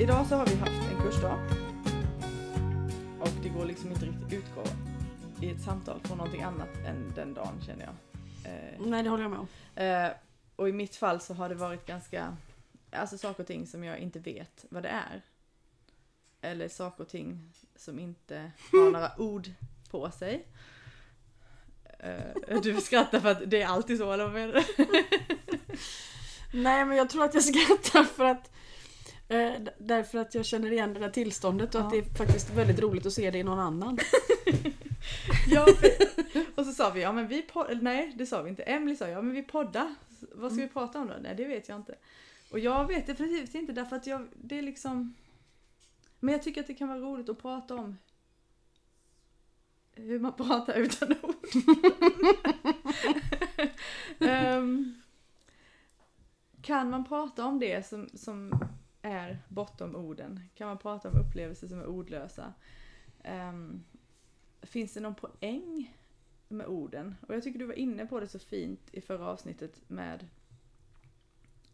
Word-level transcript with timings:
idag 0.00 0.26
så 0.26 0.36
har 0.36 0.46
vi 0.46 0.54
haft 0.54 0.72
en 0.92 1.02
kursdag. 1.02 1.38
Och 3.20 3.28
det 3.42 3.48
går 3.48 3.64
liksom 3.64 3.90
inte 3.92 4.06
riktigt 4.06 4.32
utgå 4.32 4.62
i 5.42 5.50
ett 5.50 5.60
samtal 5.62 6.00
från 6.04 6.18
någonting 6.18 6.42
annat 6.42 6.68
än 6.86 7.12
den 7.14 7.34
dagen 7.34 7.60
känner 7.66 7.84
jag. 7.84 7.94
Eh, 8.52 8.80
Nej, 8.86 9.02
det 9.02 9.10
håller 9.10 9.24
jag 9.24 9.30
med 9.30 9.40
om. 9.40 9.48
eh, 9.74 10.10
och 10.56 10.68
i 10.68 10.72
mitt 10.72 10.96
fall 10.96 11.20
så 11.20 11.34
har 11.34 11.48
det 11.48 11.54
varit 11.54 11.86
ganska, 11.86 12.36
alltså 12.92 13.18
saker 13.18 13.42
och 13.42 13.46
ting 13.46 13.66
som 13.66 13.84
jag 13.84 13.98
inte 13.98 14.18
vet 14.18 14.64
vad 14.70 14.82
det 14.82 14.88
är. 14.88 15.22
Eller 16.40 16.68
saker 16.68 17.02
och 17.04 17.08
ting 17.10 17.52
som 17.76 17.98
inte 17.98 18.50
har 18.72 18.90
några 18.90 19.12
ord 19.18 19.48
på 19.90 20.10
sig. 20.10 20.46
Eh, 21.98 22.60
du 22.62 22.80
skrattar 22.80 23.20
för 23.20 23.28
att 23.28 23.50
det 23.50 23.62
är 23.62 23.66
alltid 23.66 23.98
så, 23.98 24.12
eller 24.12 24.24
vad 24.24 24.32
menar 24.34 24.52
du? 24.52 24.86
Nej, 26.62 26.84
men 26.84 26.96
jag 26.96 27.10
tror 27.10 27.24
att 27.24 27.34
jag 27.34 27.44
skrattar 27.44 28.04
för 28.04 28.24
att 28.24 28.50
eh, 29.28 29.52
Därför 29.78 30.18
att 30.18 30.34
jag 30.34 30.44
känner 30.46 30.72
igen 30.72 30.94
det 30.94 31.00
där 31.00 31.10
tillståndet 31.10 31.74
och 31.74 31.80
att 31.80 31.94
Ja. 31.94 32.00
det 32.00 32.10
är 32.10 32.14
faktiskt 32.14 32.50
väldigt 32.50 32.80
roligt 32.80 33.06
att 33.06 33.12
se 33.12 33.30
det 33.30 33.38
i 33.38 33.42
någon 33.42 33.58
annan. 33.58 33.98
Ja, 35.50 35.66
och 36.54 36.66
så 36.66 36.72
sa 36.72 36.90
vi, 36.90 37.02
ja 37.02 37.12
men 37.12 37.28
vi 37.28 37.42
poddar, 37.42 37.74
nej 37.82 38.12
det 38.16 38.26
sa 38.26 38.42
vi 38.42 38.50
inte. 38.50 38.62
Emily 38.62 38.96
sa, 38.96 39.08
ja 39.08 39.22
men 39.22 39.34
vi 39.34 39.42
poddar. 39.42 39.94
Vad 40.32 40.52
ska 40.52 40.62
vi 40.62 40.68
prata 40.68 40.98
om 41.00 41.06
då? 41.08 41.14
Nej 41.22 41.34
det 41.34 41.44
vet 41.44 41.68
jag 41.68 41.76
inte. 41.78 41.94
Och 42.50 42.58
jag 42.58 42.86
vet 42.86 43.06
definitivt 43.06 43.54
inte 43.54 43.72
därför 43.72 43.96
att 43.96 44.06
jag, 44.06 44.28
det 44.34 44.58
är 44.58 44.62
liksom... 44.62 45.14
Men 46.20 46.32
jag 46.32 46.42
tycker 46.42 46.60
att 46.60 46.66
det 46.66 46.74
kan 46.74 46.88
vara 46.88 46.98
roligt 46.98 47.28
att 47.28 47.42
prata 47.42 47.74
om 47.74 47.98
hur 49.92 50.18
man 50.20 50.32
pratar 50.32 50.74
utan 50.74 51.14
ord. 51.22 51.34
Ehm, 54.20 55.02
kan 56.62 56.90
man 56.90 57.04
prata 57.04 57.44
om 57.44 57.58
det 57.58 57.86
som, 57.86 58.08
som 58.14 58.52
är 59.08 59.42
bortom 59.48 59.96
orden? 59.96 60.40
Kan 60.54 60.68
man 60.68 60.78
prata 60.78 61.08
om 61.08 61.16
upplevelser 61.16 61.68
som 61.68 61.80
är 61.80 61.86
ordlösa? 61.86 62.52
Ehm, 63.22 63.84
finns 64.62 64.94
det 64.94 65.00
någon 65.00 65.14
poäng 65.14 65.96
med 66.48 66.66
orden? 66.66 67.14
Och 67.28 67.34
jag 67.34 67.42
tycker 67.42 67.58
du 67.58 67.66
var 67.66 67.74
inne 67.78 68.06
på 68.06 68.20
det 68.20 68.28
så 68.28 68.38
fint 68.38 68.80
i 68.92 69.00
förra 69.00 69.26
avsnittet 69.26 69.80
med 69.86 70.28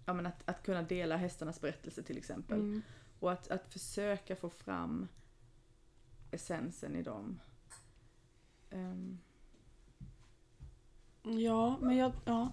ja, 0.05 0.15
men 0.15 0.27
att, 0.27 0.49
att 0.49 0.63
kunna 0.63 0.83
dela 0.83 1.17
hästarnas 1.17 1.61
berättelse 1.61 2.03
till 2.03 2.19
exempel. 2.19 2.61
Mm. 2.61 2.83
Och 3.21 3.33
att, 3.33 3.49
att 3.49 3.73
försöka 3.73 4.37
få 4.37 4.51
fram 4.51 5.09
essensen 6.31 6.97
i 6.97 7.03
dem. 7.03 7.41
Ehm, 8.71 9.19
Ja, 11.25 11.79
men 11.81 11.97
jag... 11.97 12.13
Ja. 12.25 12.53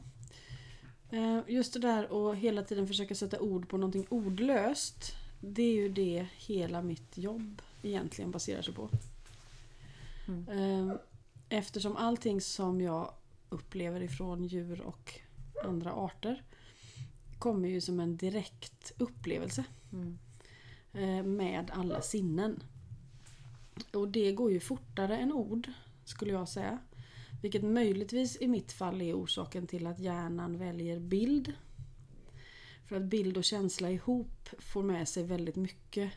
Eh, 1.12 1.40
Just 1.48 1.74
det 1.74 1.80
där 1.80 2.30
att 2.32 2.38
hela 2.38 2.64
tiden 2.64 2.88
försöka 2.88 3.16
sätta 3.16 3.40
ord 3.40 3.70
på 3.70 3.78
någonting 3.78 4.08
ordlöst. 4.10 5.16
Det 5.40 5.64
är 5.64 5.74
ju 5.74 5.90
det 5.90 6.28
hela 6.38 6.82
mitt 6.82 7.18
jobb 7.18 7.62
egentligen 7.82 8.32
baserar 8.32 8.62
sig 8.62 8.74
på. 8.74 8.90
Mm. 10.28 10.50
Eh, 10.90 10.96
Eftersom 11.54 11.98
allting 11.98 12.42
som 12.42 12.82
jag 12.82 13.14
upplever 13.50 14.02
ifrån 14.02 14.44
djur 14.44 14.82
och 14.82 15.20
andra 15.64 15.94
arter 15.94 16.44
kommer 17.40 17.70
ju 17.70 17.82
som 17.82 18.00
en 18.00 18.18
direkt 18.18 18.92
upplevelse 18.98 19.64
mm, 19.94 20.18
eh, 20.94 21.24
med 21.24 21.72
alla 21.74 22.02
sinnen. 22.02 22.64
Och 23.94 24.08
det 24.08 24.32
går 24.32 24.52
ju 24.52 24.60
fortare 24.60 25.18
än 25.18 25.34
ord, 25.34 25.70
skulle 26.06 26.32
jag 26.32 26.50
säga. 26.50 26.80
Vilket 27.42 27.64
möjligtvis 27.64 28.38
i 28.42 28.48
mitt 28.48 28.72
fall 28.72 29.02
är 29.02 29.14
orsaken 29.14 29.68
till 29.68 29.88
att 29.88 30.00
hjärnan 30.00 30.58
väljer 30.58 31.00
bild. 31.00 31.54
För 32.88 32.96
att 32.96 33.02
bild 33.04 33.38
och 33.38 33.44
känsla 33.44 33.90
ihop 33.90 34.50
får 34.60 34.84
med 34.84 35.08
sig 35.08 35.24
väldigt 35.24 35.56
mycket 35.56 36.12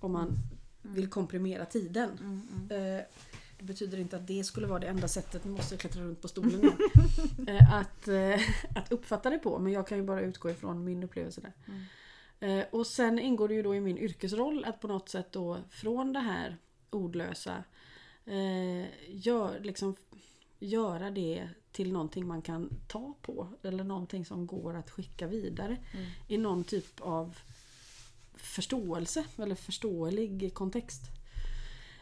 om 0.00 0.12
man 0.12 0.36
vill 0.82 1.08
komprimera 1.10 1.64
tiden. 1.66 2.10
mm, 2.20 2.68
mm. 2.70 2.96
Eh, 2.98 3.04
Det 3.58 3.64
betyder 3.64 3.98
inte 3.98 4.16
att 4.16 4.26
det 4.26 4.44
skulle 4.44 4.66
vara 4.66 4.78
det 4.78 4.86
enda 4.86 5.08
sättet, 5.08 5.44
nu 5.44 5.50
måste 5.50 5.74
jag 5.74 5.80
klättra 5.80 6.02
runt 6.02 6.20
på 6.22 6.28
stolen 6.28 6.60
igen. 6.60 6.78
Eh, 7.48 7.74
att, 7.74 8.08
eh, 8.08 8.40
att 8.74 8.92
uppfatta 8.92 9.30
det 9.30 9.38
på, 9.38 9.58
men 9.58 9.72
jag 9.72 9.86
kan 9.86 9.98
ju 9.98 10.04
bara 10.04 10.20
utgå 10.20 10.50
ifrån 10.50 10.84
min 10.84 11.02
upplevelse 11.02 11.40
där. 11.40 11.52
Mm. 12.40 12.64
Och 12.72 12.86
sen 12.86 13.18
ingår 13.18 13.48
det 13.48 13.54
ju 13.54 13.62
då 13.62 13.74
i 13.74 13.80
min 13.80 13.98
yrkesroll 13.98 14.64
att 14.64 14.80
på 14.80 14.88
något 14.88 15.08
sätt 15.08 15.32
då 15.32 15.58
från 15.70 16.12
det 16.12 16.20
här 16.20 16.56
ordlösa 16.90 17.64
gör, 19.08 19.60
liksom, 19.60 19.96
göra 20.64 21.10
det 21.10 21.48
till 21.72 21.92
någonting 21.92 22.26
man 22.26 22.42
kan 22.42 22.70
ta 22.88 23.14
på. 23.22 23.48
Eller 23.62 23.84
någonting 23.84 24.24
som 24.24 24.46
går 24.46 24.74
att 24.76 24.90
skicka 24.90 25.26
vidare 25.26 25.76
Mm. 25.94 26.06
i 26.28 26.36
någon 26.38 26.64
typ 26.64 27.00
av 27.00 27.38
förståelse 28.36 29.24
eller 29.36 29.54
förståelig 29.54 30.54
kontext. 30.54 31.02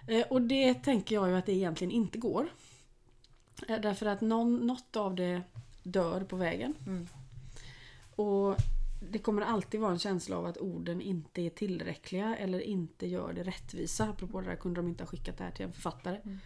Eh, 0.08 0.26
Och 0.30 0.42
det 0.42 0.74
tänker 0.74 1.14
jag 1.14 1.28
ju 1.28 1.34
att 1.36 1.46
det 1.46 1.52
egentligen 1.52 1.90
inte 1.90 2.18
går. 2.18 2.48
Eh, 3.68 3.80
Därför 3.80 4.06
att 4.06 4.20
någon, 4.20 4.56
något 4.66 4.96
av 4.96 5.14
det 5.14 5.42
dör 5.82 6.24
på 6.24 6.36
vägen. 6.36 6.74
Mm. 6.86 7.08
Och 8.16 8.56
det 9.10 9.18
kommer 9.18 9.42
alltid 9.42 9.80
vara 9.80 9.92
en 9.92 9.98
känsla 9.98 10.36
av 10.36 10.46
att 10.46 10.56
orden 10.58 11.00
inte 11.00 11.42
är 11.42 11.50
tillräckliga 11.50 12.36
eller 12.36 12.60
inte 12.60 13.06
gör 13.06 13.32
det 13.32 13.42
rättvisa. 13.42 14.04
Apropå 14.08 14.40
det 14.40 14.46
där 14.46 14.56
kunde 14.56 14.80
de 14.80 14.88
inte 14.88 15.02
ha 15.02 15.08
skickat 15.08 15.38
det 15.38 15.44
här 15.44 15.50
till 15.50 15.64
en 15.66 15.72
författare. 15.72 16.16
Mm. 16.24 16.38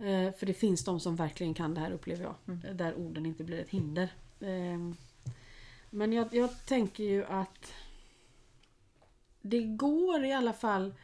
Eh, 0.00 0.32
För 0.34 0.46
det 0.46 0.54
finns 0.54 0.84
de 0.84 1.00
som 1.00 1.16
verkligen 1.16 1.54
kan 1.54 1.74
det 1.74 1.80
här 1.80 1.90
upplever 1.92 2.24
jag. 2.24 2.34
Mm. 2.48 2.60
Eh, 2.64 2.74
Där 2.74 2.94
orden 2.94 3.26
inte 3.26 3.44
blir 3.44 3.58
ett 3.58 3.68
hinder. 3.70 4.12
Eh, 4.40 4.94
Men 5.90 6.12
jag, 6.12 6.34
jag 6.34 6.66
tänker 6.66 7.04
ju 7.04 7.24
att 7.24 7.72
det 9.42 9.62
går 9.62 10.24
i 10.24 10.32
alla 10.32 10.52
fall 10.52 10.94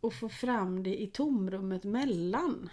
att 0.00 0.14
få 0.14 0.28
fram 0.28 0.82
det 0.82 1.02
i 1.02 1.06
tomrummet 1.06 1.84
mellan. 1.84 2.70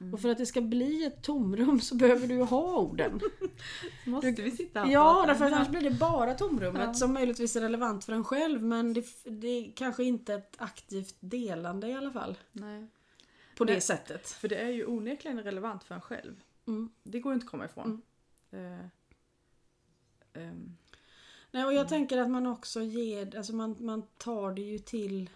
Mm. 0.00 0.14
Och 0.14 0.20
för 0.20 0.28
att 0.28 0.38
det 0.38 0.46
ska 0.46 0.60
bli 0.60 1.04
ett 1.04 1.22
tomrum 1.22 1.80
så 1.80 1.94
behöver 1.94 2.26
du 2.26 2.34
ju 2.34 2.42
ha 2.42 2.78
orden. 2.78 3.20
Måste 4.06 4.30
vi 4.30 4.50
sitta 4.50 4.82
och 4.84 4.90
Ja, 4.90 5.24
därför 5.26 5.44
att 5.44 5.52
annars 5.52 5.68
blir 5.68 5.80
det 5.80 5.90
bara 5.90 6.34
tomrummet 6.34 6.82
Ja. 6.84 6.94
som 6.94 7.12
möjligtvis 7.12 7.56
är 7.56 7.60
relevant 7.60 8.04
för 8.04 8.12
en 8.12 8.24
själv. 8.24 8.62
Men 8.62 8.92
det, 8.94 9.04
det 9.24 9.46
är 9.48 9.72
kanske 9.76 10.04
inte 10.04 10.34
ett 10.34 10.54
aktivt 10.58 11.14
delande 11.20 11.88
i 11.88 11.94
alla 11.94 12.10
fall. 12.10 12.38
Nej. 12.52 12.86
På 13.60 13.64
det 13.64 13.72
Nej. 13.72 13.80
sättet. 13.80 14.28
För 14.28 14.48
det 14.48 14.56
är 14.56 14.68
ju 14.70 14.86
onekligen 14.86 15.42
relevant 15.42 15.84
för 15.84 15.94
en 15.94 16.00
själv. 16.00 16.42
Mm. 16.66 16.90
Det 17.02 17.20
går 17.20 17.34
inte 17.34 17.44
att 17.44 17.50
komma 17.50 17.64
ifrån. 17.64 18.02
Eh, 18.50 18.84
ehm, 20.32 20.76
Nej, 21.50 21.64
och 21.64 21.72
jag 21.74 21.88
tänker 21.88 22.18
att 22.18 22.30
man 22.30 22.46
också 22.46 22.82
ger, 22.82 23.36
alltså 23.36 23.52
man, 23.54 23.76
man 23.80 24.02
tar 24.16 24.52
det 24.52 24.62
ju 24.62 24.78
till 24.78 25.30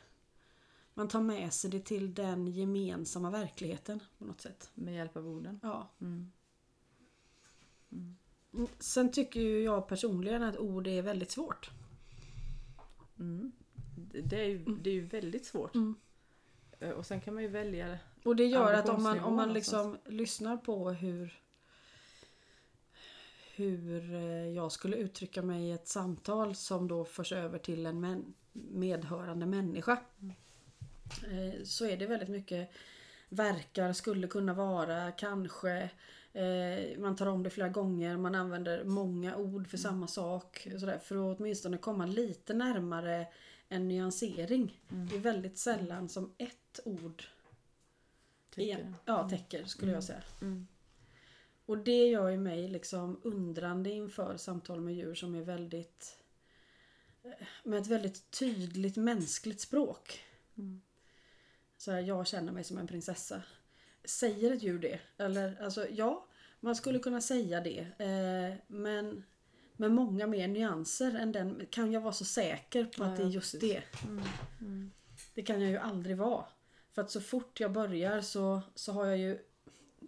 man 0.95 1.09
tar 1.09 1.21
med 1.21 1.53
sig 1.53 1.71
det 1.71 1.81
till 1.81 2.15
den 2.15 2.47
gemensamma 2.47 3.31
verkligheten 3.31 4.01
på 4.19 4.25
något 4.25 4.41
sätt. 4.41 4.71
med 4.75 4.95
hjälp 4.95 5.17
av 5.17 5.29
orden. 5.29 5.61
Ja. 5.63 5.91
Mm. 6.01 6.33
Mm, 7.93 8.67
Sen 8.79 9.13
tycker 9.13 9.41
ju 9.41 9.63
jag 9.63 9.89
personligen 9.89 10.43
att 10.43 10.57
ord 10.57 10.87
är 10.87 11.03
väldigt 11.03 11.31
svårt. 11.31 11.71
Mm. 13.19 13.53
Det, 14.25 14.41
är 14.41 14.49
ju, 14.49 14.65
det 14.65 14.91
är 14.91 14.95
ju 14.95 15.07
väldigt 15.07 15.47
svårt. 15.47 15.75
Mm. 15.75 15.95
Eh, 16.81 16.91
Och 16.91 17.07
sen 17.07 17.21
kan 17.21 17.35
man 17.35 17.43
ju 17.43 17.49
välja 17.49 17.99
Och 18.25 18.37
det 18.37 18.47
gör 18.47 18.73
att 18.73 18.89
om 18.89 19.03
man, 19.03 19.21
om 19.21 19.37
man 19.37 19.53
liksom 19.53 19.99
lyssnar 20.07 20.57
på 20.57 20.91
hur 20.91 21.41
hur 23.57 24.15
eh, 24.15 24.49
jag 24.49 24.73
skulle 24.73 24.97
uttrycka 24.97 25.43
mig 25.43 25.65
i 25.65 25.73
ett 25.73 25.89
samtal 25.89 26.55
som 26.55 26.89
då 26.89 27.05
förs 27.05 27.33
över 27.33 27.59
till 27.59 27.87
en 27.87 28.35
medhörande 28.53 29.47
människa. 29.47 29.99
Eh, 31.31 31.63
Så 31.65 31.87
är 31.87 31.97
det 31.97 32.07
väldigt 32.07 32.29
mycket 32.29 32.71
verkar, 33.29 33.93
skulle 33.93 34.27
kunna 34.27 34.55
vara, 34.55 35.13
kanske. 35.13 35.91
Eh, 36.33 36.99
Man 36.99 37.17
tar 37.17 37.27
om 37.27 37.43
det 37.43 37.51
flera 37.51 37.69
gånger, 37.69 38.17
man 38.17 38.35
använder 38.35 38.85
många 38.85 39.37
ord 39.37 39.69
för 39.69 39.77
samma 39.77 40.07
sak. 40.07 40.69
Sådär, 40.79 40.99
för 40.99 41.33
att 41.33 41.39
åtminstone 41.41 41.79
komma 41.79 42.07
lite 42.07 42.55
närmare 42.55 43.27
en 43.69 43.89
nyansering. 43.89 44.81
Det 44.89 45.17
är 45.17 45.21
väldigt 45.21 45.59
sällan 45.59 46.09
som 46.09 46.35
ett 46.39 46.81
ord 46.85 47.23
Tycker 48.55 48.63
igen, 48.63 48.97
ja, 49.05 49.29
täcker 49.29 49.65
skulle 49.65 49.93
jag 49.93 50.05
säga. 50.05 50.23
Mm. 50.41 50.67
Och 51.67 51.79
det 51.79 52.07
gör 52.07 52.29
ju 52.29 52.39
mig 52.39 52.69
liksom 52.69 53.21
undrande 53.23 53.91
inför 53.91 54.37
samtal 54.37 54.81
med 54.81 54.95
djur 54.95 55.15
som 55.15 55.35
är 55.35 55.43
väldigt 55.43 56.19
eh, 57.23 57.47
med 57.65 57.81
ett 57.81 57.87
väldigt 57.87 58.31
tydligt 58.31 58.97
mänskligt 58.97 59.61
språk. 59.61 60.21
Mm. 60.59 60.81
Så 61.77 61.93
här, 61.93 62.01
jag 62.01 62.27
känner 62.27 62.53
mig 62.53 62.65
som 62.65 62.79
en 62.79 62.87
prinsessa. 62.87 63.43
Säger 64.05 64.53
ett 64.53 64.63
djur 64.63 64.79
det? 64.79 65.01
Eller 65.17 65.63
alltså 65.63 65.89
ja, 65.91 66.27
man 66.61 66.77
skulle 66.77 66.99
kunna 66.99 67.21
säga 67.21 67.61
det. 67.61 67.81
Eh, 67.99 68.55
men 68.67 69.25
med 69.77 69.91
många 69.91 70.27
mer 70.27 70.49
nyanser 70.49 71.15
än 71.15 71.33
den. 71.33 71.67
Kan 71.71 71.93
jag 71.93 72.01
vara 72.01 72.13
så 72.13 72.25
säker 72.25 72.85
på 72.85 73.05
Ja, 73.05 73.07
att 73.07 73.17
det 73.17 73.23
är 73.23 73.29
just 73.29 73.53
precis. 73.53 73.71
det? 73.71 74.07
Mm. 74.09 74.25
Mm. 74.61 74.91
Det 75.35 75.43
kan 75.43 75.61
jag 75.61 75.71
ju 75.71 75.77
aldrig 75.77 76.17
vara. 76.17 76.45
För 76.95 77.03
att 77.03 77.11
så 77.11 77.21
fort 77.21 77.61
jag 77.61 77.73
börjar 77.73 78.21
så, 78.21 78.63
så 78.75 78.93
har 78.93 79.07
jag 79.07 79.19
ju 79.19 79.39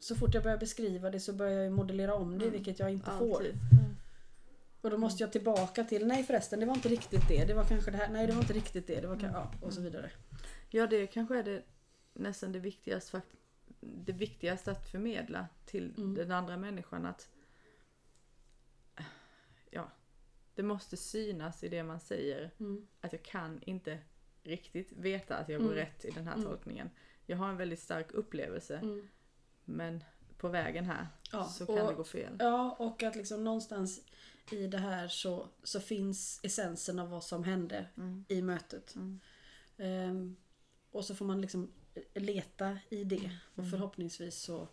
Så 0.01 0.15
fort 0.17 0.35
jag 0.35 0.43
börjar 0.43 0.59
beskriva 0.59 1.11
det 1.11 1.21
så 1.21 1.33
börjar 1.33 1.53
jag 1.53 1.65
ju 1.65 1.71
modellera 1.71 2.15
om 2.15 2.39
det 2.39 2.45
Mm. 2.45 2.53
vilket 2.57 2.79
jag 2.79 2.91
inte 2.93 3.11
får. 3.11 3.37
Alltid. 3.37 3.55
Mm. 3.55 3.97
Och 4.81 4.91
då 4.91 4.99
måste 4.99 5.23
jag 5.23 5.33
tillbaka 5.33 5.85
till, 5.85 6.07
nej 6.07 6.25
förresten 6.25 6.61
det 6.61 6.67
var 6.67 6.75
inte 6.75 6.89
riktigt 6.89 7.29
det, 7.29 7.45
det 7.45 7.55
var 7.55 7.65
kanske 7.65 7.91
det 7.91 7.97
här, 7.97 8.09
nej 8.09 8.27
det 8.27 8.33
var 8.33 8.41
inte 8.41 8.53
riktigt 8.53 8.87
det, 8.87 9.01
det 9.01 9.07
var 9.07 9.17
ka- 9.17 9.31
ja, 9.33 9.53
och 9.63 9.73
så 9.73 9.81
vidare. 9.81 10.11
Ja, 10.71 10.87
det 10.87 11.07
kanske 11.07 11.39
är 11.39 11.43
det 11.43 11.63
nästan 12.13 12.53
det 12.53 12.59
viktigaste, 12.59 13.11
fakt- 13.17 13.37
det 13.81 14.13
viktigaste 14.13 14.71
att 14.71 14.89
förmedla 14.91 15.49
till 15.67 15.95
Mm. 15.97 16.15
den 16.15 16.33
andra 16.33 16.57
människan 16.57 17.07
att 17.07 17.29
ja, 19.71 19.91
det 20.55 20.63
måste 20.63 20.97
synas 20.97 21.65
i 21.65 21.69
det 21.69 21.83
man 21.83 22.01
säger 22.01 22.51
Mm. 22.61 22.87
att 23.01 23.13
jag 23.13 23.23
kan 23.23 23.61
inte 23.63 23.99
riktigt 24.47 24.93
veta 24.93 25.37
att 25.37 25.49
jag 25.49 25.61
går 25.61 25.73
Mm. 25.73 25.79
rätt 25.79 26.05
i 26.05 26.11
den 26.11 26.27
här 26.27 26.35
Mm. 26.35 26.45
tolkningen. 26.47 26.91
Jag 27.27 27.37
har 27.37 27.49
en 27.49 27.57
väldigt 27.57 27.81
stark 27.81 28.13
upplevelse 28.13 28.77
Mm. 28.79 29.09
men 29.65 30.05
på 30.39 30.49
vägen 30.49 30.85
här 30.85 31.07
Ja, 31.33 31.45
så 31.45 31.67
kan 31.67 31.79
och- 31.79 31.89
det 31.89 31.95
gå 31.95 32.05
fel. 32.05 32.37
Ja, 32.39 32.77
och 32.79 33.03
att 33.03 33.17
liksom 33.17 33.45
någonstans 33.45 34.01
i 34.51 34.67
det 34.67 34.79
här 34.79 35.09
så, 35.09 35.49
så 35.63 35.81
finns 35.81 36.41
essensen 36.43 36.99
av 36.99 37.11
vad 37.11 37.25
som 37.25 37.45
hände 37.45 37.87
Mm. 37.97 38.25
i 38.29 38.43
mötet. 38.43 38.95
Ehm, 39.77 40.37
och 40.91 41.05
så 41.05 41.15
får 41.15 41.25
man 41.25 41.41
liksom 41.41 41.73
leta 42.15 42.79
i 42.89 43.05
det. 43.05 43.31
Och 43.55 43.71
förhoppningsvis 43.71 44.37
så, 44.43 44.69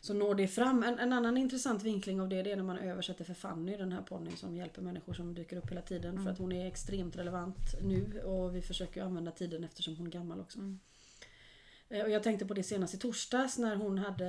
så 0.00 0.14
når 0.14 0.34
det 0.34 0.48
fram. 0.48 0.82
En, 0.82 0.98
en 0.98 1.12
annan 1.12 1.36
intressant 1.36 1.82
vinkling 1.82 2.20
av 2.20 2.28
det, 2.28 2.42
det 2.42 2.52
är 2.52 2.56
när 2.56 2.64
man 2.64 2.78
översätter 2.78 3.24
för 3.24 3.34
Fanny, 3.34 3.76
den 3.76 3.92
här 3.92 4.02
ponnyn 4.02 4.36
som 4.36 4.56
hjälper 4.56 4.82
människor 4.82 5.14
som 5.14 5.34
dyker 5.34 5.56
upp 5.56 5.70
hela 5.70 5.82
tiden. 5.82 6.10
Mm. 6.10 6.24
För 6.24 6.30
att 6.30 6.38
hon 6.38 6.52
är 6.52 6.66
extremt 6.66 7.16
relevant 7.16 7.56
nu 7.82 8.20
och 8.20 8.56
vi 8.56 8.62
försöker 8.62 9.02
använda 9.02 9.30
tiden 9.30 9.64
eftersom 9.64 9.96
hon 9.96 10.06
är 10.06 10.10
gammal 10.10 10.40
också. 10.40 10.58
Mm. 10.58 10.78
Eh, 11.88 12.02
Och 12.02 12.10
jag 12.10 12.22
tänkte 12.22 12.46
på 12.46 12.54
det 12.54 12.62
senast 12.62 12.94
i 12.94 12.98
torsdags 12.98 13.58
när 13.58 13.76
hon 13.76 13.98
hade 13.98 14.24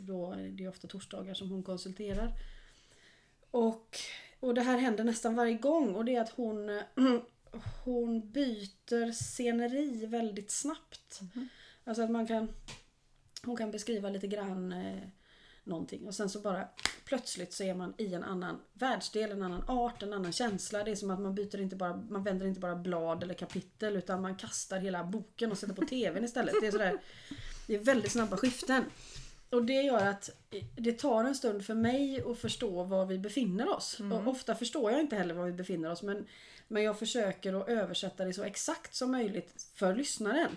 då, 0.00 0.34
det 0.50 0.64
är 0.64 0.68
ofta 0.68 0.88
torsdagar 0.88 1.34
som 1.34 1.50
hon 1.50 1.62
konsulterar. 1.62 2.32
Och, 3.50 3.98
och 4.40 4.54
det 4.54 4.62
här 4.62 4.78
händer 4.78 5.04
nästan 5.04 5.34
varje 5.34 5.54
gång 5.54 5.94
och 5.94 6.04
det 6.04 6.14
är 6.14 6.20
att 6.20 6.30
hon, 6.30 6.80
hon 7.84 8.30
byter 8.32 9.12
sceneri 9.12 10.06
väldigt 10.06 10.50
snabbt. 10.50 11.20
Mhm. 11.20 11.48
Alltså 11.84 12.02
att 12.02 12.10
man 12.10 12.26
kan, 12.26 12.48
hon 13.46 13.56
kan 13.56 13.70
beskriva 13.70 14.08
lite 14.10 14.26
grann 14.26 14.72
eh, 14.72 15.08
någonting 15.64 16.06
och 16.06 16.14
sen 16.14 16.30
så 16.30 16.40
bara 16.40 16.68
plötsligt 17.04 17.52
så 17.52 17.64
är 17.64 17.74
man 17.74 17.94
i 17.98 18.14
en 18.14 18.24
annan 18.24 18.60
världsdel, 18.72 19.30
en 19.32 19.42
annan 19.42 19.64
art, 19.68 20.02
en 20.02 20.12
annan 20.12 20.32
känsla. 20.32 20.84
Det 20.84 20.90
är 20.90 20.96
som 20.96 21.10
att 21.10 21.20
man 21.20 21.34
byter 21.34 21.60
inte 21.60 21.76
bara, 21.76 21.96
man 21.96 22.24
vänder 22.24 22.46
inte 22.46 22.60
bara 22.60 22.76
blad 22.76 23.22
eller 23.22 23.34
kapitel 23.34 23.96
utan 23.96 24.22
man 24.22 24.36
kastar 24.36 24.78
hela 24.78 25.04
boken 25.04 25.50
och 25.50 25.58
sätter 25.58 25.74
på 25.74 25.86
tvn 25.86 26.24
istället. 26.24 26.54
Det 26.60 26.66
är 26.66 26.70
sådär, 26.72 26.98
det 27.66 27.74
är 27.74 27.78
väldigt 27.78 28.12
snabba 28.12 28.36
skiften. 28.36 28.84
Och 29.50 29.64
det 29.64 29.82
gör 29.82 30.06
att 30.06 30.30
det 30.76 30.92
tar 30.92 31.24
en 31.24 31.34
stund 31.34 31.64
för 31.64 31.74
mig 31.74 32.22
att 32.30 32.38
förstå 32.38 32.82
var 32.82 33.06
vi 33.06 33.18
befinner 33.18 33.76
oss. 33.76 34.00
Och 34.00 34.28
ofta 34.28 34.54
förstår 34.54 34.90
jag 34.90 35.00
inte 35.00 35.16
heller 35.16 35.34
var 35.34 35.46
vi 35.46 35.52
befinner 35.52 35.90
oss 35.90 36.02
men, 36.02 36.26
men 36.68 36.82
jag 36.82 36.98
försöker 36.98 37.60
att 37.60 37.68
översätta 37.68 38.24
det 38.24 38.32
så 38.32 38.42
exakt 38.42 38.94
som 38.94 39.10
möjligt 39.10 39.66
för 39.74 39.94
lyssnaren. 39.94 40.56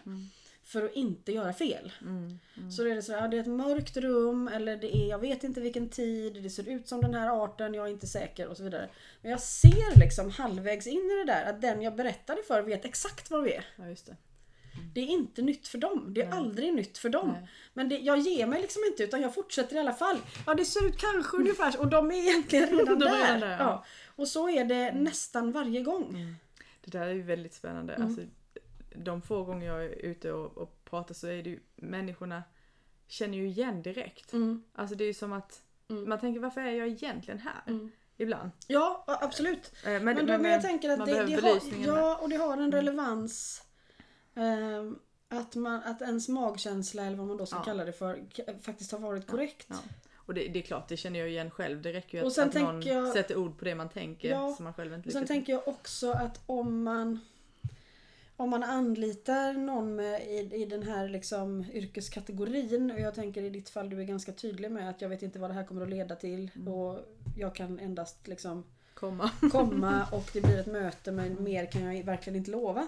För 0.69 0.85
att 0.85 0.93
inte 0.93 1.31
göra 1.31 1.53
fel. 1.53 1.91
Mm. 2.01 2.39
Så 2.71 2.83
det 2.83 2.91
är 2.91 2.95
det 2.95 3.01
så 3.01 3.13
här, 3.13 3.27
det 3.27 3.37
är 3.37 3.41
ett 3.41 3.47
mörkt 3.47 3.97
rum 3.97 4.47
eller 4.47 4.77
det 4.77 4.95
är, 4.95 5.09
jag 5.09 5.19
vet 5.19 5.43
inte 5.43 5.61
vilken 5.61 5.89
tid, 5.89 6.43
det 6.43 6.49
ser 6.49 6.69
ut 6.69 6.87
som 6.87 7.01
den 7.01 7.13
här 7.13 7.43
arten, 7.43 7.73
jag 7.73 7.87
är 7.87 7.91
inte 7.91 8.07
säker 8.07 8.47
och 8.47 8.57
så 8.57 8.63
vidare. 8.63 8.89
Men 9.21 9.31
jag 9.31 9.41
ser 9.41 9.99
liksom 9.99 10.29
halvvägs 10.29 10.87
in 10.87 11.11
i 11.11 11.25
det 11.25 11.33
där 11.33 11.49
att 11.49 11.61
den 11.61 11.81
jag 11.81 11.95
berättade 11.95 12.41
för 12.47 12.61
vet 12.61 12.85
exakt 12.85 13.31
var 13.31 13.41
vi 13.41 13.53
är. 13.53 13.65
Ja, 13.75 13.83
det. 13.83 14.15
Det 14.93 15.01
är 15.01 15.07
inte 15.07 15.41
nytt 15.41 15.67
för 15.67 15.77
dem. 15.77 16.13
Det 16.13 16.21
är 16.21 16.29
Nej. 16.29 16.37
aldrig 16.37 16.73
nytt 16.73 16.97
för 16.97 17.09
dem. 17.09 17.29
Nej. 17.31 17.49
Men 17.73 17.89
det, 17.89 17.97
jag 17.97 18.19
ger 18.19 18.47
mig 18.47 18.61
liksom 18.61 18.81
inte 18.87 19.03
utan 19.03 19.21
jag 19.21 19.33
fortsätter 19.33 19.75
i 19.75 19.79
alla 19.79 19.93
fall. 19.93 20.17
Ja 20.45 20.53
det 20.53 20.65
ser 20.65 20.85
ut 20.85 20.97
kanske 20.97 21.37
ungefär 21.37 21.71
så 21.71 21.79
och 21.79 21.87
de 21.87 22.11
är 22.11 22.15
egentligen 22.15 22.69
redan 22.69 22.99
där. 22.99 23.21
redan 23.21 23.39
där, 23.39 23.51
ja. 23.51 23.57
ja. 23.59 23.85
Och 24.15 24.27
så 24.27 24.49
är 24.49 24.65
det 24.65 24.91
nästan 24.91 25.51
varje 25.51 25.81
gång. 25.81 26.35
Det 26.85 26.91
där 26.91 27.07
är 27.07 27.13
ju 27.13 27.21
väldigt 27.21 27.53
spännande. 27.53 27.93
Mm. 27.93 28.07
Alltså, 28.07 28.21
de 28.95 29.21
få 29.21 29.43
gånger 29.43 29.67
jag 29.67 29.83
är 29.85 29.89
ute 29.89 30.31
och, 30.31 30.57
och 30.57 30.85
pratar 30.85 31.13
så 31.13 31.27
är 31.27 31.43
det 31.43 31.49
ju 31.49 31.59
människorna 31.75 32.43
känner 33.07 33.37
ju 33.37 33.47
igen 33.47 33.81
direkt. 33.81 34.33
Mm. 34.33 34.63
Alltså 34.73 34.95
det 34.95 35.03
är 35.03 35.07
ju 35.07 35.13
som 35.13 35.33
att 35.33 35.61
Mm. 35.89 36.09
man 36.09 36.19
tänker 36.19 36.39
varför 36.39 36.61
är 36.61 36.71
jag 36.71 36.87
egentligen 36.87 37.39
här? 37.39 37.61
Mm. 37.67 37.91
Ibland. 38.17 38.51
Ja 38.67 39.03
absolut. 39.07 39.71
Eh, 39.85 39.91
Men, 39.91 40.03
Men, 40.05 40.15
då, 40.15 40.23
men, 40.37 40.51
jag 40.51 40.61
tänker 40.61 40.89
att 40.89 41.05
det, 41.05 41.25
det 41.25 41.41
har, 41.41 41.61
ja, 41.85 42.17
och 42.21 42.29
det 42.29 42.35
har 42.35 42.57
en 42.57 42.71
relevans. 42.71 43.63
ehm, 44.35 44.99
att, 45.29 45.55
man, 45.55 45.83
att 45.83 46.01
ens 46.01 46.27
magkänsla 46.29 47.05
eller 47.05 47.17
vad 47.17 47.27
man 47.27 47.37
då 47.37 47.45
ska 47.45 47.55
Ja. 47.57 47.63
kalla 47.63 47.85
det 47.85 47.93
för 47.93 48.19
faktiskt 48.61 48.91
har 48.91 48.99
varit 48.99 49.27
korrekt. 49.27 49.67
Ja. 49.69 49.75
Och 50.15 50.33
det, 50.33 50.47
det 50.47 50.59
är 50.59 50.63
klart, 50.63 50.87
det 50.87 50.97
känner 50.97 51.19
jag 51.19 51.29
igen 51.29 51.51
själv. 51.51 51.81
Det 51.81 51.93
räcker 51.93 52.17
ju 52.21 52.27
att, 52.27 52.37
att 52.37 52.53
någon 52.53 52.81
jag- 52.81 53.13
sätter 53.13 53.37
ord 53.37 53.57
på 53.59 53.65
det 53.65 53.75
man 53.75 53.89
tänker 53.89 54.29
Ja, 54.29 54.53
som 54.55 54.63
man 54.63 54.73
själv 54.73 54.93
inte 54.93 55.09
Och 55.09 55.13
sen 55.13 55.27
tänker 55.27 55.53
jag 55.53 55.67
också 55.67 56.11
att 56.11 56.41
om 56.45 56.83
man 56.83 57.19
om 58.39 58.49
man 58.49 58.63
anlitar 58.63 59.53
någon 59.53 59.95
med, 59.95 60.21
i, 60.27 60.55
i 60.61 60.65
den 60.65 60.83
här 60.83 61.09
liksom 61.09 61.65
yrkeskategorin 61.73 62.91
och 62.91 62.99
jag 62.99 63.15
tänker 63.15 63.43
i 63.43 63.49
ditt 63.49 63.69
fall 63.69 63.89
du 63.89 63.99
är 63.99 64.03
ganska 64.05 64.31
tydlig 64.31 64.71
med 64.71 64.89
att 64.89 65.01
jag 65.01 65.09
vet 65.09 65.21
inte 65.23 65.39
vad 65.39 65.49
det 65.49 65.53
här 65.53 65.63
kommer 65.63 65.81
att 65.81 65.89
leda 65.89 66.15
till 66.15 66.51
Mm. 66.55 66.73
och 66.73 66.99
jag 67.37 67.55
kan 67.55 67.79
endast 67.79 68.27
liksom 68.27 68.63
komma. 68.93 69.31
komma 69.51 70.07
och 70.11 70.29
det 70.33 70.41
blir 70.41 70.59
ett 70.59 70.65
möte 70.67 71.11
men 71.11 71.43
mer 71.43 71.65
kan 71.65 71.95
jag 71.95 72.03
verkligen 72.05 72.37
inte 72.37 72.51
lova. 72.51 72.87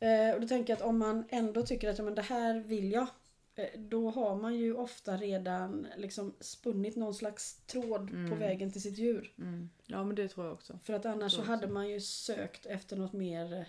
Eh, 0.00 0.34
och 0.34 0.40
då 0.40 0.48
tänker 0.48 0.72
jag 0.72 0.76
att 0.76 0.88
om 0.88 0.98
man 0.98 1.24
ändå 1.30 1.62
tycker 1.66 1.88
att 1.90 1.98
ja, 1.98 2.04
men 2.04 2.14
det 2.14 2.22
här 2.22 2.58
vill 2.60 2.92
jag. 2.92 3.06
eh, 3.54 3.80
Då 3.80 4.10
har 4.10 4.36
man 4.36 4.54
ju 4.56 4.74
ofta 4.74 5.16
redan 5.16 5.86
liksom 5.96 6.34
spunnit 6.40 6.96
någon 6.96 7.14
slags 7.14 7.54
tråd 7.66 8.08
på 8.10 8.16
Mm. 8.16 8.38
vägen 8.38 8.72
till 8.72 8.82
sitt 8.82 8.98
djur. 8.98 9.32
Mm. 9.38 9.70
Ja 9.86 10.04
men 10.04 10.16
det 10.16 10.28
tror 10.28 10.46
jag 10.46 10.52
också. 10.54 10.78
För 10.84 10.92
att 10.92 11.06
annars 11.06 11.32
så 11.32 11.42
hade 11.42 11.66
man 11.68 11.88
ju 11.88 12.00
sökt 12.00 12.66
efter 12.66 12.96
något 12.96 13.12
mer 13.12 13.52
eh, 13.52 13.64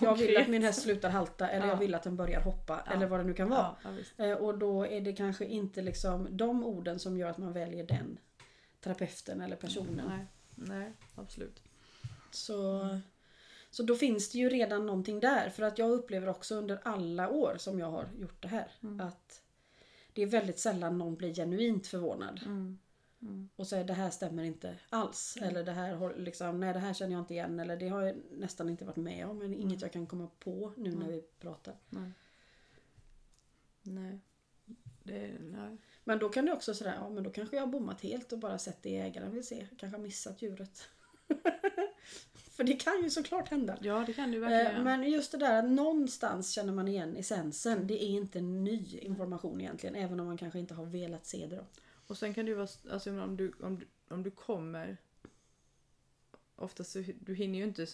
Jag 0.00 0.16
vill 0.16 0.36
att 0.36 0.48
min 0.48 0.62
häst 0.62 0.82
slutar 0.82 1.10
halta 1.10 1.48
eller 1.48 1.66
Ja. 1.66 1.72
jag 1.72 1.78
vill 1.78 1.94
att 1.94 2.02
den 2.02 2.16
börjar 2.16 2.40
hoppa 2.40 2.82
Ja. 2.86 2.92
eller 2.92 3.06
vad 3.06 3.20
det 3.20 3.24
nu 3.24 3.34
kan 3.34 3.48
vara. 3.48 3.76
Ja. 4.16 4.24
Eh, 4.24 4.32
Och 4.36 4.58
då 4.58 4.86
är 4.86 5.00
det 5.00 5.12
kanske 5.12 5.44
inte 5.44 5.82
liksom 5.82 6.28
de 6.30 6.64
orden 6.64 6.98
som 6.98 7.18
gör 7.18 7.30
att 7.30 7.38
man 7.38 7.52
väljer 7.52 7.84
den 7.86 8.18
terapeuten 8.80 9.40
eller 9.40 9.56
personen. 9.56 10.06
Nej, 10.08 10.26
nej, 10.54 10.92
absolut. 11.14 11.62
Så, 12.30 12.88
så 13.70 13.82
då 13.82 13.94
finns 13.94 14.30
det 14.32 14.38
ju 14.38 14.48
redan 14.48 14.86
någonting 14.86 15.20
där. 15.20 15.50
För 15.50 15.62
att 15.62 15.78
jag 15.78 15.90
upplever 15.90 16.28
också 16.28 16.54
under 16.54 16.80
alla 16.82 17.28
år 17.28 17.56
som 17.58 17.78
jag 17.78 17.90
har 17.90 18.08
gjort 18.20 18.42
det 18.42 18.48
här 18.48 18.66
Mm. 18.82 19.00
att 19.00 19.42
det 20.12 20.22
är 20.22 20.26
väldigt 20.26 20.58
sällan 20.58 20.98
någon 20.98 21.16
blir 21.16 21.34
genuint 21.34 21.86
förvånad 21.86 22.40
Mm. 22.46 22.78
Mm. 23.22 23.48
och 23.56 23.66
säger 23.66 23.84
det 23.84 23.92
här 23.92 24.10
stämmer 24.10 24.42
inte 24.44 24.76
alls. 24.90 25.36
Eller 25.42 25.64
det 25.64 25.72
här, 25.72 26.14
liksom, 26.16 26.60
nej 26.60 26.72
det 26.72 26.78
här 26.78 26.92
känner 26.94 27.12
jag 27.12 27.20
inte 27.22 27.34
igen. 27.34 27.60
Eller 27.60 27.76
det 27.76 27.88
har 27.88 28.02
jag 28.02 28.16
nästan 28.30 28.68
inte 28.68 28.84
varit 28.84 28.96
med 28.96 29.26
om. 29.26 29.38
Men 29.38 29.54
inget 29.54 29.82
jag 29.82 29.92
kan 29.92 30.06
komma 30.06 30.28
på 30.38 30.72
nu 30.76 30.90
när 30.90 30.96
Mm. 30.96 31.08
vi 31.12 31.22
pratar. 31.40 31.74
Nej. 31.88 32.10
Nej. 33.82 34.20
Det, 35.02 35.30
nej. 35.40 35.76
Men 36.04 36.18
då 36.18 36.28
kan 36.28 36.44
det 36.46 36.52
också 36.52 36.74
sådär, 36.74 36.94
ja 36.94 37.08
men 37.10 37.22
då 37.24 37.30
kanske 37.30 37.56
jag 37.56 37.62
har 37.62 37.66
bommat 37.72 38.00
helt 38.00 38.32
och 38.32 38.38
bara 38.38 38.58
sett 38.58 38.82
det 38.82 38.96
ägaren 38.98 39.32
vill 39.32 39.46
se. 39.46 39.66
Kanske 39.78 39.96
har 39.98 40.02
missat 40.04 40.42
djuret. 40.42 40.88
För 42.34 42.64
det 42.64 42.72
kan 42.76 43.02
ju 43.02 43.10
såklart 43.10 43.48
hända. 43.48 43.78
Ja 43.80 44.04
det 44.06 44.12
kan 44.12 44.30
verkligen 44.40 44.66
Eh, 44.66 44.72
göra. 44.72 44.82
Men 44.84 45.10
just 45.10 45.32
det 45.32 45.38
där 45.38 45.58
att 45.58 45.70
någonstans 45.70 46.50
känner 46.52 46.72
man 46.72 46.88
igen 46.88 47.16
essensen. 47.16 47.86
Det 47.86 48.04
är 48.04 48.08
inte 48.08 48.40
ny 48.40 48.98
information 49.02 49.60
egentligen. 49.60 49.94
Även 49.94 50.20
om 50.20 50.26
man 50.26 50.36
kanske 50.36 50.58
inte 50.58 50.74
har 50.74 50.84
velat 50.86 51.26
se 51.26 51.46
det 51.46 51.56
då. 51.56 51.64
Och 52.10 52.18
sen 52.18 52.34
kan 52.34 52.46
ju 52.46 52.54
vara, 52.54 52.68
alltså 52.90 53.10
om 53.22 53.36
du, 53.36 53.52
om 53.62 53.78
du, 53.78 53.86
om 54.14 54.22
du 54.22 54.30
kommer 54.30 54.96
Oftast 56.56 56.90
så 56.92 57.02
du 57.20 57.34
hinner 57.34 57.58
ju 57.58 57.64
inte 57.64 57.86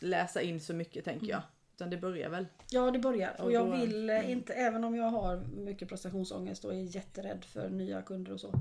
läsa 0.00 0.42
in 0.42 0.60
så 0.60 0.74
mycket 0.74 1.04
tänker 1.04 1.26
jag. 1.26 1.42
Utan 1.74 1.90
det 1.90 1.96
börjar 1.96 2.28
väl. 2.30 2.46
Ja 2.70 2.90
det 2.90 2.98
börjar. 2.98 3.34
Och 3.38 3.44
Och 3.44 3.52
jag 3.52 3.66
då- 3.66 3.76
vill 3.76 4.10
eh, 4.10 4.18
mm. 4.18 4.30
inte, 4.30 4.52
även 4.54 4.84
om 4.84 4.94
jag 4.96 5.10
har 5.10 5.36
mycket 5.36 5.88
prestationsångest 5.88 6.64
och 6.64 6.74
är 6.74 6.96
jätterädd 6.96 7.44
för 7.44 7.68
nya 7.70 8.02
kunder 8.02 8.32
och 8.32 8.40
så. 8.40 8.60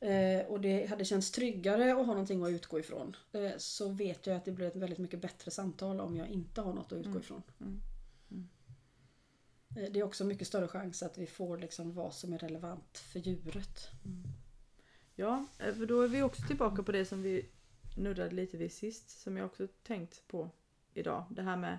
eh, 0.00 0.46
Och 0.46 0.60
det 0.60 0.86
hade 0.86 1.04
känts 1.04 1.30
tryggare 1.30 1.90
att 1.90 1.96
ha 1.96 2.04
någonting 2.06 2.44
att 2.44 2.50
utgå 2.50 2.78
ifrån. 2.80 3.16
eh, 3.32 3.52
Så 3.58 3.88
vet 3.88 4.26
jag 4.26 4.36
att 4.36 4.44
det 4.44 4.52
blir 4.52 4.66
ett 4.66 4.76
väldigt 4.76 4.98
mycket 4.98 5.20
bättre 5.20 5.50
samtal 5.50 6.00
om 6.00 6.16
jag 6.16 6.28
inte 6.28 6.60
har 6.60 6.72
något 6.72 6.92
att 6.92 6.98
utgå 6.98 7.10
Mm. 7.10 7.20
ifrån. 7.22 7.42
Mm. 7.60 7.72
Mm. 7.72 7.80
Eh, 9.76 9.92
Det 9.92 9.98
är 10.00 10.02
också 10.02 10.24
mycket 10.24 10.46
större 10.46 10.68
chans 10.68 11.02
att 11.02 11.18
vi 11.18 11.26
får 11.26 11.58
liksom 11.58 11.94
vad 11.94 12.14
som 12.14 12.32
är 12.32 12.38
relevant 12.38 12.98
för 12.98 13.18
djuret. 13.20 13.88
Ja, 15.14 15.46
eh, 15.58 15.74
för 15.74 15.86
då 15.86 16.00
är 16.00 16.08
vi 16.08 16.22
också 16.22 16.42
tillbaka 16.46 16.82
på 16.82 16.92
det 16.92 17.04
som 17.04 17.22
vi 17.22 17.48
nuddade 17.96 18.30
lite 18.30 18.56
vid 18.56 18.72
sist. 18.72 19.10
Som 19.10 19.36
jag 19.36 19.46
också 19.46 19.66
tänkt 19.82 20.28
på 20.28 20.50
idag. 20.94 21.24
Det 21.30 21.42
här 21.42 21.56
med 21.56 21.78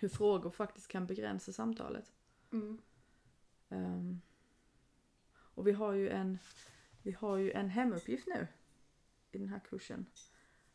hur 0.00 0.08
frågor 0.08 0.50
faktiskt 0.50 0.88
kan 0.88 1.06
begränsa 1.06 1.52
samtalet. 1.52 2.12
Ehm, 3.68 4.20
och 5.30 5.66
vi 5.66 5.72
har 5.72 5.92
ju 5.92 6.08
en 6.08 6.38
vi 7.02 7.12
har 7.12 7.36
ju 7.36 7.50
en 7.52 7.68
hemuppgift 7.70 8.26
nu 8.26 8.46
i 9.32 9.38
den 9.38 9.48
här 9.48 9.60
kursen. 9.68 10.06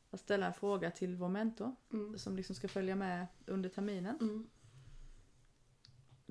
Att 0.10 0.20
ställa 0.20 0.48
en 0.48 0.54
fråga 0.54 0.92
till 0.92 1.16
vår 1.16 1.30
mentor 1.30 1.76
Mm. 1.94 2.18
som 2.18 2.36
liksom 2.36 2.56
ska 2.56 2.68
följa 2.68 2.96
med 2.96 3.28
under 3.46 3.70
terminen. 3.70 4.48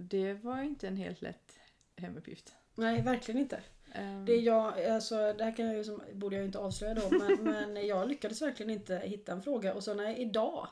Det 0.03 0.35
var 0.35 0.63
inte 0.63 0.89
en 0.89 0.97
helt 0.97 1.23
lätt 1.23 1.59
hemuppgift. 1.97 2.53
Nej, 2.75 3.03
verkligen 3.03 3.41
inte. 3.41 3.61
Ehm, 3.95 4.25
Det, 4.25 4.37
jag, 4.37 4.85
alltså, 4.87 5.33
det 5.33 5.45
här 5.45 5.57
kan 5.57 5.67
jag 5.67 5.75
ju 5.77 5.85
som, 5.85 6.03
borde 6.13 6.37
jag 6.37 6.45
inte 6.45 6.59
avslöja 6.59 6.95
då 6.95 7.11
men, 7.11 7.43
men 7.73 7.87
jag 7.87 8.09
lyckades 8.09 8.43
verkligen 8.43 8.71
inte 8.71 8.97
hitta 8.97 9.33
en 9.33 9.43
fråga 9.43 9.75
och 9.75 9.85
så 9.85 9.95
när 9.95 10.19
idag 10.19 10.69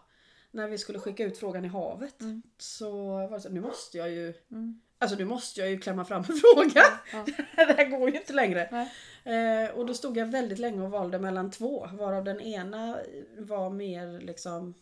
när 0.50 0.68
vi 0.68 0.78
skulle 0.78 0.99
skicka 0.99 1.25
ut 1.25 1.38
frågan 1.38 1.64
i 1.64 1.68
havet 1.68 2.20
Mm. 2.20 2.42
så 2.58 2.90
var 3.06 3.30
det 3.30 3.40
så 3.40 3.49
nu 3.49 3.60
måste 3.60 3.99
jag 3.99 4.10
ju 4.10 4.34
Mm. 4.50 4.80
Alltså 4.99 5.16
nu 5.16 5.25
måste 5.25 5.60
jag 5.60 5.70
ju 5.70 5.78
klämma 5.78 6.04
fram 6.04 6.18
en 6.18 6.25
fråga. 6.54 6.82
Ja. 7.12 7.25
det 7.56 7.72
här 7.76 7.88
går 7.99 8.10
ju 8.10 8.16
inte 8.18 8.32
längre. 8.32 8.88
Eh, 9.25 9.70
och 9.70 9.87
då 9.87 9.94
stod 9.94 10.16
jag 10.16 10.26
väldigt 10.26 10.58
länge 10.58 10.82
och 10.82 10.90
valde 10.90 11.18
mellan 11.18 11.50
två. 11.50 11.88
Varav 11.92 12.25
den 12.25 12.40
ena 12.40 12.99
var 13.38 13.70
mer 13.70 14.20
liksom 14.20 14.75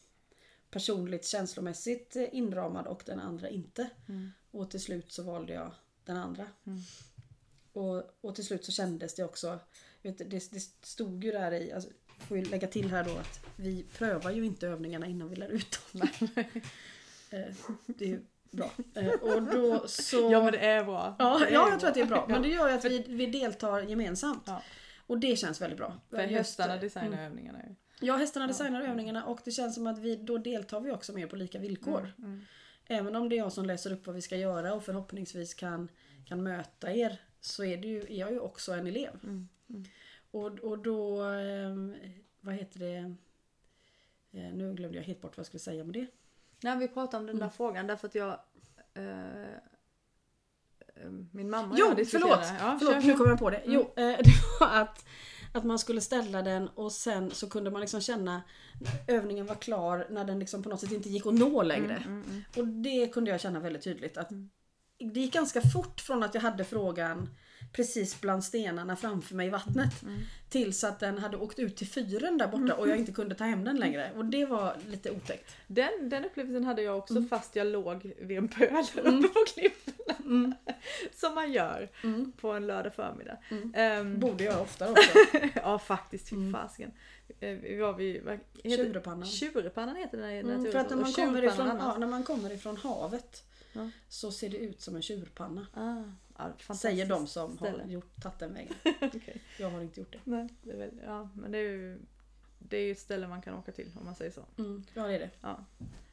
personligt 0.71 1.25
känslomässigt 1.27 2.17
eh, 2.17 2.35
inramad 2.35 2.87
och 2.87 3.03
den 3.07 3.21
andra 3.21 3.49
inte. 3.49 3.91
Mm. 4.09 4.33
Och 4.51 4.71
till 4.71 4.81
slut 4.81 5.13
så 5.13 5.23
valde 5.23 5.53
jag 5.53 5.71
den 6.05 6.17
andra. 6.17 6.47
Mm. 6.67 6.79
Och, 7.73 8.03
och 8.21 8.35
till 8.35 8.45
slut 8.45 8.65
så 8.65 8.73
kändes 8.73 9.15
det 9.15 9.25
också, 9.25 9.59
vet, 10.03 10.19
det, 10.19 10.53
det 10.53 10.61
stod 10.83 11.25
ju 11.25 11.33
där 11.33 11.53
i, 11.53 11.73
alltså, 11.73 11.91
får 12.19 12.39
ju 12.39 12.45
lägga 12.45 12.69
till 12.69 12.91
här 12.91 13.05
då 13.05 13.11
att 13.11 13.47
vi 13.57 13.87
prövar 13.99 14.31
ju 14.31 14.45
inte 14.45 14.69
övningarna 14.69 15.07
innan 15.07 15.29
vi 15.29 15.37
lär 15.37 15.49
ut 15.49 15.79
dem. 15.93 16.09
Eh, 17.31 17.55
det 17.87 18.05
är 18.05 18.09
ju 18.09 18.21
bra. 18.51 18.71
Eh, 18.95 19.09
och 19.09 19.43
då 19.43 19.89
så... 19.89 20.33
Ja 20.33 20.43
men 20.43 20.53
det 20.53 20.59
är 20.59 20.85
bra. 20.85 21.17
Ja, 21.19 21.47
är 21.47 21.53
ja 21.53 21.69
jag 21.71 21.81
tror 21.81 21.89
att 21.89 21.95
det 21.95 22.01
är 22.01 22.07
bra. 22.07 22.25
Ja. 22.29 22.35
Men 22.35 22.43
det 22.43 22.49
gör 22.49 22.69
ju 22.69 22.75
att 22.75 22.85
vi, 22.85 23.05
vi 23.09 23.27
deltar 23.27 23.83
gemensamt. 23.83 24.43
Ja. 24.47 24.63
Och 25.07 25.19
det 25.19 25.37
känns 25.37 25.61
väldigt 25.61 25.79
bra. 25.79 26.01
För 26.11 26.19
hästarna 26.19 26.77
designar 26.77 27.13
mm. 27.13 27.27
övningarna 27.27 27.59
ju. 27.59 27.75
Ja, 28.01 28.17
hästarna 28.17 28.47
designar 28.47 28.83
övningarna 28.83 29.25
och 29.25 29.41
det 29.45 29.51
känns 29.51 29.75
som 29.75 29.87
att 29.87 29.99
vi, 29.99 30.17
då 30.17 30.39
deltar 30.39 30.81
vi 30.81 30.93
också 30.93 31.13
mer 31.13 31.27
på 31.27 31.37
lika 31.37 31.59
villkor. 31.59 32.13
Mm, 32.19 32.31
mm. 32.31 32.45
Även 32.89 33.17
om 33.17 33.29
det 33.29 33.35
är 33.35 33.39
jag 33.39 33.53
som 33.53 33.65
läser 33.65 33.93
upp 33.93 34.07
vad 34.07 34.15
vi 34.17 34.23
ska 34.23 34.37
göra 34.37 34.75
och 34.75 34.85
förhoppningsvis 34.85 35.55
kan, 35.55 35.89
kan 36.27 36.43
möta 36.43 36.93
er 36.93 37.21
så 37.41 37.65
är, 37.65 37.77
det 37.77 37.89
ju, 37.89 38.01
är 38.01 38.15
jag 38.21 38.31
ju 38.33 38.39
också 38.41 38.73
en 38.73 38.87
elev. 38.87 39.11
Mm. 39.25 39.49
Mm. 39.69 39.85
Och, 40.31 40.59
och 40.59 40.79
då, 40.79 41.23
ehm, 41.23 41.95
vad 42.41 42.55
heter 42.55 42.79
det, 42.81 43.15
Eh, 44.33 44.53
nu 44.53 44.75
glömde 44.75 44.99
jag 44.99 45.05
helt 45.05 45.21
bort 45.21 45.37
vad 45.37 45.39
jag 45.39 45.47
skulle 45.47 45.61
säga 45.61 45.85
med 45.85 45.93
det. 45.95 46.07
Nej, 46.63 46.77
vi 46.79 46.89
pratade 46.89 47.21
om 47.21 47.27
den 47.27 47.37
där 47.37 47.43
Mm. 47.43 47.53
frågan 47.53 47.87
därför 47.87 48.09
att 48.09 48.15
jag... 48.15 48.41
Eh, 48.95 49.43
eh, 49.43 51.11
min 51.33 51.51
mamma 51.51 51.73
och 51.73 51.79
Jo, 51.79 51.87
jag 51.87 51.97
diskuterade. 51.97 52.43
förlåt! 52.45 52.61
Ja, 52.61 52.77
förlåt 52.79 53.05
nu 53.05 53.11
kör. 53.11 53.17
kom 53.19 53.29
jag 53.29 53.39
på 53.39 53.51
det. 53.51 53.57
Mm. 53.57 53.73
Jo, 53.75 53.81
eh, 53.81 54.19
det 54.25 54.33
var 54.61 54.81
att, 54.81 55.05
att 55.53 55.65
man 55.65 55.79
skulle 55.79 56.01
ställa 56.01 56.43
den 56.43 56.69
och 56.69 56.93
sen 56.93 57.31
så 57.31 57.49
kunde 57.49 57.71
man 57.71 57.81
liksom 57.81 58.01
känna 58.01 58.43
övningen 59.07 59.47
var 59.47 59.55
klar 59.55 60.07
när 60.11 60.25
den 60.25 60.39
liksom 60.39 60.63
på 60.63 60.69
något 60.69 60.81
sätt 60.81 60.93
inte 60.93 61.09
gick 61.09 61.27
att 61.27 61.35
nå 61.35 61.63
längre. 61.63 61.97
Mm, 61.97 62.07
mm, 62.07 62.25
mm. 62.31 62.43
Och 62.57 62.67
det 62.67 63.07
kunde 63.07 63.31
jag 63.31 63.41
känna 63.41 63.61
väldigt 63.61 63.83
tydligt. 63.83 64.17
Att 64.17 64.31
Mm. 64.31 64.51
Det 65.15 65.21
gick 65.21 65.33
ganska 65.33 65.61
fort 65.61 66.01
från 66.01 66.23
att 66.23 66.35
jag 66.35 66.43
hade 66.43 66.65
frågan 66.65 67.29
precis 67.73 68.21
bland 68.21 68.45
stenarna 68.45 68.97
framför 68.97 69.35
mig 69.35 69.47
i 69.47 69.51
vattnet. 69.51 70.03
Mm. 70.03 70.21
Tills 70.49 70.85
att 70.85 71.01
den 71.01 71.19
hade 71.19 71.37
åkt 71.37 71.59
ut 71.59 71.77
till 71.77 71.87
fyren 71.89 72.39
där 72.39 72.49
borta 72.49 72.75
och 72.75 72.89
jag 72.89 72.97
inte 72.99 73.13
kunde 73.13 73.35
ta 73.35 73.45
hem 73.45 73.65
den 73.65 73.77
längre. 73.77 74.11
Och 74.17 74.25
det 74.25 74.45
var 74.47 74.77
lite 74.89 75.11
otäckt. 75.11 75.57
Den, 75.67 75.91
den 76.09 76.25
upplevelsen 76.25 76.65
hade 76.65 76.83
jag 76.83 76.99
också 76.99 77.15
Mm. 77.17 77.29
fast 77.29 77.57
jag 77.57 77.67
låg 77.67 78.13
vid 78.21 78.39
en 78.39 78.49
pöl 78.49 78.69
Mm. 78.97 79.19
uppe 79.19 79.29
på 79.29 79.45
klipporna. 79.55 80.15
Mm. 80.25 80.55
Som 81.15 81.35
man 81.35 81.53
gör 81.53 81.89
Mm. 82.05 82.33
på 82.41 82.53
en 82.53 82.67
lördag 82.67 82.95
förmiddag. 82.95 83.37
Mm. 83.51 83.73
Ehm, 83.77 84.21
Borde 84.21 84.45
jag 84.45 84.61
oftare 84.63 84.91
också. 84.91 85.19
ja 85.55 85.79
faktiskt, 85.79 86.29
fy 86.29 86.37
Mm. 86.37 86.53
fasiken. 86.53 86.93
Eh, 87.41 87.57
Vi 87.57 87.77
var 87.77 87.93
vid, 87.93 88.23
vad 88.25 88.39
heter 88.65 88.85
Tjurepannan. 88.85 89.27
Tjurepannan 89.29 89.97
heter 89.97 90.19
den 90.19 90.31
i 90.31 90.39
Mm, 90.39 90.73
för 90.73 90.79
att 90.79 90.91
när 90.91 90.97
man, 90.97 91.13
kommer 91.13 91.45
ifrån, 91.45 91.67
ja, 91.67 91.97
när 91.99 92.07
man 92.07 92.23
kommer 92.23 92.53
ifrån 92.53 92.77
havet 92.77 93.45
Ja. 93.73 93.91
så 94.09 94.33
ser 94.33 94.49
det 94.49 94.57
ut 94.59 94.81
som 94.81 94.97
en 94.97 95.03
tjurpanna. 95.03 95.67
Ah, 95.75 96.03
ja, 96.39 96.75
Säger 96.75 97.07
de 97.07 97.27
som 97.27 97.57
ställe. 97.57 97.83
har 97.83 97.91
gjort, 97.91 98.21
tagit 98.23 98.39
den 98.39 98.55
vägen. 98.55 98.75
Okej. 99.01 99.43
Jag 99.59 99.71
har 99.71 99.81
inte 99.81 100.01
gjort 100.01 100.13
det. 100.13 100.21
Nej, 100.25 100.49
det 100.63 100.71
är 100.71 100.77
väl, 100.77 101.01
ja, 101.05 101.29
men 101.35 101.53
det 101.53 101.59
är 101.59 101.63
ju 101.63 101.99
det 102.59 102.77
är 102.77 102.85
ju 102.85 102.93
ett 102.93 102.99
ställe 102.99 103.29
man 103.29 103.43
kan 103.43 103.55
åka 103.55 103.73
till 103.73 103.91
om 103.99 104.05
man 104.05 104.15
säger 104.15 104.31
så. 104.31 104.45
Mm, 104.59 104.85
ja 104.95 105.07
det 105.07 105.15
är 105.15 105.19
det. 105.19 105.31
Ja. 105.41 105.65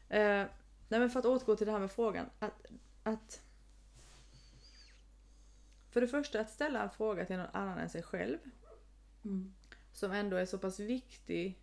Eh, 0.09 0.47
nej 0.87 0.99
men 0.99 1.09
för 1.09 1.19
att 1.19 1.25
återgå 1.25 1.55
till 1.55 1.65
det 1.65 1.71
här 1.71 1.79
med 1.79 1.91
frågan. 1.91 2.29
Att, 2.39 2.65
att 3.03 3.41
För 5.89 6.01
det 6.01 6.07
första 6.07 6.39
att 6.39 6.49
ställa 6.49 6.83
en 6.83 6.89
fråga 6.89 7.25
till 7.25 7.37
någon 7.37 7.47
annan 7.53 7.77
än 7.77 7.89
sig 7.89 8.03
själv. 8.03 8.37
Mm. 9.25 9.53
Som 9.91 10.11
ändå 10.11 10.37
är 10.37 10.45
så 10.45 10.57
pass 10.57 10.79
viktig 10.79 11.59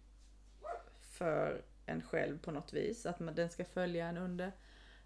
för 1.01 1.65
en 1.87 2.03
själv 2.03 2.39
på 2.39 2.51
något 2.51 2.73
vis. 2.73 3.07
Att 3.07 3.21
man, 3.21 3.35
den 3.35 3.51
ska 3.51 3.65
följa 3.65 4.07
en 4.07 4.17
under, 4.17 4.53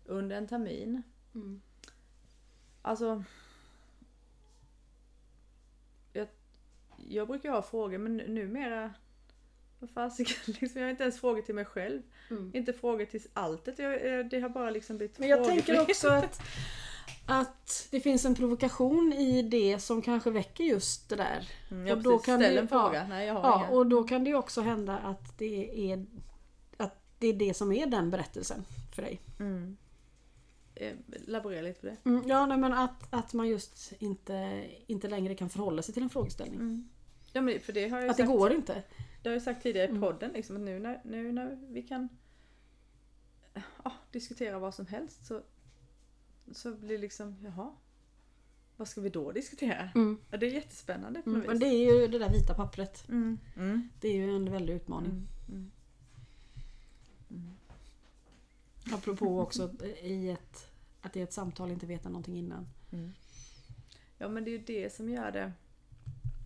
under 0.04 0.36
en 0.36 0.48
termin. 0.48 1.02
Mm. 1.34 1.62
Alltså... 2.82 3.24
Jag, 6.12 6.28
jag 7.08 7.26
brukar 7.28 7.50
ha 7.50 7.62
frågor 7.62 7.98
men 7.98 8.16
nu- 8.16 8.28
numera... 8.28 8.94
Vad 9.78 9.90
fasiken, 9.90 10.36
liksom, 10.60 10.80
jag 10.80 10.86
har 10.86 10.90
inte 10.90 11.02
ens 11.02 11.20
frågor 11.20 11.42
till 11.42 11.54
mig 11.54 11.64
själv. 11.64 12.02
Mm. 12.30 12.50
Inte 12.54 12.72
frågor 12.72 13.04
till 13.04 13.20
alltet. 13.32 13.78
Jag, 13.78 14.04
jag, 14.06 14.30
det 14.30 14.40
har 14.40 14.48
bara 14.48 14.70
liksom 14.70 14.96
blivit 14.96 15.18
Men 15.18 15.28
jag 15.28 15.44
tänker 15.44 15.80
också 15.80 16.08
att, 16.08 16.40
att 17.26 17.88
det 17.90 18.00
finns 18.00 18.24
en 18.24 18.34
provokation 18.34 19.12
i 19.12 19.42
det 19.42 19.78
som 19.80 20.02
kanske 20.02 20.30
väcker 20.30 20.64
just 20.64 21.08
det 21.08 21.16
där. 21.16 21.48
Mm, 21.70 21.86
ja, 21.86 21.94
och 21.96 22.02
då 22.02 22.18
kan 22.18 22.38
Ställ 22.40 22.54
det- 22.54 22.60
en 22.60 22.68
fråga. 22.68 23.06
Nej, 23.08 23.26
jag 23.26 23.34
har 23.34 23.42
Ja, 23.42 23.58
inga. 23.66 23.68
och 23.78 23.86
då 23.86 24.04
kan 24.04 24.24
det 24.24 24.34
också 24.34 24.60
hända 24.60 24.98
att 24.98 25.38
det 25.38 25.90
är 25.92 26.06
att 26.76 26.94
det 27.18 27.26
är 27.26 27.32
det 27.32 27.54
som 27.54 27.72
är 27.72 27.86
den 27.86 28.10
berättelsen 28.10 28.64
för 28.94 29.02
dig. 29.02 29.20
Mm. 29.40 29.76
Eh, 30.76 30.94
Laborera 31.26 31.62
lite 31.62 31.80
på 31.80 31.86
det. 31.86 31.96
Mm, 32.04 32.28
ja, 32.28 32.46
nej, 32.46 32.58
men 32.58 32.72
att, 32.72 33.06
att 33.14 33.32
man 33.32 33.48
just 33.48 33.92
inte, 33.98 34.64
inte 34.86 35.08
längre 35.08 35.34
kan 35.34 35.48
förhålla 35.50 35.82
sig 35.82 35.94
till 35.94 36.02
en 36.02 36.10
frågeställning. 36.10 36.60
Mm. 36.60 36.88
Ja, 37.32 37.40
men 37.40 37.60
för 37.60 37.72
det 37.72 37.88
har 37.88 38.00
jag 38.00 38.10
Att 38.10 38.16
det 38.16 38.22
sagt, 38.26 38.38
går 38.38 38.52
inte. 38.52 38.82
det 39.22 39.28
har 39.28 39.34
jag 39.34 39.42
sagt 39.42 39.62
tidigare 39.62 39.86
i 39.86 39.90
Mm. 39.90 40.02
podden. 40.02 40.30
Liksom, 40.32 40.56
att 40.56 40.62
nu, 40.62 40.78
när, 40.78 41.00
nu 41.04 41.32
när 41.32 41.58
vi 41.68 41.82
kan 41.82 42.08
ja, 43.84 43.92
diskutera 44.10 44.58
vad 44.58 44.74
som 44.74 44.86
helst 44.86 45.26
så, 45.26 45.42
så 46.52 46.74
blir 46.74 46.98
liksom, 46.98 47.36
jaha. 47.44 47.70
Vad 48.76 48.88
ska 48.88 49.00
vi 49.00 49.08
då 49.08 49.32
diskutera? 49.32 49.90
Mm. 49.94 50.18
Ja, 50.30 50.36
det 50.38 50.46
är 50.46 50.50
jättespännande 50.50 51.22
på 51.22 51.30
Mm, 51.30 51.40
något 51.40 51.46
men 51.48 51.58
vis. 51.58 51.68
det 51.68 51.74
är 51.74 52.00
ju 52.00 52.06
det 52.08 52.18
där 52.18 52.30
vita 52.30 52.54
pappret. 52.54 53.08
Mm. 53.08 53.38
Det 54.00 54.08
är 54.08 54.14
ju 54.14 54.36
en 54.36 54.50
väldig 54.52 54.74
utmaning. 54.74 55.28
Mm. 55.48 55.70
Mm. 58.86 58.92
Mm. 58.94 58.98
Apropå 58.98 59.40
också 59.40 59.72
i 60.02 60.30
ett, 60.30 60.70
att 61.00 61.16
i 61.16 61.20
ett 61.20 61.32
samtal 61.32 61.70
inte 61.70 61.86
veta 61.86 62.08
någonting 62.08 62.36
innan. 62.36 62.66
Mm. 62.92 63.12
Ja 64.18 64.28
men 64.28 64.44
det 64.44 64.50
är 64.50 64.58
ju 64.58 64.64
det 64.64 64.92
som 64.94 65.08
gör 65.08 65.30
det. 65.32 65.52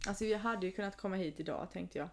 Alltså 0.06 0.24
jag 0.24 0.38
hade 0.38 0.66
ju 0.66 0.72
kunnat 0.72 0.96
komma 0.96 1.16
hit 1.16 1.40
idag 1.40 1.68
tänkte 1.72 1.98
jag. 1.98 2.08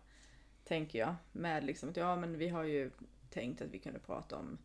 Tänker 0.64 1.00
jag. 1.00 1.16
Med 1.32 1.64
liksom 1.64 1.90
att 1.90 1.98
ja 1.98 2.16
men 2.16 2.38
vi 2.38 2.48
har 2.50 2.64
ju 2.64 2.92
tänkt 3.30 3.62
att 3.62 3.70
vi 3.72 3.80
kunde 3.80 4.00
prata 4.00 4.36
om 4.38 4.58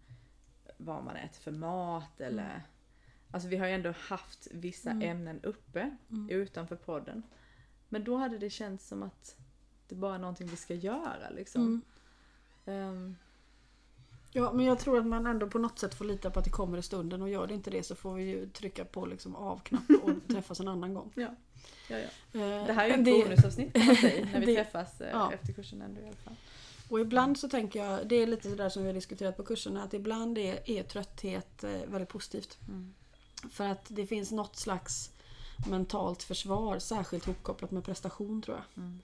vad 0.76 1.04
man 1.04 1.16
äter 1.16 1.40
för 1.40 1.50
mat 1.52 2.20
eller 2.20 2.62
Alltså 3.30 3.48
vi 3.48 3.56
har 3.56 3.66
ju 3.66 3.72
ändå 3.72 3.94
haft 3.98 4.48
vissa 4.52 4.90
Mm. 4.90 5.10
ämnen 5.10 5.40
uppe 5.42 5.96
Mm. 6.10 6.30
utanför 6.30 6.76
podden. 6.76 7.22
Men 7.88 8.04
då 8.04 8.16
hade 8.16 8.38
det 8.38 8.50
känts 8.50 8.88
som 8.88 9.02
att 9.02 9.36
det 9.88 9.94
bara 9.94 10.14
är 10.14 10.18
någonting 10.18 10.46
vi 10.46 10.56
ska 10.56 10.74
göra 10.74 11.30
liksom. 11.30 11.82
Mm. 12.66 13.16
Ja, 14.32 14.52
men 14.52 14.66
jag 14.66 14.78
tror 14.78 14.98
att 14.98 15.06
man 15.06 15.26
ändå 15.26 15.46
på 15.46 15.58
något 15.58 15.78
sätt 15.78 15.94
får 15.94 16.04
lita 16.04 16.30
på 16.30 16.38
att 16.38 16.44
det 16.44 16.50
kommer 16.50 16.78
i 16.78 16.82
stunden 16.82 17.22
och 17.22 17.28
gör 17.30 17.46
det 17.46 17.54
inte 17.54 17.70
det 17.70 17.82
så 17.82 17.94
får 17.94 18.14
vi 18.14 18.22
ju 18.22 18.48
trycka 18.48 18.84
på 18.84 19.06
liksom 19.06 19.36
av-knapp 19.36 19.82
och 20.02 20.10
träffas 20.28 20.60
en 20.60 20.68
annan 20.68 20.94
gång. 20.94 21.12
ja, 21.14 21.28
ja, 21.88 21.98
ja. 21.98 22.40
Eh, 22.40 22.66
Det 22.66 22.72
här 22.72 22.84
är 22.84 22.88
ju 22.88 22.94
ett 22.94 23.04
det- 23.04 23.24
bonusavsnitt 23.24 23.72
kan 23.72 23.86
man 23.86 23.96
säga 23.96 24.24
när 24.32 24.40
vi 24.40 24.46
det- 24.54 24.54
träffas 24.64 25.00
eh, 25.00 25.10
ja. 25.12 25.32
efter 25.32 25.52
kursen 25.52 25.82
ändå 25.82 26.00
i 26.00 26.04
alla 26.04 26.16
fall. 26.16 26.34
Och 26.88 27.00
ibland 27.00 27.38
så 27.38 27.48
tänker 27.48 27.84
jag, 27.84 28.08
det 28.08 28.16
är 28.16 28.26
lite 28.26 28.48
det 28.48 28.54
där 28.56 28.68
som 28.68 28.82
vi 28.82 28.88
har 28.88 28.94
diskuterat 28.94 29.36
på 29.36 29.42
kurserna, 29.42 29.82
att 29.82 29.94
ibland 29.94 30.38
är, 30.38 30.70
är 30.70 30.82
trötthet 30.82 31.64
eh, 31.64 31.70
väldigt 31.86 32.08
positivt. 32.08 32.58
Mm. 32.68 32.94
För 33.50 33.68
att 33.68 33.84
det 33.88 34.06
finns 34.06 34.30
något 34.30 34.56
slags 34.56 35.10
mentalt 35.70 36.22
försvar, 36.22 36.78
särskilt 36.78 37.24
hopkopplat 37.26 37.70
med 37.70 37.84
prestation 37.84 38.42
tror 38.42 38.56
jag. 38.56 38.82
Mm. 38.84 39.00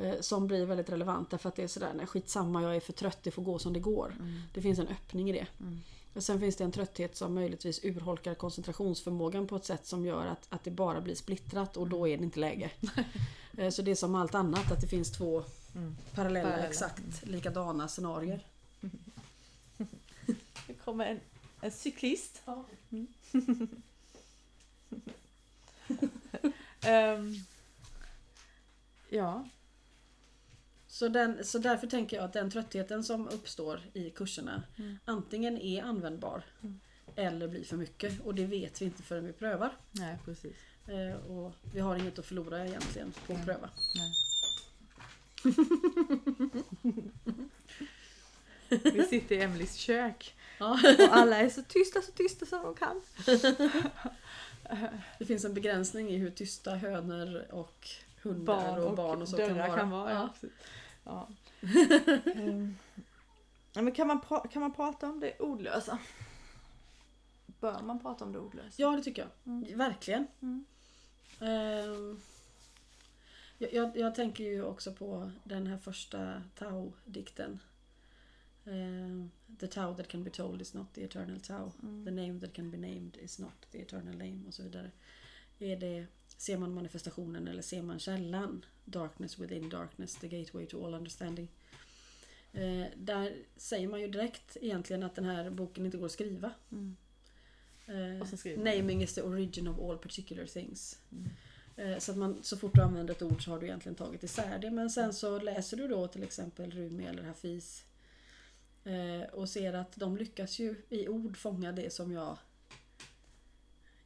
Eh, 0.00 0.20
Som 0.20 0.46
blir 0.46 0.66
väldigt 0.66 0.90
relevant 0.90 1.30
därför 1.30 1.48
att 1.48 1.56
det 1.56 1.62
är 1.62 1.68
sådär, 1.68 1.92
nej 1.94 2.06
skitsamma 2.06 2.62
jag 2.62 2.76
är 2.76 2.80
för 2.80 2.92
trött, 2.92 3.18
det 3.22 3.30
får 3.30 3.42
gå 3.42 3.58
som 3.58 3.72
det 3.72 3.80
går. 3.80 4.14
Mm. 4.18 4.40
Det 4.54 4.62
finns 4.62 4.78
en 4.78 4.88
öppning 4.88 5.30
i 5.30 5.32
det. 5.32 5.46
Mm. 5.60 5.80
Och 6.14 6.22
sen 6.22 6.40
finns 6.40 6.56
det 6.56 6.64
en 6.64 6.72
trötthet 6.72 7.16
som 7.16 7.34
möjligtvis 7.34 7.84
urholkar 7.84 8.34
koncentrationsförmågan 8.34 9.46
på 9.46 9.56
ett 9.56 9.64
sätt 9.64 9.86
som 9.86 10.04
gör 10.04 10.26
att, 10.26 10.46
att 10.48 10.64
det 10.64 10.70
bara 10.70 11.00
blir 11.00 11.14
splittrat 11.14 11.76
och 11.76 11.88
då 11.88 12.08
är 12.08 12.18
det 12.18 12.24
inte 12.24 12.40
läge. 12.40 12.70
Eh, 13.58 13.70
Så 13.70 13.82
det 13.82 13.90
är 13.90 13.94
som 13.94 14.14
allt 14.14 14.34
annat, 14.34 14.72
att 14.72 14.80
det 14.80 14.86
finns 14.88 15.12
två 15.12 15.44
Mm. 15.74 15.96
parallella, 16.14 16.48
Parallella. 16.48 16.68
exakt 16.68 17.26
likadana 17.26 17.88
scenarier. 17.88 18.46
Det 20.66 20.74
kommer 20.84 21.06
en, 21.06 21.20
en 21.60 21.70
cyklist. 21.72 22.42
Ehm, 26.80 27.34
ja. 29.08 29.48
Så, 30.98 31.08
den, 31.08 31.44
så 31.44 31.58
därför 31.58 31.86
tänker 31.86 32.16
jag 32.16 32.24
att 32.24 32.32
den 32.32 32.50
tröttheten 32.50 33.04
som 33.04 33.28
uppstår 33.28 33.80
i 33.92 34.10
kurserna 34.10 34.62
Mm. 34.78 34.98
antingen 35.04 35.58
är 35.58 35.82
användbar 35.82 36.42
Mm. 36.62 36.80
eller 37.16 37.48
blir 37.48 37.64
för 37.64 37.76
mycket 37.76 38.20
och 38.20 38.34
det 38.34 38.44
vet 38.46 38.80
vi 38.82 38.84
inte 38.84 39.02
förrän 39.02 39.26
vi 39.26 39.32
prövar. 39.32 39.72
Nej, 39.90 40.18
precis. 40.24 40.56
Eh, 40.86 41.30
och 41.30 41.52
vi 41.74 41.80
har 41.80 41.96
inget 41.96 42.18
att 42.18 42.26
förlora 42.26 42.66
egentligen 42.66 43.12
på 43.26 43.32
att 43.32 43.38
Nej. 43.38 43.46
pröva. 43.46 43.70
Nej. 43.96 44.12
Vi 48.94 49.02
sitter 49.02 49.34
i 49.36 49.42
Emelies 49.42 49.74
kök 49.74 50.34
Ja. 50.58 50.70
och 50.98 51.16
alla 51.16 51.36
är 51.36 51.48
så 51.48 51.62
tysta, 51.62 52.02
så 52.02 52.12
tysta 52.12 52.46
som 52.46 52.62
de 52.62 52.74
kan. 52.74 53.00
Det 55.18 55.24
finns 55.24 55.44
en 55.44 55.54
begränsning 55.54 56.10
i 56.10 56.16
hur 56.16 56.30
tysta 56.30 56.74
hönor 56.74 57.46
och 57.50 57.88
hundar 58.22 58.54
Barn 58.54 58.78
och, 58.82 58.86
och, 58.90 58.96
barn 58.96 59.22
och 59.22 59.28
så 59.28 59.36
kan 59.36 59.56
vara. 59.56 59.76
kan 59.76 59.90
vara. 59.90 60.12
Ja. 60.12 60.34
Ja. 60.40 60.48
Ja. 61.08 61.28
Ja, 63.72 63.82
men 63.82 63.92
kan, 63.92 64.06
man 64.06 64.20
kan 64.50 64.62
man 64.62 64.72
prata 64.72 65.08
om 65.08 65.20
det 65.20 65.38
ordlösa? 65.40 65.98
Bör 67.46 67.82
man 67.82 68.00
prata 68.00 68.24
om 68.24 68.32
det 68.32 68.38
ordlösa? 68.38 68.74
ja, 68.76 68.96
det 68.96 69.02
tycker 69.02 69.22
jag. 69.22 69.30
Mm. 69.54 69.78
Verkligen. 69.78 70.26
Mm. 70.40 70.64
Ehm, 71.40 72.20
jag, 73.58 73.72
jag, 73.72 73.96
jag 73.96 74.14
tänker 74.14 74.44
ju 74.44 74.62
också 74.62 74.92
på 74.92 75.30
den 75.44 75.66
här 75.66 75.78
första 75.78 76.42
Tao-dikten. 76.54 77.60
Ehm, 78.64 79.30
the 79.58 79.66
Tao 79.66 79.94
that 79.94 80.08
can 80.08 80.24
be 80.24 80.30
told 80.30 80.62
is 80.62 80.74
not 80.74 80.94
the 80.94 81.04
eternal 81.04 81.40
Tao. 81.40 81.72
Mm. 81.82 82.04
The 82.04 82.10
name 82.10 82.40
that 82.40 82.54
can 82.54 82.70
be 82.70 82.78
named 82.78 83.16
is 83.16 83.38
not 83.38 83.70
the 83.70 83.82
eternal 83.82 84.14
name 84.14 84.42
och 84.46 84.54
så 84.54 84.62
vidare. 84.62 84.90
Är 85.58 85.76
det, 85.76 86.06
ser 86.38 86.58
man 86.58 86.74
manifestationen 86.74 87.48
eller 87.48 87.62
ser 87.62 87.82
man 87.82 87.98
källan? 87.98 88.64
Darkness 88.84 89.38
within 89.38 89.68
darkness, 89.68 90.14
the 90.14 90.28
gateway 90.28 90.66
to 90.66 90.86
all 90.86 90.94
understanding. 90.94 91.48
Eh, 92.52 92.86
där 92.96 93.36
säger 93.56 93.88
man 93.88 94.00
ju 94.00 94.08
direkt 94.08 94.56
egentligen 94.60 95.02
att 95.02 95.14
den 95.14 95.24
här 95.24 95.50
boken 95.50 95.86
inte 95.86 95.98
går 95.98 96.06
att 96.06 96.12
skriva. 96.12 96.52
Mm. 96.72 96.96
Eh, 97.86 98.58
naming 98.58 99.02
is 99.02 99.14
the 99.14 99.22
origin 99.22 99.68
of 99.68 99.78
all 99.80 99.98
particular 99.98 100.46
things. 100.46 100.98
Mm. 101.12 101.28
Eh, 101.76 101.98
så 101.98 102.12
att 102.12 102.18
man, 102.18 102.42
så 102.42 102.56
fort 102.56 102.74
du 102.74 102.82
använder 102.82 103.14
ett 103.14 103.22
ord 103.22 103.44
så 103.44 103.50
har 103.50 103.60
du 103.60 103.66
egentligen 103.66 103.96
tagit 103.96 104.22
isär 104.22 104.58
det. 104.58 104.70
Men 104.70 104.90
sen 104.90 105.12
så 105.12 105.38
läser 105.38 105.76
du 105.76 105.88
då 105.88 106.08
till 106.08 106.22
exempel 106.22 106.70
Rumi 106.70 107.06
eller 107.06 107.22
Hafiz. 107.22 107.84
Eh, 108.84 109.28
och 109.32 109.48
ser 109.48 109.72
att 109.72 109.96
de 109.96 110.16
lyckas 110.16 110.58
ju 110.58 110.74
i 110.88 111.08
ord 111.08 111.36
fånga 111.36 111.72
det 111.72 111.92
som 111.92 112.12
jag 112.12 112.38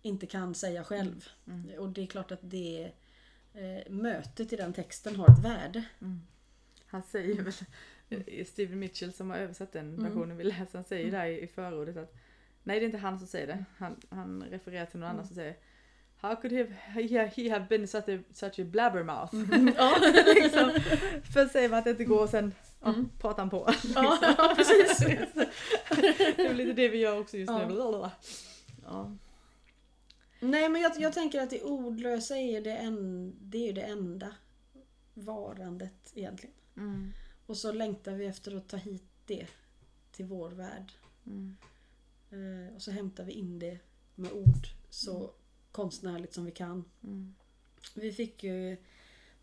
inte 0.02 0.26
kan 0.26 0.54
säga 0.54 0.85
själv. 0.85 1.25
Mm. 1.47 1.78
Och 1.78 1.88
det 1.88 2.02
är 2.02 2.06
klart 2.06 2.32
att 2.32 2.38
det 2.42 2.92
eh, 3.54 3.90
mötet 3.92 4.52
i 4.52 4.56
den 4.56 4.73
texten 4.73 5.16
har 5.16 5.28
ett 5.28 5.44
värde. 5.44 5.85
Mm. 6.00 6.21
Han 6.87 7.02
säger 7.02 7.42
väl, 7.42 7.52
eh, 8.26 8.44
Steven 8.47 8.78
Mitchell 8.78 9.12
som 9.12 9.30
har 9.30 9.37
översatt 9.37 9.73
den 9.73 9.88
Mm. 9.94 10.04
versionen 10.04 10.37
vi 10.37 10.44
läser, 10.44 10.68
han 10.78 10.85
säger 10.85 11.11
där 11.11 11.26
i, 11.26 11.47
förordet 11.47 11.97
att 11.97 12.14
Nej 12.62 12.78
det 12.80 12.85
är 12.85 12.87
inte 12.87 12.99
han 12.99 13.18
som 13.18 13.26
säger 13.28 13.47
det, 13.47 13.64
han, 13.76 13.97
han 14.11 14.44
refererar 14.50 14.87
till 14.87 15.00
någon 15.00 15.06
Mm. 15.09 15.16
annan 15.16 15.26
som 15.26 15.37
säger 15.37 15.56
How 16.16 16.37
could 16.37 16.52
he, 16.52 16.64
he, 16.66 17.26
he 17.37 17.50
have 17.50 17.66
been 17.68 17.88
such 17.88 18.09
a, 18.09 18.18
such 18.32 18.59
a 18.61 18.64
blabbermouth? 18.64 19.35
ja. 19.76 19.97
liksom. 20.35 20.71
Först 21.32 21.52
säger 21.52 21.68
man 21.68 21.78
att 21.78 21.85
det 21.85 21.90
inte 21.90 22.04
går 22.04 22.23
och 22.23 22.28
sen 22.28 22.54
ja, 22.80 22.88
Mm. 22.88 23.09
pratar 23.21 23.38
han 23.42 23.50
på. 23.50 23.73
ja, 23.94 24.18
ja, 24.38 24.52
precis. 24.56 24.99
det 26.37 26.47
är 26.47 26.54
lite 26.54 26.73
det 26.73 26.88
vi 26.88 26.99
gör 26.99 27.18
också 27.21 27.37
just 27.37 27.50
Ja. 27.50 27.68
nu. 27.68 28.11
Ja. 28.85 29.12
Nej 30.43 30.69
men 30.69 30.83
jag, 30.83 30.93
jag 31.01 31.13
tänker 31.13 31.41
att 31.41 31.51
det 31.51 31.63
ordlösa 31.63 32.37
är 32.37 32.53
ju 32.53 32.61
det, 32.61 32.77
en, 32.77 33.33
det, 33.41 33.59
är 33.59 33.67
ju 33.67 33.73
det 33.73 33.83
enda 33.83 34.35
varandet 35.15 36.13
egentligen. 36.15 36.55
Mm. 36.77 37.13
Och 37.47 37.57
så 37.57 37.73
längtar 37.73 38.13
vi 38.13 38.27
efter 38.27 38.57
att 38.57 38.69
ta 38.69 38.77
hit 38.77 39.05
det 39.27 39.47
till 40.13 40.27
vår 40.27 40.51
värld. 40.51 40.93
Mm. 41.27 41.57
Eh, 42.31 42.75
och 42.75 42.83
så 42.83 42.91
hämtar 42.91 43.25
vi 43.25 43.33
in 43.33 43.59
det 43.59 43.79
med 44.15 44.33
ord 44.33 44.67
så 44.91 45.31
konstnärligt 45.73 46.35
som 46.35 46.45
vi 46.45 46.51
kan. 46.51 46.85
Mm. 47.03 47.35
Vi 47.95 48.13
fick 48.13 48.45
ju 48.45 48.77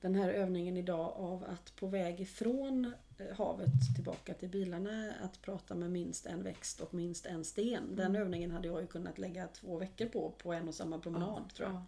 den 0.02 0.16
här 0.16 0.30
övningen 0.30 0.78
idag 0.78 1.14
av 1.16 1.44
att 1.44 1.76
på 1.76 1.88
väg 1.88 2.22
ifrån 2.22 2.94
eh, 3.18 3.38
havet 3.38 3.70
tillbaka 3.96 4.34
till 4.34 4.50
bilarna 4.50 5.14
att 5.24 5.42
prata 5.42 5.76
med 5.76 5.92
minst 5.92 6.26
en 6.26 6.44
växt 6.44 6.80
och 6.82 6.94
minst 6.94 7.26
en 7.26 7.46
sten. 7.46 7.96
Den 7.96 8.06
Mm. 8.06 8.22
övningen 8.22 8.52
hade 8.52 8.68
jag 8.68 8.82
ju 8.82 8.88
kunnat 8.88 9.18
lägga 9.18 9.48
två 9.48 9.78
veckor 9.78 10.06
på 10.06 10.32
på 10.32 10.54
en 10.54 10.68
och 10.68 10.76
samma 10.76 11.00
promenad 11.00 11.44
Ja, 11.50 11.56
tror 11.56 11.70
jag. 11.70 11.76
ja. 11.76 11.86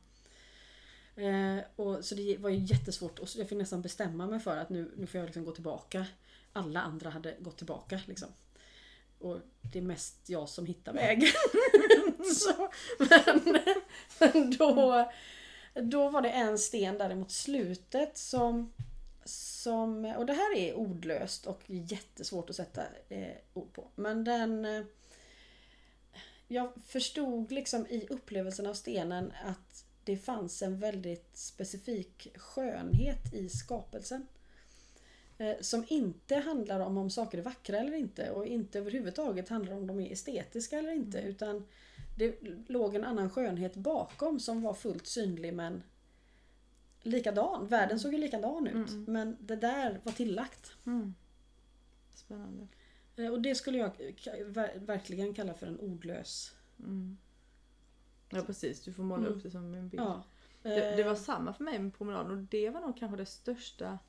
Eh, 1.15 1.63
och, 1.76 2.06
så 2.06 2.15
det 2.15 2.38
var 2.38 2.50
ju 2.50 2.58
jättesvårt 2.58 3.19
och 3.19 3.28
jag 3.38 3.50
fick 3.50 3.58
nästan 3.58 3.82
bestämma 3.82 4.28
mig 4.28 4.39
för 4.39 4.58
att 4.58 4.69
nu, 4.69 4.91
nu 4.97 5.08
får 5.08 5.17
jag 5.19 5.26
liksom 5.26 5.45
gå 5.45 5.52
tillbaka. 5.52 6.06
Alla 6.54 6.82
andra 6.82 7.10
hade 7.10 7.36
gått 7.39 7.58
tillbaka 7.58 8.00
liksom. 8.06 8.28
Och 9.19 9.38
det 9.62 9.80
är 9.80 9.84
mest 9.84 10.30
jag 10.30 10.50
som 10.50 10.65
hittar 10.65 10.93
vägen. 10.93 11.30
så, 12.36 12.69
men 13.00 13.58
men 14.19 14.52
då, 14.58 15.12
då 15.73 16.10
var 16.10 16.21
det 16.21 16.29
en 16.29 16.57
sten 16.57 16.97
där 16.97 17.15
mot 17.15 17.31
slutet 17.31 18.17
som, 18.17 18.73
som... 19.25 20.05
Och 20.17 20.25
det 20.25 20.34
här 20.34 20.57
är 20.57 20.73
ordlöst 20.73 21.45
och 21.45 21.62
jättesvårt 21.65 22.49
att 22.49 22.55
sätta 22.55 22.81
eh, 23.10 23.36
ord 23.53 23.73
på. 23.73 23.88
Men 23.95 24.23
den... 24.23 24.65
Eh, 24.65 24.84
jag 26.47 26.71
förstod 26.86 27.51
liksom 27.51 27.88
i 27.89 28.07
upplevelsen 28.10 28.65
av 28.65 28.73
stenen 28.73 29.34
att 29.45 29.86
det 30.03 30.17
fanns 30.17 30.62
en 30.62 30.79
väldigt 30.79 31.38
specifik 31.38 32.27
skönhet 32.36 33.34
i 33.34 33.49
skapelsen. 33.49 34.27
Eh, 35.38 35.55
Som 35.62 35.86
inte 35.88 36.36
handlar 36.36 36.79
om 36.79 36.97
om 36.97 37.10
saker 37.10 37.38
är 37.38 37.41
vackra 37.41 37.79
eller 37.79 37.93
inte 37.93 38.31
och 38.31 38.45
inte 38.45 38.79
överhuvudtaget 38.79 39.49
handlar 39.49 39.73
om 39.73 39.88
de 39.88 39.99
är 39.99 40.12
estetiska 40.12 40.79
eller 40.79 40.91
inte. 40.91 41.19
Mm. 41.19 41.31
Utan 41.31 41.67
det 42.15 42.39
låg 42.67 42.95
en 42.95 43.04
annan 43.04 43.30
skönhet 43.30 43.76
bakom 43.76 44.39
som 44.39 44.62
var 44.62 44.74
fullt 44.74 45.08
synlig 45.08 45.54
men 45.54 45.84
likadan. 47.02 47.67
Världen 47.67 48.00
såg 48.00 48.13
ju 48.13 48.17
likadan 48.19 48.67
ut. 48.67 48.89
Mm. 48.89 49.04
Men 49.08 49.38
det 49.39 49.56
där 49.56 50.02
var 50.04 50.12
tillagt. 50.12 50.74
Mm. 50.86 51.13
Spännande. 52.13 52.67
Eh, 53.15 53.28
Och 53.32 53.41
det 53.41 53.56
skulle 53.56 53.78
jag 53.78 53.91
verkligen 54.76 55.34
kalla 55.34 55.54
för 55.54 55.67
en 55.67 55.80
ordlös. 55.80 56.56
Mm. 56.80 57.17
Ja 58.30 58.41
precis, 58.41 58.82
du 58.84 58.93
får 58.93 59.04
måla 59.04 59.28
Mm. 59.28 59.38
upp 59.38 59.43
det 59.43 59.52
som 59.52 59.74
en 59.74 59.89
bild. 59.89 60.04
Ja. 60.04 60.24
Det, 60.62 60.95
det 60.95 61.04
var 61.04 61.12
Eh, 61.12 61.17
samma 61.17 61.54
för 61.54 61.63
mig 61.63 61.80
med 61.80 61.93
promenaden 61.97 62.32
och 62.32 62.38
det 62.38 62.69
var 62.69 62.82
nog 62.82 62.97
kanske 62.97 63.17
det 63.17 63.26
största 63.26 64.00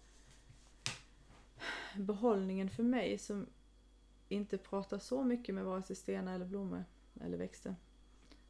behållningen 1.97 2.71
för 2.71 2.83
mig 2.83 3.19
som 3.19 3.47
inte 4.29 4.59
pratar 4.59 4.99
så 4.99 5.23
mycket 5.25 5.55
med 5.55 5.65
vare 5.65 5.83
sig 5.83 5.97
stenar 5.97 6.35
eller 6.35 6.45
blommor 6.47 6.85
eller 7.21 7.39
växter. 7.39 7.77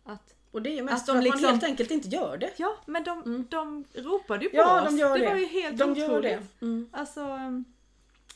Att, 0.05 0.35
Och 0.51 0.62
det 0.62 0.79
är 0.79 0.83
mest 0.83 0.95
att 0.97 1.07
för 1.07 1.12
att 1.12 1.17
man 1.17 1.25
liksom- 1.25 1.45
helt 1.51 1.62
enkelt 1.65 1.91
inte 1.91 2.09
gör 2.09 2.37
det. 2.37 2.51
ja 2.57 2.77
men 2.87 3.05
de, 3.05 3.23
Mm. 3.23 3.47
de 3.51 3.85
ropade 3.95 4.45
ju 4.45 4.51
på 4.51 4.57
Ja, 4.57 4.81
oss. 4.83 4.88
de 4.91 4.99
gör 4.99 5.19
det. 5.19 5.25
det. 5.25 5.31
var 5.31 5.37
ju 5.38 5.47
helt 5.47 5.79
De 5.79 5.91
otroligt. 5.91 6.09
gör 6.11 6.23
det. 6.23 6.43
Mm. 6.62 6.88
Alltså, 6.93 7.21
um, 7.21 7.65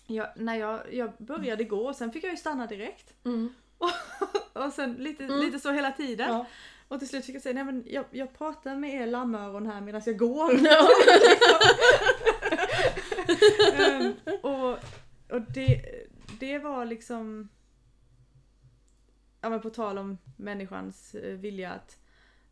jag, 0.06 0.26
när 0.36 0.54
jag, 0.54 0.80
jag 0.94 1.12
började 1.18 1.64
gå 1.64 1.88
och 1.88 1.96
sen 1.96 2.12
fick 2.12 2.24
jag 2.24 2.30
ju 2.30 2.36
stanna 2.36 2.66
direkt. 2.66 3.12
Mm. 3.24 3.54
Och 4.52 4.72
sen 4.72 4.92
lite, 4.94 5.24
Mm. 5.24 5.40
lite 5.40 5.58
så 5.60 5.72
hela 5.72 5.90
tiden. 5.92 6.28
Ja. 6.32 6.46
Och 6.88 6.98
till 6.98 7.08
slut 7.08 7.24
fick 7.26 7.34
jag 7.34 7.42
säga, 7.42 7.54
nej 7.54 7.64
men 7.64 7.84
jag, 7.86 8.04
jag 8.10 8.38
pratar 8.38 8.76
med 8.76 8.94
er 8.94 9.06
lammöron 9.06 9.66
här 9.66 9.80
medan 9.80 10.02
jag 10.06 10.18
går. 10.18 10.52
Ja. 10.64 10.88
Ehm, 13.78 14.12
och 14.42 14.78
och 15.30 15.40
det, 15.54 15.80
det 16.40 16.58
var 16.58 16.84
liksom... 16.84 17.48
Ja 19.46 19.50
men 19.50 19.60
på 19.60 19.70
tal 19.70 19.98
om 19.98 20.18
människans 20.36 21.14
eh, 21.14 21.36
vilja 21.36 21.70
att 21.72 21.98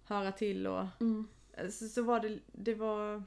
höra 0.05 0.33
till 0.33 0.67
och... 0.67 0.87
Mm. 1.01 1.29
eh, 1.53 1.69
Så, 1.69 1.89
så 1.89 2.03
var 2.03 2.21
det, 2.21 2.39
det 2.47 2.75
var... 2.75 3.23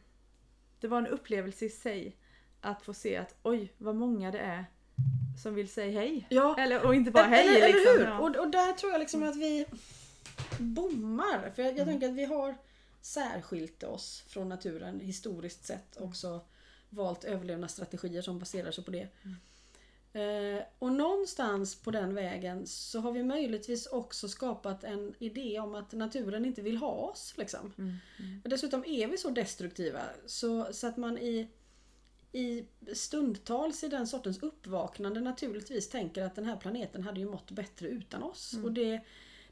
Det 0.79 0.87
var 0.87 0.97
en 0.97 1.07
upplevelse 1.07 1.65
i 1.65 1.69
sig. 1.69 2.17
Att 2.61 2.81
få 2.81 2.93
se 2.93 3.17
att 3.17 3.35
oj 3.43 3.73
vad 3.77 3.95
många 3.95 4.31
det 4.31 4.39
är 4.39 4.65
som 5.43 5.55
vill 5.55 5.69
säga 5.69 5.99
hej. 5.99 6.27
Ja. 6.29 6.55
Eller, 6.59 6.85
och 6.85 6.95
inte 6.95 7.11
bara 7.11 7.23
hej 7.23 7.47
eller, 7.47 7.67
liksom. 7.67 7.93
eller 7.93 7.99
hur? 7.99 8.05
Ja. 8.05 8.19
Och, 8.19 8.35
och 8.35 8.51
där 8.51 8.73
tror 8.73 8.91
jag 8.91 8.99
liksom 8.99 9.23
att 9.23 9.35
vi 9.35 9.65
bommar. 10.59 11.51
För 11.55 11.61
jag, 11.63 11.71
jag 11.71 11.79
Mm. 11.79 11.87
tänker 11.87 12.09
att 12.09 12.15
vi 12.15 12.25
har 12.25 12.55
särskilt 13.01 13.83
oss 13.83 14.23
från 14.27 14.49
naturen 14.49 14.99
historiskt 14.99 15.65
sett. 15.65 15.97
Mm. 15.97 16.09
Också 16.09 16.41
valt 16.89 17.23
överlevnadsstrategier 17.23 18.21
som 18.21 18.39
baserar 18.39 18.71
sig 18.71 18.83
på 18.83 18.91
det. 18.91 19.07
Mm. 19.23 19.35
Eh, 20.17 20.63
och 20.79 20.91
någonstans 20.91 21.75
på 21.75 21.91
den 21.91 22.15
vägen 22.15 22.67
så 22.67 22.99
har 22.99 23.11
vi 23.11 23.23
möjligtvis 23.23 23.87
också 23.87 24.27
skapat 24.27 24.83
en 24.83 25.13
idé 25.19 25.59
om 25.59 25.75
att 25.75 25.91
naturen 25.91 26.45
inte 26.45 26.61
vill 26.61 26.77
ha 26.77 26.91
oss. 26.91 27.33
Liksom. 27.37 27.73
Mm, 27.77 27.95
mm, 28.19 28.41
Dessutom 28.43 28.83
är 28.87 29.07
vi 29.07 29.17
så 29.17 29.29
destruktiva 29.29 30.01
så, 30.25 30.73
så 30.73 30.87
att 30.87 30.97
man 30.97 31.17
i, 31.17 31.47
i 32.31 32.65
stundtals 32.93 33.83
i 33.83 33.87
den 33.87 34.07
sortens 34.07 34.43
uppvaknande 34.43 35.21
naturligtvis 35.21 35.89
tänker 35.89 36.23
att 36.23 36.35
den 36.35 36.45
här 36.45 36.57
planeten 36.57 37.03
hade 37.03 37.19
ju 37.19 37.29
mått 37.29 37.51
bättre 37.51 37.87
utan 37.87 38.23
oss. 38.23 38.53
Mm. 38.53 38.65
Och 38.65 38.71
det, 38.71 39.01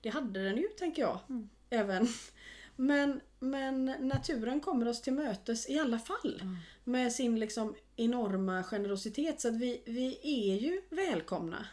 det 0.02 0.10
hade 0.10 0.44
den 0.44 0.58
ju, 0.58 0.68
tänker 0.68 1.02
jag. 1.02 1.20
Mm. 1.30 1.50
Även. 1.70 2.08
Men, 2.76 3.22
men 3.40 3.86
naturen 3.86 4.62
kommer 4.62 4.88
oss 4.88 5.02
till 5.02 5.14
mötes 5.14 5.70
i 5.70 5.80
alla 5.80 6.00
fall. 6.00 6.40
Mm. 6.42 6.58
Med 6.84 7.14
sin 7.14 7.40
liksom 7.40 7.76
enorma 7.96 8.64
generositet. 8.64 9.42
Så 9.42 9.48
att 9.48 9.56
vi, 9.56 9.82
vi 9.86 10.20
är 10.24 10.56
ju 10.56 10.82
välkomna. 10.90 11.66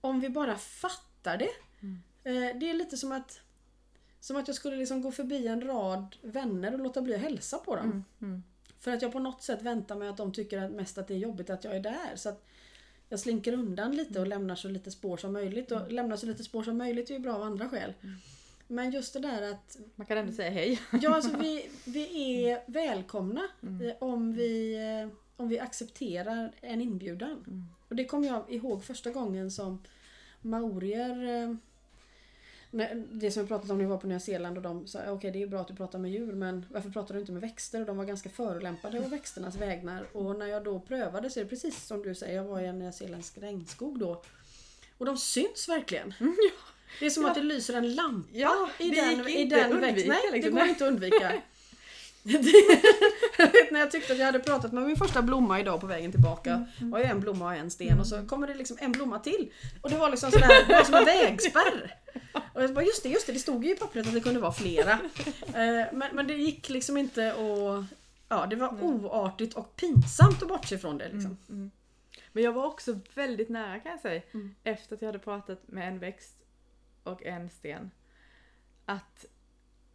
Om 0.00 0.20
vi 0.20 0.28
bara 0.28 0.56
fattar 0.56 1.36
det. 1.38 1.50
Mm. 1.80 2.02
Eh, 2.24 2.58
Det 2.60 2.70
är 2.70 2.74
lite 2.74 2.96
som 2.96 3.12
att 3.12 3.40
Som 4.20 4.36
att 4.36 4.48
jag 4.48 4.56
skulle 4.56 4.76
liksom 4.76 5.02
gå 5.02 5.12
förbi 5.12 5.46
en 5.46 5.60
rad 5.60 6.16
vänner 6.22 6.72
och 6.72 6.78
låta 6.78 7.02
bli 7.02 7.14
att 7.14 7.20
hälsa 7.20 7.58
på 7.58 7.76
dem. 7.76 7.86
Mm. 7.86 8.04
Mm. 8.20 8.42
För 8.78 8.90
att 8.90 9.02
jag 9.02 9.12
på 9.12 9.18
något 9.18 9.42
sätt 9.42 9.62
väntar 9.62 9.96
mig 9.96 10.08
att 10.08 10.16
de 10.16 10.32
tycker 10.32 10.62
att 10.62 10.72
mest 10.72 10.98
att 10.98 11.08
det 11.08 11.14
är 11.14 11.18
jobbigt 11.18 11.50
att 11.50 11.64
jag 11.64 11.76
är 11.76 11.80
där. 11.80 12.16
Så 12.16 12.28
att 12.28 12.44
jag 13.08 13.20
slinker 13.20 13.52
undan 13.52 13.96
lite 13.96 14.20
och 14.20 14.26
lämnar 14.26 14.54
så 14.54 14.68
lite 14.68 14.90
spår 14.90 15.16
som 15.16 15.32
möjligt. 15.32 15.72
Och 15.72 15.92
lämnar 15.92 16.16
så 16.16 16.26
lite 16.26 16.44
spår 16.44 16.62
som 16.62 16.78
möjligt 16.78 17.10
är 17.10 17.14
ju 17.14 17.20
bra 17.20 17.34
av 17.34 17.42
andra 17.42 17.68
skäl. 17.68 17.94
Men 18.72 18.90
just 18.90 19.12
det 19.12 19.20
där 19.20 19.50
att 19.50 19.76
Man 19.94 20.06
kan 20.06 20.18
ändå 20.18 20.32
säga 20.32 20.50
hej. 20.50 20.80
ja, 21.02 21.14
alltså 21.14 21.36
vi, 21.40 21.70
vi 21.84 22.44
är 22.44 22.62
välkomna 22.66 23.48
eh, 23.62 23.96
om, 24.00 24.32
vi, 24.32 24.74
eh, 24.74 25.16
om 25.36 25.48
vi 25.48 25.58
accepterar 25.58 26.52
en 26.60 26.80
inbjudan. 26.80 27.66
Och 27.88 27.96
det 27.96 28.04
kommer 28.04 28.28
jag 28.28 28.52
ihåg 28.52 28.84
första 28.84 29.10
gången 29.10 29.50
som 29.50 29.82
maorier 30.40 31.42
eh, 31.42 31.54
det 33.10 33.30
som 33.30 33.42
vi 33.42 33.48
pratade 33.48 33.72
om 33.72 33.78
när 33.78 33.84
vi 33.84 33.90
var 33.90 33.98
på 33.98 34.06
Nya 34.06 34.20
Zeeland 34.20 34.56
och 34.56 34.62
de 34.62 34.86
sa 34.86 34.98
okej 35.08 35.30
det 35.30 35.42
är 35.42 35.46
bra 35.46 35.60
att 35.60 35.68
du 35.68 35.74
pratar 35.74 35.98
med 35.98 36.10
djur 36.10 36.32
men 36.32 36.66
varför 36.70 36.90
pratar 36.90 37.14
du 37.14 37.20
inte 37.20 37.32
med 37.32 37.42
växter? 37.42 37.80
Och 37.80 37.86
de 37.86 37.96
var 37.96 38.04
ganska 38.04 38.28
förolämpade 38.28 39.04
av 39.04 39.10
växternas 39.10 39.56
vägnar. 39.56 40.16
Och 40.16 40.38
när 40.38 40.46
jag 40.46 40.64
då 40.64 40.80
prövade 40.80 41.30
så 41.30 41.40
är 41.40 41.44
det 41.44 41.50
precis 41.50 41.86
som 41.86 42.02
du 42.02 42.14
säger, 42.14 42.36
jag 42.36 42.44
var 42.44 42.60
i 42.60 42.66
en 42.66 42.78
nyzeeländsk 42.78 43.38
regnskog 43.38 43.98
då. 43.98 44.22
Och 44.98 45.06
de 45.06 45.16
syns 45.16 45.68
verkligen. 45.68 46.14
Det 47.00 47.06
är 47.06 47.10
som 47.10 47.24
att 47.24 47.34
det 47.34 47.42
lyser 47.42 47.74
en 47.74 47.94
lampa 47.94 48.28
Ja, 48.32 48.68
i 48.78 48.90
det 48.90 49.00
den, 49.00 49.28
i 49.28 49.44
den 49.44 49.72
undvika. 49.72 50.08
Nej, 50.08 50.20
liksom. 50.32 50.54
det 50.54 50.60
går 50.60 50.68
inte 50.68 50.84
att 50.84 50.88
undvika. 50.90 51.32
jag 53.38 53.52
vet 53.52 53.70
när 53.70 53.80
jag 53.80 53.90
tyckte 53.90 54.12
att 54.12 54.18
jag 54.18 54.26
hade 54.26 54.38
pratat 54.38 54.72
med 54.72 54.82
min 54.82 54.96
första 54.96 55.22
blomma 55.22 55.60
idag 55.60 55.80
på 55.80 55.86
vägen 55.86 56.12
tillbaka. 56.12 56.66
var 56.80 56.98
ju 56.98 57.04
en 57.04 57.20
blomma 57.20 57.44
och 57.44 57.54
en 57.54 57.70
sten 57.70 58.00
och 58.00 58.06
så 58.06 58.26
kommer 58.26 58.46
det 58.46 58.54
liksom 58.54 58.76
en 58.80 58.92
blomma 58.92 59.18
till. 59.18 59.52
Och 59.80 59.90
det 59.90 59.96
var 59.96 60.10
liksom 60.10 60.30
sån 60.30 60.42
här, 60.42 60.66
det 60.68 60.74
var 60.74 60.84
som 60.84 60.94
en 60.94 61.04
vägspärr. 61.04 61.98
Och 62.52 62.62
jag 62.62 62.74
bara 62.74 62.84
just 62.84 63.02
det, 63.02 63.08
just 63.08 63.26
det, 63.26 63.32
det 63.32 63.38
stod 63.38 63.64
ju 63.64 63.72
i 63.72 63.76
pappret 63.76 64.06
att 64.06 64.14
det 64.14 64.20
kunde 64.20 64.40
vara 64.40 64.52
flera. 64.52 64.98
Eh, 65.46 65.86
Men, 65.92 66.08
men 66.12 66.26
det 66.26 66.34
gick 66.34 66.68
liksom 66.68 66.96
inte 66.96 67.32
att... 67.32 67.84
Ja, 68.28 68.46
det 68.46 68.56
var 68.56 68.82
oartigt 68.84 69.54
och 69.54 69.76
pinsamt 69.76 70.42
att 70.42 70.48
bortse 70.48 70.78
från 70.78 70.98
det 70.98 71.08
liksom. 71.12 71.36
Mm. 71.48 71.70
Men 72.32 72.44
jag 72.44 72.52
var 72.52 72.66
också 72.66 72.98
väldigt 73.14 73.48
nära 73.48 73.78
kan 73.78 73.92
jag 73.92 74.00
säga. 74.00 74.22
Mm. 74.34 74.54
Efter 74.64 74.94
att 74.94 75.02
jag 75.02 75.08
hade 75.08 75.18
pratat 75.18 75.62
med 75.66 75.88
en 75.88 75.98
växt 75.98 76.41
och 77.04 77.22
en 77.26 77.50
sten. 77.50 77.90
Att, 78.84 79.26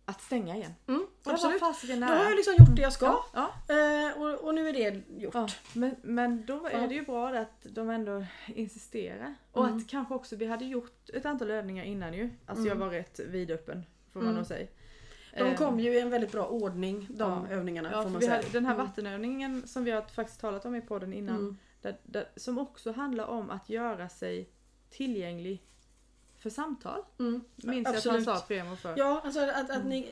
att 0.05 0.21
stänga 0.21 0.55
igen. 0.55 0.73
Mm, 0.87 1.07
Jag 1.23 1.33
absolut. 1.33 1.59
Då 1.99 2.05
har 2.05 2.23
jag 2.23 2.35
liksom 2.35 2.53
gjort 2.59 2.75
det 2.75 2.81
jag 2.81 2.93
ska. 2.93 3.05
ja, 3.05 3.51
ja, 3.67 3.75
Eh, 3.75 4.21
och, 4.21 4.33
och 4.47 4.55
nu 4.55 4.69
är 4.69 4.73
det 4.73 5.01
gjort. 5.21 5.33
ja. 5.33 5.47
Men, 5.73 5.95
men 6.03 6.45
då 6.45 6.67
är 6.67 6.87
det 6.87 6.93
ju 6.93 7.05
bra 7.05 7.29
att 7.29 7.65
de 7.69 7.89
ändå 7.89 8.25
insisterar. 8.47 9.35
Och 9.51 9.65
Mm. 9.65 9.77
att 9.77 9.87
kanske 9.87 10.13
också, 10.13 10.35
vi 10.35 10.45
hade 10.47 10.65
gjort 10.65 11.09
ett 11.09 11.25
antal 11.25 11.51
övningar 11.51 11.83
innan 11.83 12.13
ju. 12.13 12.29
Alltså 12.45 12.65
jag 12.65 12.75
Mm. 12.75 12.87
var 12.87 12.93
rätt 12.95 13.19
vidöppen 13.19 13.85
får 14.13 14.19
man 14.19 14.27
Mm. 14.27 14.37
nog 14.37 14.45
säga. 14.47 14.67
De 15.33 15.43
Eh, 15.43 15.55
kom 15.57 15.79
ju 15.79 15.93
i 15.93 15.99
en 15.99 16.09
väldigt 16.09 16.31
bra 16.31 16.45
ordning, 16.47 17.07
de 17.09 17.45
Ja. 17.49 17.55
övningarna. 17.55 17.89
Ja, 17.91 18.03
får 18.03 18.09
man 18.09 18.21
säga. 18.21 18.35
hade, 18.35 18.49
den 18.49 18.65
här 18.65 18.73
Mm. 18.73 18.85
vattenövningen 18.85 19.67
som 19.67 19.83
vi 19.83 19.91
har 19.91 20.01
faktiskt 20.01 20.39
talat 20.41 20.65
om 20.65 20.75
i 20.75 20.81
podden 20.81 21.13
innan. 21.13 21.35
Mm. 21.35 21.57
Där, 21.81 21.97
där, 22.03 22.29
som 22.35 22.57
också 22.57 22.91
handlar 22.91 23.25
om 23.25 23.49
att 23.49 23.69
göra 23.69 24.09
sig 24.09 24.49
tillgänglig 24.89 25.63
för 26.49 26.55
samtal. 26.55 26.99
Mm. 27.19 27.41
Minns 27.55 27.87
jag 27.87 27.95
att 27.97 28.05
han 28.05 28.23
sa 28.23 28.39
Premo 28.47 28.75
för. 28.75 28.93
Ja, 28.97 29.21
alltså 29.25 29.39
att, 29.39 29.69
att 29.69 29.75
Mm. 29.75 29.89
ni... 29.89 30.11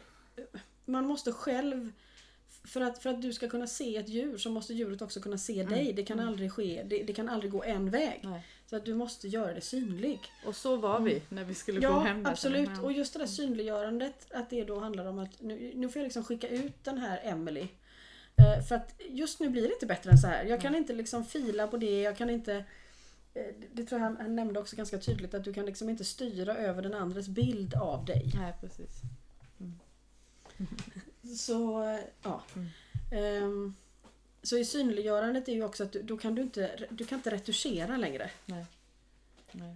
Man 0.86 1.06
måste 1.08 1.32
själv... 1.32 1.92
För 2.64 2.82
att, 2.82 3.04
för 3.04 3.10
att 3.10 3.22
du 3.22 3.34
ska 3.34 3.48
kunna 3.50 3.68
se 3.68 3.98
ett 3.98 4.10
djur 4.10 4.38
så 4.38 4.50
måste 4.50 4.74
djuret 4.74 5.02
också 5.02 5.20
kunna 5.22 5.38
se 5.38 5.64
dig. 5.64 5.94
Det 5.94 6.04
kan 6.04 6.20
Mm. 6.20 6.30
aldrig 6.32 6.52
ske. 6.52 6.84
Det, 6.86 7.04
det 7.04 7.14
kan 7.14 7.30
aldrig 7.30 7.52
gå 7.52 7.64
en 7.64 7.90
väg. 7.90 8.20
Nej. 8.24 8.46
Så 8.70 8.76
att 8.76 8.86
du 8.86 8.94
måste 8.94 9.28
göra 9.28 9.54
det 9.54 9.62
synlig. 9.62 10.20
Och 10.46 10.56
så 10.56 10.76
var 10.76 11.00
vi 11.00 11.22
när 11.30 11.44
vi 11.44 11.54
skulle 11.56 11.80
gå 11.80 11.86
Ja, 11.88 12.00
hem. 12.00 12.24
där. 12.24 12.32
absolut. 12.32 12.70
Ja. 12.76 12.82
Och 12.82 12.92
just 12.92 13.14
det 13.14 13.20
där 13.20 13.26
synliggörandet, 13.26 14.28
att 14.34 14.50
det 14.50 14.64
då 14.64 14.80
handlar 14.80 15.06
om 15.06 15.20
att 15.20 15.42
nu, 15.42 15.72
nu 15.76 15.90
får 15.90 16.00
jag 16.00 16.04
liksom 16.04 16.24
skicka 16.24 16.48
ut 16.48 16.84
den 16.84 16.98
här 16.98 17.20
Emily. 17.24 17.68
Eh, 18.38 18.66
För 18.68 18.76
att 18.76 18.94
just 19.10 19.40
nu 19.40 19.50
blir 19.50 19.62
det 19.68 19.74
inte 19.74 19.86
bättre 19.86 20.12
än 20.12 20.18
så 20.18 20.28
här. 20.28 20.44
Jag 20.46 20.62
kan 20.62 20.76
inte 20.76 20.94
liksom 20.94 21.26
fila 21.26 21.68
på 21.68 21.78
det, 21.78 22.02
jag 22.02 22.18
kan 22.18 22.30
inte 22.30 22.64
det 23.74 23.84
tror 23.84 24.02
jag 24.02 24.08
han, 24.08 24.18
han 24.18 24.36
nämnde 24.36 24.60
också 24.60 24.76
ganska 24.76 24.98
tydligt 24.98 25.34
att 25.34 25.44
du 25.44 25.54
kan 25.54 25.66
liksom 25.66 25.90
inte 25.90 26.06
styra 26.06 26.58
över 26.58 26.82
den 26.82 26.94
andres 26.94 27.28
bild 27.28 27.74
av 27.74 28.06
dig. 28.06 28.32
Nej, 28.36 28.54
precis. 28.62 29.02
Så, 31.38 31.84
eh, 31.84 32.00
ja. 32.22 32.44
Mm. 32.56 32.70
Ehm, 33.12 33.76
så 34.44 34.58
i 34.58 34.66
synliggörandet 34.66 35.48
är 35.48 35.54
ju 35.54 35.64
också 35.64 35.84
att 35.84 35.92
du, 35.92 36.02
då 36.02 36.18
kan 36.18 36.36
du 36.36 36.42
inte, 36.42 36.88
du 36.90 37.06
kan 37.06 37.20
inte 37.20 37.30
retuschera 37.30 37.98
längre. 37.98 38.32
Nej. 38.46 38.66
Nej. 39.52 39.76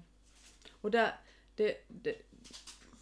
Och 0.81 0.91
där, 0.91 1.15
det, 1.55 1.75
det, 1.87 2.15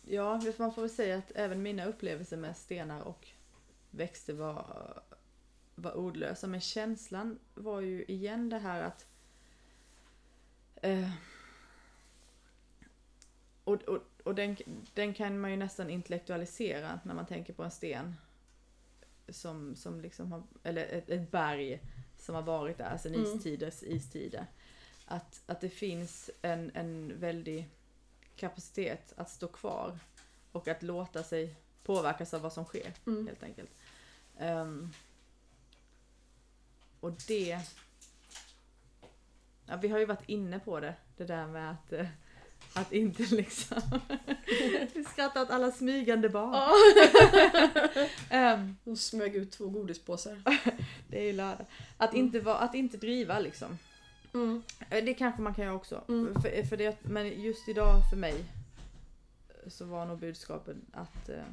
ja, 0.05 0.41
man 0.57 0.73
får 0.73 0.81
väl 0.81 0.89
säga 0.89 1.17
att 1.17 1.31
även 1.35 1.61
mina 1.61 1.85
upplevelser 1.85 2.37
med 2.37 2.57
stenar 2.57 3.01
och 3.01 3.27
växter 3.91 4.33
var, 4.33 4.65
var 5.75 5.97
ordlösa. 5.97 6.47
Men 6.47 6.61
känslan 6.61 7.39
var 7.53 7.81
ju 7.81 8.05
igen 8.05 8.49
det 8.49 8.59
här 8.59 8.81
att 8.81 9.05
eh, 10.81 11.09
och, 13.63 13.81
och, 13.81 14.03
och 14.23 14.35
den, 14.35 14.57
den 14.93 15.13
kan 15.13 15.39
man 15.39 15.51
ju 15.51 15.57
nästan 15.57 15.89
intellektualisera 15.89 16.99
när 17.03 17.13
man 17.13 17.25
tänker 17.25 17.53
på 17.53 17.63
en 17.63 17.71
sten. 17.71 18.15
Som, 19.29 19.75
som 19.75 20.01
liksom 20.01 20.31
har, 20.31 20.43
eller 20.63 20.85
ett, 20.85 21.09
ett 21.09 21.31
berg 21.31 21.81
som 22.17 22.35
har 22.35 22.41
varit 22.41 22.77
där 22.77 22.97
sedan 22.97 23.13
Mm. 23.15 23.37
istiders 23.37 23.83
istider. 23.83 24.45
Att, 25.05 25.41
att 25.45 25.61
det 25.61 25.69
finns 25.69 26.29
en, 26.41 26.71
en 26.73 27.19
väldig 27.19 27.69
kapacitet 28.35 29.13
att 29.17 29.29
stå 29.29 29.47
kvar 29.47 29.99
och 30.51 30.67
att 30.67 30.83
låta 30.83 31.23
sig 31.23 31.55
påverkas 31.83 32.33
av 32.33 32.41
vad 32.41 32.53
som 32.53 32.65
sker 32.65 32.93
Mm. 33.07 33.27
helt 33.27 33.43
enkelt. 33.43 33.71
Ehm, 34.37 34.89
och 36.99 37.11
det... 37.27 37.59
Ja, 39.69 39.77
vi 39.77 39.87
har 39.87 39.99
ju 39.99 40.05
varit 40.05 40.23
inne 40.29 40.59
på 40.59 40.79
det, 40.79 40.93
det 41.17 41.23
där 41.25 41.47
med 41.47 41.71
att, 41.71 41.93
eh, 41.93 42.07
att 42.73 42.93
inte 42.93 43.23
liksom... 43.35 43.81
vi 44.93 45.03
skrattar 45.03 45.41
åt 45.41 45.49
alla 45.49 45.71
smygande 45.71 46.29
barn. 46.29 46.55
Ehm, 48.29 48.75
Och 48.83 48.97
smög 48.99 49.35
ut 49.35 49.51
två 49.51 49.67
godispåsar. 49.69 50.41
det 51.09 51.19
är 51.19 51.23
ju 51.23 51.33
lördag. 51.33 51.65
Att, 51.97 52.13
inte 52.13 52.39
vara, 52.39 52.57
att 52.57 52.75
inte 52.75 52.97
driva 52.97 53.39
liksom. 53.39 53.77
Mm. 54.33 54.63
Eh, 54.89 55.03
Det 55.05 55.13
kanske 55.13 55.41
man 55.41 55.53
kan 55.53 55.65
göra 55.65 55.75
också. 55.75 56.03
Mm. 56.07 56.41
För, 56.41 56.63
för 56.63 56.77
det, 56.77 56.97
men 57.03 57.41
just 57.41 57.69
idag 57.69 58.09
för 58.09 58.17
mig 58.17 58.45
eh, 59.49 59.69
så 59.69 59.85
var 59.85 60.05
nog 60.05 60.19
budskapet 60.19 60.77
att 60.93 61.29
eh, 61.29 61.43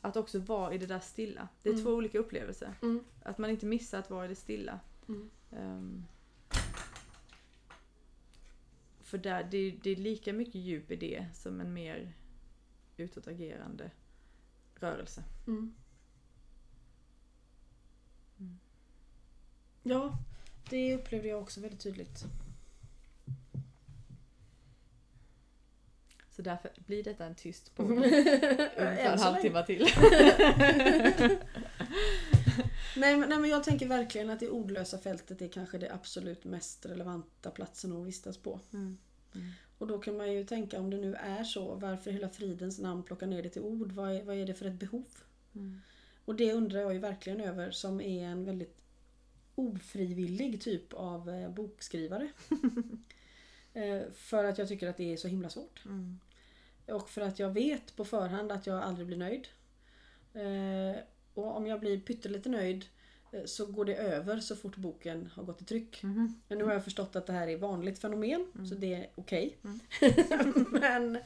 att 0.00 0.16
också 0.16 0.38
vara 0.38 0.74
i 0.74 0.78
det 0.78 0.86
där 0.86 1.00
stilla. 1.00 1.48
Det 1.62 1.68
är 1.68 1.72
Mm. 1.72 1.84
två 1.84 1.90
olika 1.92 2.18
upplevelser. 2.18 2.74
Mm. 2.82 3.04
Att 3.22 3.38
man 3.38 3.50
inte 3.50 3.66
missar 3.66 3.98
att 3.98 4.10
vara 4.10 4.24
i 4.24 4.28
det 4.28 4.34
stilla. 4.34 4.80
Mm. 5.08 5.30
Ehm, 5.50 6.06
för 9.00 9.18
där, 9.18 9.44
det, 9.50 9.70
det 9.70 9.90
är 9.90 9.96
lika 9.96 10.32
mycket 10.32 10.54
djup 10.54 10.90
i 10.90 10.96
det 10.96 11.26
som 11.34 11.60
en 11.60 11.72
mer 11.72 12.12
utåtagerande 12.96 13.90
rörelse. 14.74 15.24
Mm. 15.46 15.74
Mm. 18.38 18.58
Ja, 19.82 20.18
det 20.70 20.94
upplevde 20.94 21.28
jag 21.28 21.42
också 21.42 21.60
väldigt 21.60 21.80
tydligt. 21.80 22.24
Så 26.30 26.42
därför 26.42 26.70
blir 26.86 27.04
detta 27.04 27.24
en 27.24 27.34
tyst 27.34 27.74
podd. 27.76 27.90
Ungefär 27.90 29.12
en 29.12 29.18
halvtimme 29.18 29.66
till. 29.66 29.86
Nej, 32.96 33.16
men- 33.16 33.28
nej 33.28 33.38
men 33.38 33.50
jag 33.50 33.64
tänker 33.64 33.88
verkligen 33.88 34.30
att 34.30 34.40
det 34.40 34.48
ordlösa 34.48 34.98
fältet 34.98 35.42
är 35.42 35.48
kanske 35.48 35.78
det 35.78 35.92
absolut 35.94 36.44
mest 36.44 36.86
relevanta 36.86 37.50
platsen 37.50 37.96
att 37.96 38.06
vistas 38.06 38.36
på. 38.38 38.60
Mm. 38.72 38.98
Och 39.78 39.86
då 39.86 39.98
kan 39.98 40.16
man 40.16 40.32
ju 40.32 40.44
tänka 40.44 40.78
om 40.80 40.90
det 40.90 40.96
nu 40.96 41.14
är 41.14 41.44
så, 41.44 41.74
varför 41.74 42.10
hela 42.10 42.28
fridens 42.28 42.78
namn 42.78 43.02
plocka 43.02 43.26
ner 43.26 43.42
det 43.42 43.48
till 43.48 43.62
ord? 43.62 43.92
Vad 43.92 44.16
är, 44.16 44.22
vad 44.24 44.36
är 44.36 44.46
det 44.46 44.54
för 44.54 44.66
ett 44.66 44.80
behov? 44.80 45.06
Mm. 45.54 45.80
Och 46.24 46.34
det 46.34 46.52
undrar 46.52 46.80
jag 46.80 46.92
ju 46.92 46.98
verkligen 46.98 47.40
över 47.40 47.70
som 47.70 48.00
är 48.00 48.24
en 48.24 48.44
väldigt 48.44 48.76
ofrivillig 49.54 50.60
typ 50.60 50.92
av 50.92 51.30
eh, 51.30 51.50
bokskrivare. 51.50 52.28
eh, 53.74 54.02
för 54.14 54.44
att 54.44 54.58
jag 54.58 54.68
tycker 54.68 54.88
att 54.88 54.96
det 54.96 55.12
är 55.12 55.16
så 55.16 55.28
himla 55.28 55.48
svårt. 55.48 55.84
Mm. 55.84 56.18
Och 56.86 57.10
för 57.10 57.20
att 57.20 57.38
jag 57.38 57.50
vet 57.50 57.96
på 57.96 58.04
förhand 58.04 58.52
att 58.52 58.66
jag 58.66 58.82
aldrig 58.82 59.06
blir 59.06 59.16
nöjd. 59.16 59.48
Och 61.34 61.56
om 61.56 61.66
jag 61.66 61.80
blir 61.80 62.00
pyttelite 62.00 62.48
nöjd 62.48 62.84
eh, 63.32 63.44
så 63.44 63.66
går 63.66 63.84
det 63.84 63.94
över 63.96 64.40
så 64.40 64.56
fort 64.56 64.76
boken 64.76 65.30
har 65.34 65.42
gått 65.42 65.62
i 65.62 65.64
tryck. 65.64 66.02
Mhm. 66.02 66.40
Men 66.48 66.58
nu 66.58 66.64
har 66.64 66.72
jag 66.72 66.84
förstått 66.84 67.16
att 67.16 67.26
det 67.26 67.32
här 67.32 67.48
är 67.48 67.56
vanligt 67.56 67.98
fenomen 67.98 68.46
så 68.68 68.74
det 68.74 68.94
är 68.94 69.10
okej. 69.14 69.56
Mm. 69.64 69.80
men, 70.80 71.18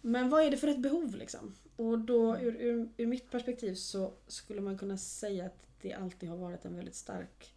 men 0.00 0.28
vad 0.28 0.42
är 0.42 0.50
det 0.50 0.56
för 0.56 0.68
ett 0.68 0.82
behov 0.82 1.14
liksom? 1.14 1.54
Och 1.76 1.98
då 1.98 2.36
ur, 2.36 2.56
ur, 2.56 2.88
ur 2.96 3.06
mitt 3.06 3.30
perspektiv 3.30 3.74
så 3.74 4.12
skulle 4.26 4.60
man 4.60 4.78
kunna 4.78 4.96
säga 4.96 5.46
att 5.46 5.66
det 5.80 5.92
alltid 5.92 6.28
har 6.28 6.36
varit 6.36 6.64
en 6.64 6.76
väldigt 6.76 6.94
stark 6.94 7.54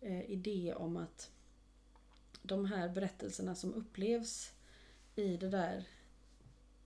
eh, 0.00 0.30
idé 0.30 0.74
om 0.76 0.96
att 0.96 1.30
de 2.42 2.64
här 2.64 2.88
berättelserna 2.88 3.54
som 3.54 3.74
upplevs 3.74 4.52
i 5.16 5.36
det 5.36 5.48
där 5.48 5.84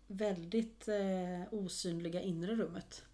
väldigt 0.07 0.89
eh, 0.89 1.43
osynliga 1.51 2.21
inre 2.21 2.55
rummet 2.55 3.05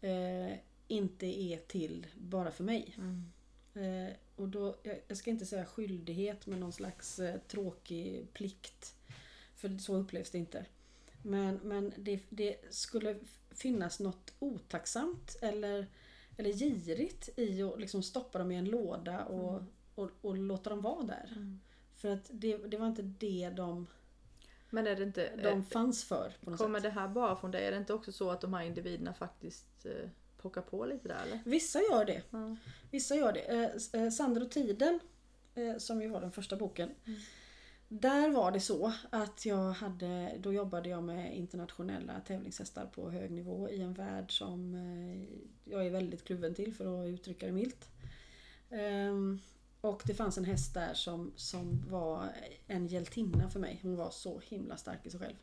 eh, 0.00 0.58
inte 0.88 1.26
är 1.26 1.58
till 1.58 2.06
bara 2.14 2.50
för 2.50 2.64
mig. 2.64 2.96
Mm. 2.98 3.24
Eh, 3.74 4.12
och 4.36 4.48
då, 4.48 4.76
jag, 4.82 5.00
jag 5.08 5.16
ska 5.16 5.30
inte 5.30 5.46
säga 5.46 5.64
skyldighet 5.64 6.46
men 6.46 6.60
någon 6.60 6.72
slags 6.72 7.18
eh, 7.18 7.40
tråkig 7.48 8.32
plikt. 8.32 8.94
För 9.56 9.78
så 9.78 9.96
upplevs 9.96 10.30
det 10.30 10.38
inte. 10.38 10.64
Men, 11.22 11.54
men 11.62 11.92
det, 11.96 12.20
det 12.28 12.74
skulle 12.74 13.18
finnas 13.50 14.00
något 14.00 14.32
otacksamt 14.38 15.36
eller, 15.42 15.86
eller 16.36 16.52
girigt 16.52 17.38
i 17.38 17.62
att 17.62 17.80
liksom 17.80 18.02
stoppa 18.02 18.38
dem 18.38 18.50
i 18.50 18.56
en 18.56 18.64
låda 18.64 19.24
och, 19.24 19.50
Mm. 19.52 19.66
och, 19.94 20.10
och 20.20 20.36
låta 20.36 20.70
dem 20.70 20.80
vara 20.80 21.02
där. 21.02 21.32
Mm. 21.36 21.60
För 21.96 22.08
att 22.08 22.30
det, 22.32 22.56
det 22.56 22.76
var 22.76 22.86
inte 22.86 23.02
det 23.02 23.50
de, 23.56 23.86
Men 24.70 24.86
är 24.86 24.96
det 24.96 25.02
inte... 25.02 25.36
de 25.36 25.48
eh, 25.48 25.62
fanns 25.62 26.04
för. 26.04 26.36
På 26.44 26.50
något 26.50 26.60
kommer 26.60 26.80
sätt. 26.80 26.94
det 26.94 27.00
här 27.00 27.08
bara 27.08 27.36
från 27.36 27.50
dig? 27.50 27.66
Är 27.66 27.70
det 27.70 27.76
inte 27.76 27.94
också 27.94 28.12
så 28.12 28.30
att 28.30 28.40
de 28.40 28.54
här 28.54 28.62
individerna 28.62 29.14
faktiskt 29.14 29.86
eh, 29.86 30.10
pockar 30.36 30.62
på 30.62 30.84
lite 30.86 31.08
där 31.08 31.22
eller? 31.26 31.40
Vissa 31.44 31.80
gör 31.80 32.04
det. 32.04 32.22
Ja. 32.30 32.56
Vissa 32.90 33.14
gör 33.14 33.32
det. 33.32 33.40
Eh, 33.40 34.02
eh, 34.02 34.10
Sander 34.10 34.42
och 34.42 34.50
tiden, 34.50 35.00
eh, 35.54 35.76
som 35.76 36.02
ju 36.02 36.08
var 36.08 36.20
den 36.20 36.32
första 36.32 36.56
boken. 36.56 36.90
Mm. 37.06 37.20
Där 37.88 38.30
var 38.30 38.52
det 38.52 38.60
så 38.60 38.92
att 39.10 39.46
jag 39.46 39.72
hade, 39.72 40.36
då 40.38 40.52
jobbade 40.52 40.88
jag 40.88 41.02
med 41.02 41.36
internationella 41.36 42.20
tävlingshästar 42.20 42.86
på 42.86 43.10
hög 43.10 43.30
nivå 43.30 43.68
i 43.68 43.80
en 43.80 43.94
värld 43.94 44.38
som 44.38 44.74
jag 45.64 45.86
är 45.86 45.90
väldigt 45.90 46.24
kluven 46.24 46.54
till 46.54 46.74
för 46.74 47.02
att 47.02 47.08
uttrycka 47.08 47.46
det 47.46 47.52
milt. 47.52 47.88
Och 49.80 50.02
det 50.06 50.14
fanns 50.14 50.38
en 50.38 50.44
häst 50.44 50.74
där 50.74 50.94
som, 50.94 51.32
som 51.36 51.84
var 51.88 52.32
en 52.66 52.86
hjältinna 52.86 53.50
för 53.50 53.60
mig. 53.60 53.80
Hon 53.82 53.96
var 53.96 54.10
så 54.10 54.40
himla 54.40 54.76
stark 54.76 55.06
i 55.06 55.10
sig 55.10 55.20
själv. 55.20 55.36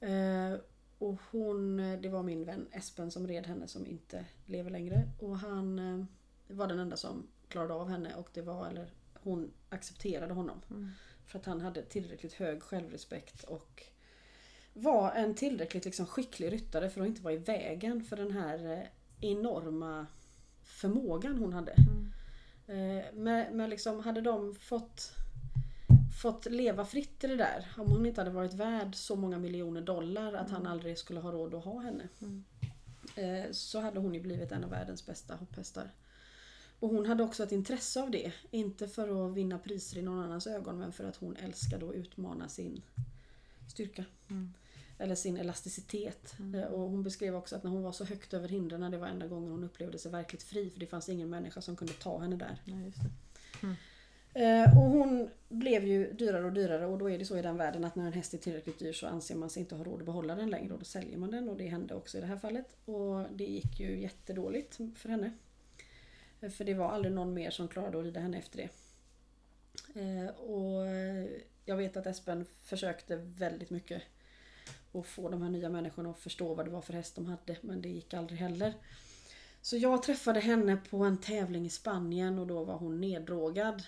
Eh, 0.00 0.60
och 0.98 1.20
hon, 1.30 1.76
det 1.76 2.08
var 2.08 2.22
min 2.22 2.44
vän 2.44 2.68
Espen 2.72 3.10
som 3.10 3.26
red 3.26 3.46
henne 3.46 3.68
som 3.68 3.86
inte 3.86 4.24
lever 4.46 4.70
längre. 4.70 5.10
Och 5.18 5.38
han 5.38 5.78
eh, 5.78 6.04
var 6.48 6.66
den 6.66 6.78
enda 6.78 6.96
som 6.96 7.26
klarade 7.48 7.74
av 7.74 7.88
henne 7.88 8.14
och 8.14 8.28
det 8.34 8.42
var, 8.42 8.68
eller 8.68 8.90
hon 9.14 9.50
accepterade 9.68 10.34
honom. 10.34 10.60
Mm. 10.70 10.90
För 11.26 11.38
att 11.38 11.46
han 11.46 11.60
hade 11.60 11.82
tillräckligt 11.82 12.32
hög 12.32 12.62
självrespekt 12.62 13.44
och 13.44 13.82
var 14.72 15.12
en 15.12 15.34
tillräckligt 15.34 15.84
liksom 15.84 16.06
skicklig 16.06 16.52
ryttare 16.52 16.90
för 16.90 17.00
att 17.00 17.06
inte 17.06 17.22
vara 17.22 17.34
i 17.34 17.36
vägen 17.36 18.04
för 18.04 18.16
den 18.16 18.30
här 18.30 18.72
eh, 18.72 19.30
enorma 19.30 20.06
förmågan 20.62 21.38
hon 21.38 21.52
hade. 21.52 21.72
Mm. 21.72 22.12
Eh, 22.66 23.04
Men, 23.14 23.56
men 23.56 23.70
liksom 23.70 24.00
hade 24.00 24.20
de 24.20 24.54
fått 24.54 25.12
fått 26.22 26.46
leva 26.46 26.84
fritt 26.84 27.24
i 27.24 27.26
det 27.26 27.36
där. 27.36 27.68
Om 27.78 27.90
hon 27.90 28.06
inte 28.06 28.20
hade 28.20 28.30
varit 28.30 28.54
värd 28.54 28.94
så 28.94 29.16
många 29.16 29.38
miljoner 29.38 29.80
dollar 29.80 30.32
att 30.32 30.50
han 30.50 30.66
aldrig 30.66 30.98
skulle 30.98 31.20
ha 31.20 31.32
råd 31.32 31.54
att 31.54 31.64
ha 31.64 31.80
henne. 31.80 32.08
Mm. 32.20 32.44
Eh, 33.16 33.50
Så 33.50 33.80
hade 33.80 34.00
hon 34.00 34.14
ju 34.14 34.20
blivit 34.20 34.52
en 34.52 34.64
av 34.64 34.70
världens 34.70 35.06
bästa 35.06 35.34
hopphästar. 35.34 35.90
Och 36.80 36.88
hon 36.88 37.06
hade 37.06 37.22
också 37.22 37.42
ett 37.42 37.52
intresse 37.52 38.02
av 38.02 38.10
det. 38.10 38.32
Inte 38.50 38.88
för 38.88 39.26
att 39.26 39.34
vinna 39.36 39.58
priser 39.58 39.98
i 39.98 40.02
någon 40.02 40.24
annans 40.24 40.46
ögon 40.46 40.78
men 40.78 40.92
för 40.92 41.04
att 41.04 41.16
hon 41.16 41.36
älskade 41.36 41.88
att 41.88 41.94
utmana 41.94 42.48
sin 42.48 42.82
styrka. 43.68 44.04
Mm. 44.30 44.54
Eller 44.98 45.14
sin 45.14 45.36
elasticitet. 45.36 46.34
Mm. 46.38 46.60
Eh, 46.60 46.66
Och 46.66 46.80
hon 46.90 47.02
beskrev 47.02 47.34
också 47.36 47.56
att 47.56 47.62
när 47.62 47.70
hon 47.70 47.82
var 47.82 47.92
så 47.92 48.04
högt 48.04 48.34
över 48.34 48.48
hindren 48.48 48.90
det 48.90 48.98
var 48.98 49.06
enda 49.06 49.26
gången 49.26 49.50
hon 49.50 49.64
upplevde 49.64 49.98
sig 49.98 50.10
verkligt 50.10 50.42
fri 50.42 50.70
för 50.70 50.80
det 50.80 50.86
fanns 50.86 51.08
ingen 51.08 51.30
människa 51.30 51.60
som 51.60 51.76
kunde 51.76 51.92
ta 51.92 52.18
henne 52.18 52.36
där. 52.36 52.60
Ja, 52.64 52.74
det. 52.74 53.76
Eh, 54.36 54.78
och 54.78 54.84
hon 54.90 55.30
blev 55.48 55.84
ju 55.86 56.12
dyrare 56.12 56.44
och 56.44 56.52
dyrare 56.52 56.86
och 56.86 56.98
då 56.98 57.10
är 57.10 57.18
det 57.18 57.24
så 57.24 57.38
i 57.38 57.42
den 57.42 57.56
världen 57.56 57.84
att 57.84 57.96
när 57.96 58.06
en 58.06 58.12
häst 58.12 58.34
är 58.34 58.38
tillräckligt 58.38 58.78
dyr 58.78 58.92
så 58.92 59.06
anser 59.06 59.34
man 59.34 59.50
sig 59.50 59.60
inte 59.60 59.74
ha 59.74 59.84
råd 59.84 60.00
att 60.00 60.06
behålla 60.06 60.34
den 60.34 60.50
längre 60.50 60.72
och 60.72 60.78
då 60.78 60.84
säljer 60.84 61.18
man 61.18 61.30
den 61.30 61.48
och 61.48 61.56
det 61.56 61.66
hände 61.68 61.94
också 61.94 62.18
i 62.18 62.20
det 62.20 62.26
här 62.26 62.36
fallet. 62.36 62.76
Och 62.84 63.24
det 63.32 63.44
gick 63.44 63.80
ju 63.80 64.00
jättedåligt 64.00 64.78
för 64.96 65.08
henne. 65.08 65.32
Eh, 66.40 66.50
För 66.50 66.64
det 66.64 66.74
var 66.74 66.88
aldrig 66.90 67.14
någon 67.14 67.34
mer 67.34 67.50
som 67.50 67.68
klarade 67.68 67.98
att 67.98 68.04
rida 68.04 68.20
henne 68.20 68.38
efter 68.38 68.56
det. 68.58 68.68
Och 70.30 70.86
jag 71.64 71.76
vet 71.76 71.96
att 71.96 72.06
Espen 72.06 72.44
försökte 72.62 73.16
väldigt 73.16 73.70
mycket 73.70 74.02
att 74.94 75.06
få 75.06 75.28
de 75.28 75.42
här 75.42 75.50
nya 75.50 75.68
människorna 75.68 76.10
att 76.10 76.18
förstå 76.18 76.54
vad 76.54 76.66
det 76.66 76.70
var 76.70 76.80
för 76.80 76.92
häst 76.92 77.14
de 77.14 77.26
hade 77.26 77.56
men 77.60 77.82
det 77.82 77.88
gick 77.88 78.14
aldrig 78.14 78.38
heller. 78.38 78.74
Så 79.62 79.76
jag 79.76 80.02
träffade 80.02 80.40
henne 80.40 80.76
på 80.90 80.98
en 80.98 81.16
tävling 81.16 81.66
i 81.66 81.70
Spanien 81.70 82.38
och 82.38 82.46
då 82.46 82.64
var 82.64 82.74
hon 82.74 83.00
neddrogad. 83.00 83.82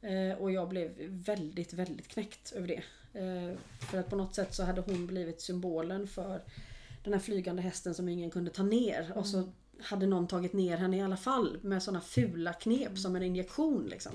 Eh, 0.00 0.38
och 0.38 0.52
jag 0.52 0.68
blev 0.68 0.92
väldigt, 1.08 1.72
väldigt 1.72 2.08
knäckt 2.08 2.52
över 2.52 2.68
det. 2.68 2.82
Eh, 3.20 3.58
för 3.90 3.98
att 3.98 4.10
på 4.10 4.16
något 4.16 4.34
sätt 4.34 4.54
så 4.54 4.62
hade 4.62 4.80
hon 4.80 5.06
blivit 5.06 5.40
symbolen 5.40 6.06
för 6.06 6.42
den 7.04 7.12
här 7.12 7.20
flygande 7.20 7.62
hästen 7.62 7.94
som 7.94 8.08
ingen 8.08 8.30
kunde 8.30 8.50
ta 8.50 8.62
ner. 8.62 9.12
Och 9.14 9.26
så 9.26 9.52
hade 9.80 10.06
någon 10.06 10.26
tagit 10.26 10.52
ner 10.52 10.76
henne 10.76 10.96
i 10.96 11.00
alla 11.00 11.16
fall 11.16 11.58
med 11.62 11.82
såna 11.82 12.00
fula 12.00 12.52
knep 12.52 12.98
som 12.98 13.16
en 13.16 13.22
injektion 13.22 13.86
liksom. 13.86 14.12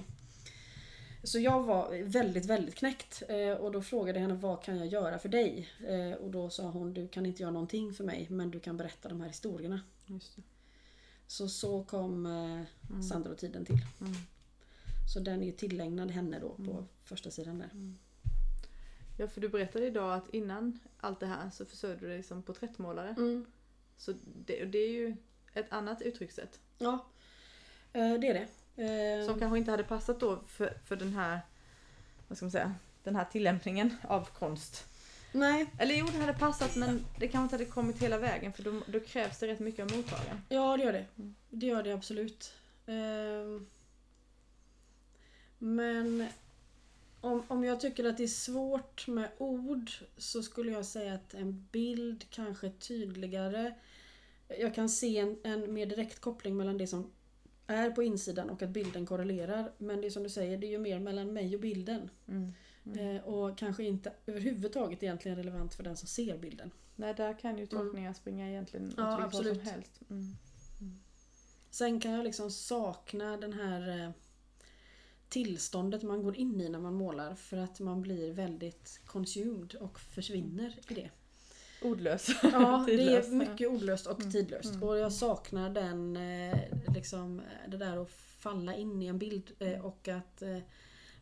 Så 1.23 1.39
jag 1.39 1.63
var 1.63 2.03
väldigt, 2.03 2.45
väldigt 2.45 2.75
knäckt. 2.75 3.23
Eh, 3.29 3.51
och 3.51 3.71
då 3.71 3.81
frågade 3.81 4.19
jag 4.19 4.27
henne 4.27 4.39
vad 4.39 4.63
kan 4.63 4.77
jag 4.77 4.88
göra 4.88 5.19
för 5.19 5.29
dig? 5.29 5.69
Eh, 5.88 6.12
och 6.13 6.31
då 6.31 6.49
sa 6.49 6.63
hon 6.69 6.93
du 6.93 7.07
kan 7.07 7.25
inte 7.25 7.41
göra 7.41 7.51
någonting 7.51 7.93
för 7.93 8.03
mig 8.03 8.27
men 8.29 8.51
du 8.51 8.59
kan 8.59 8.77
berätta 8.77 9.09
de 9.09 9.21
här 9.21 9.27
historierna. 9.27 9.81
Så 11.27 11.49
så 11.49 11.83
kom 11.83 12.25
eh, 12.25 12.62
Mm. 12.89 13.03
Sandro 13.03 13.31
och 13.31 13.38
tiden 13.38 13.65
till. 13.65 13.79
Mm. 14.01 14.13
Så 15.13 15.19
den 15.19 15.43
är 15.43 15.51
tillägnad 15.51 16.12
henne 16.12 16.39
då 16.39 16.49
på 16.49 16.71
Mm. 16.71 16.86
första 17.03 17.31
sidan 17.31 17.59
där. 17.59 17.69
Ja, 19.17 19.27
för 19.27 19.41
du 19.41 19.49
berättade 19.49 19.86
idag 19.88 20.13
att 20.13 20.29
innan 20.33 20.79
allt 20.99 21.19
det 21.19 21.25
här 21.25 21.49
så 21.49 21.65
försörjde 21.65 21.99
du 21.99 22.07
dig 22.07 22.23
som 22.23 22.43
porträttmålare. 22.43 23.09
Mm. 23.09 23.45
Så 23.97 24.13
det, 24.45 24.65
det 24.65 24.77
är 24.77 24.89
ju 24.91 25.15
ett 25.53 25.65
annat 25.73 26.01
uttryckssätt. 26.01 26.59
Ja, 26.77 27.05
det 27.91 27.99
är 27.99 28.33
det. 28.33 28.47
Eh, 28.75 29.25
Som 29.25 29.39
kanske 29.39 29.57
inte 29.57 29.71
hade 29.71 29.83
passat 29.83 30.19
då 30.19 30.39
för, 30.47 30.77
för 30.86 30.95
den 30.95 31.13
här, 31.13 31.39
vad 32.27 32.38
ska 32.38 32.45
man 32.45 32.51
säga, 32.51 32.75
den 33.03 33.15
här 33.15 33.25
tillämpningen 33.25 33.95
av 34.07 34.25
konst. 34.25 34.86
Nej, 35.31 35.65
Eller 35.79 35.95
jo, 35.95 36.07
det 36.13 36.17
hade 36.19 36.33
passat 36.33 36.75
men 36.75 37.05
det 37.19 37.27
kanske 37.27 37.43
inte 37.43 37.55
hade 37.55 37.65
kommit 37.71 38.01
hela 38.01 38.17
vägen 38.17 38.53
för 38.53 38.63
då, 38.63 38.81
då 38.88 38.99
krävs 38.99 39.39
det 39.39 39.47
rätt 39.47 39.59
mycket 39.59 39.91
av 39.91 39.97
mottagaren. 39.97 40.41
ja 40.49 40.77
det 40.77 40.83
gör 40.83 40.93
det. 40.93 41.05
Det 41.49 41.65
gör 41.65 41.83
det 41.83 41.91
absolut. 41.93 42.53
Eh, 42.86 43.62
men 45.57 46.27
om, 47.21 47.43
om 47.47 47.63
jag 47.63 47.79
tycker 47.79 48.05
att 48.05 48.17
det 48.17 48.23
är 48.23 48.27
svårt 48.27 49.07
med 49.07 49.29
ord 49.38 49.91
så 50.17 50.43
skulle 50.43 50.71
jag 50.71 50.86
säga 50.86 51.13
att 51.13 51.33
en 51.33 51.67
bild 51.71 52.25
kanske 52.29 52.67
är 52.67 52.71
tydligare. 52.71 53.73
Jag 54.59 54.75
kan 54.75 54.89
se 54.89 55.17
en, 55.17 55.38
en 55.43 55.73
mer 55.73 55.86
direkt 55.86 56.19
koppling 56.19 56.57
mellan 56.57 56.77
det 56.77 56.88
som 56.88 57.12
är 57.67 57.91
på 57.91 58.04
insidan 58.04 58.49
och 58.49 58.62
att 58.62 58.69
bilden 58.69 59.06
korrelerar. 59.06 59.71
Men 59.78 60.02
det 60.02 60.08
är 60.08 60.12
som 60.12 60.23
du 60.23 60.30
säger, 60.30 60.58
det 60.58 60.67
är 60.67 60.71
ju 60.71 60.80
mer 60.80 60.99
mellan 60.99 61.34
mig 61.34 61.56
och 61.56 61.62
bilden. 61.62 62.10
Mm. 62.28 62.54
Eh, 63.15 63.23
och 63.23 63.58
kanske 63.58 63.84
inte 63.84 64.13
överhuvudtaget 64.26 65.04
egentligen 65.04 65.38
relevant 65.38 65.73
för 65.73 65.84
den 65.84 65.97
som 65.97 66.08
ser 66.08 66.38
bilden. 66.38 66.71
Nej, 66.95 67.13
där 67.13 67.39
kan 67.39 67.58
ju 67.58 67.65
tolkningar 67.65 68.13
springa 68.13 68.49
egentligen 68.49 68.88
åt 68.88 68.93
Ja, 68.97 69.17
vilket 69.17 69.34
håll 69.34 69.56
som 69.56 69.71
helst. 69.71 69.99
Mm. 70.10 70.36
Sen 71.69 71.99
kan 71.99 72.12
jag 72.12 72.23
liksom 72.23 72.52
sakna 72.52 73.38
den 73.38 73.54
här 73.54 74.04
eh, 74.04 74.12
tillståndet 75.30 76.04
man 76.04 76.23
går 76.23 76.36
in 76.36 76.62
i 76.62 76.69
när 76.69 76.80
man 76.80 76.93
målar 76.93 77.36
för 77.36 77.58
att 77.58 77.80
man 77.80 78.02
blir 78.02 78.34
väldigt 78.34 79.02
consumed 79.06 79.76
och 79.76 79.99
försvinner 79.99 80.80
i 80.89 80.93
det. 80.93 81.10
Ordlös. 81.84 82.30
Ja, 82.43 82.84
det 82.88 82.93
är 83.15 83.32
mycket 83.32 83.69
ordlöst 83.69 84.08
och 84.08 84.19
Mm, 84.19 84.32
tidlöst. 84.32 84.69
mm. 84.74 84.84
Och 84.84 84.98
jag 84.98 85.12
saknar 85.13 85.69
den, 85.69 86.17
eh, 86.17 86.58
liksom, 86.93 87.41
det 87.67 87.78
där 87.78 88.02
att 88.02 88.10
falla 88.39 88.76
in 88.76 89.02
i 89.02 89.06
en 89.08 89.17
bild 89.19 89.52
eh, 89.60 89.86
och 89.86 90.08
att 90.08 90.41
eh, 90.41 90.58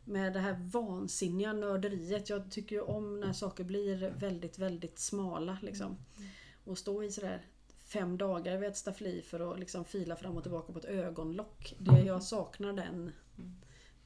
med 0.06 0.34
det 0.34 0.39
här 0.39 0.69
vansinniga 0.71 1.54
nörderiet. 1.54 2.30
Jag 2.30 2.52
tycker 2.52 2.76
ju 2.76 2.82
om 2.82 3.19
när 3.19 3.34
saker 3.34 3.63
blir 3.63 4.13
väldigt, 4.19 4.60
väldigt 4.60 5.00
smala. 5.00 5.58
Liksom. 5.62 5.86
Mm. 6.17 6.30
Och 6.65 6.78
stå 6.78 7.04
i 7.04 7.12
sådär 7.12 7.41
fem 7.78 8.17
dagar 8.17 8.58
vid 8.58 8.69
ett 8.69 8.78
staffli 8.78 9.21
för 9.21 9.52
att 9.54 9.60
liksom 9.60 9.86
fila 9.86 10.15
fram 10.15 10.38
och 10.38 10.43
tillbaka 10.43 10.74
på 10.74 10.80
ett 10.80 10.86
ögonlock. 10.86 11.76
Det, 11.80 12.00
jag 12.02 12.24
saknar 12.24 12.74
den 12.74 13.12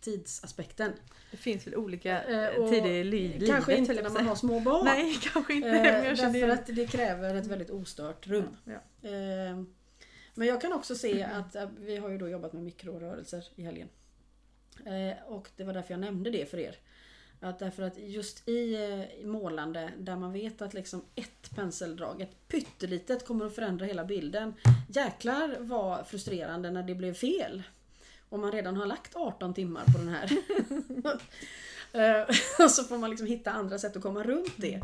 tidsaspekten. 0.06 0.92
Det 1.32 1.38
finns 1.38 1.68
väl 1.68 1.76
olika 1.76 2.24
Eh, 2.24 2.62
och 2.62 2.70
tider 2.70 2.90
i 2.90 3.04
li- 3.04 3.28
livet. 3.28 3.50
Kanske 3.50 3.76
inte 3.78 3.94
när 3.94 4.10
man 4.10 4.28
har 4.28 4.36
små 4.36 4.60
barn. 4.60 4.86
Nej, 4.86 5.18
kanske 5.34 5.54
inte. 5.54 5.70
Eh, 5.70 5.82
men 5.84 6.04
jag 6.06 6.18
känner 6.18 6.34
därför 6.42 6.50
att 6.50 6.66
det 6.76 6.88
kräver 6.88 7.36
ett 7.36 7.48
väldigt 7.48 7.70
ostört 7.70 8.28
rum. 8.28 8.58
Ja. 8.66 9.10
Eh, 9.10 9.64
Men 10.38 10.48
jag 10.48 10.62
kan 10.62 10.74
också 10.74 10.96
se 10.96 11.24
att 11.24 11.56
eh, 11.56 11.70
vi 11.80 11.98
har 11.98 12.10
ju 12.10 12.18
då 12.18 12.30
jobbat 12.30 12.54
med 12.54 12.64
mikrorörelser 12.64 13.46
i 13.56 13.64
helgen. 13.64 13.88
Eh, 14.86 15.24
Och 15.34 15.50
det 15.56 15.64
var 15.64 15.74
därför 15.74 15.94
jag 15.94 16.00
nämnde 16.02 16.30
det 16.30 16.50
för 16.50 16.58
er. 16.58 16.76
Att 17.40 17.60
därför 17.60 17.84
att 17.84 17.98
just 17.98 18.48
i 18.50 18.76
eh, 19.22 19.26
målande 19.28 19.92
där 20.00 20.16
man 20.16 20.34
vet 20.34 20.62
att 20.62 20.74
liksom 20.74 21.06
ett 21.16 21.56
penseldrag, 21.56 22.22
ett 22.22 22.48
pyttelitet 22.48 23.26
kommer 23.26 23.46
att 23.46 23.56
förändra 23.56 23.86
hela 23.86 24.06
bilden. 24.06 24.54
Jäklar 24.90 25.56
vad 25.60 26.08
frustrerande 26.08 26.72
när 26.72 26.84
det 26.84 26.96
blev 26.96 27.14
fel. 27.14 27.64
Om 28.30 28.42
man 28.42 28.52
redan 28.52 28.78
har 28.78 28.86
lagt 28.86 29.16
18 29.16 29.54
timmar 29.54 29.86
på 29.86 29.98
den 29.98 30.08
här. 30.08 30.32
Eh, 31.94 32.22
och 32.66 32.72
så 32.72 32.84
får 32.84 32.98
man 32.98 33.10
liksom 33.10 33.28
hitta 33.28 33.52
andra 33.52 33.78
sätt 33.80 33.96
att 33.96 34.04
komma 34.04 34.24
runt 34.24 34.54
det. 34.58 34.82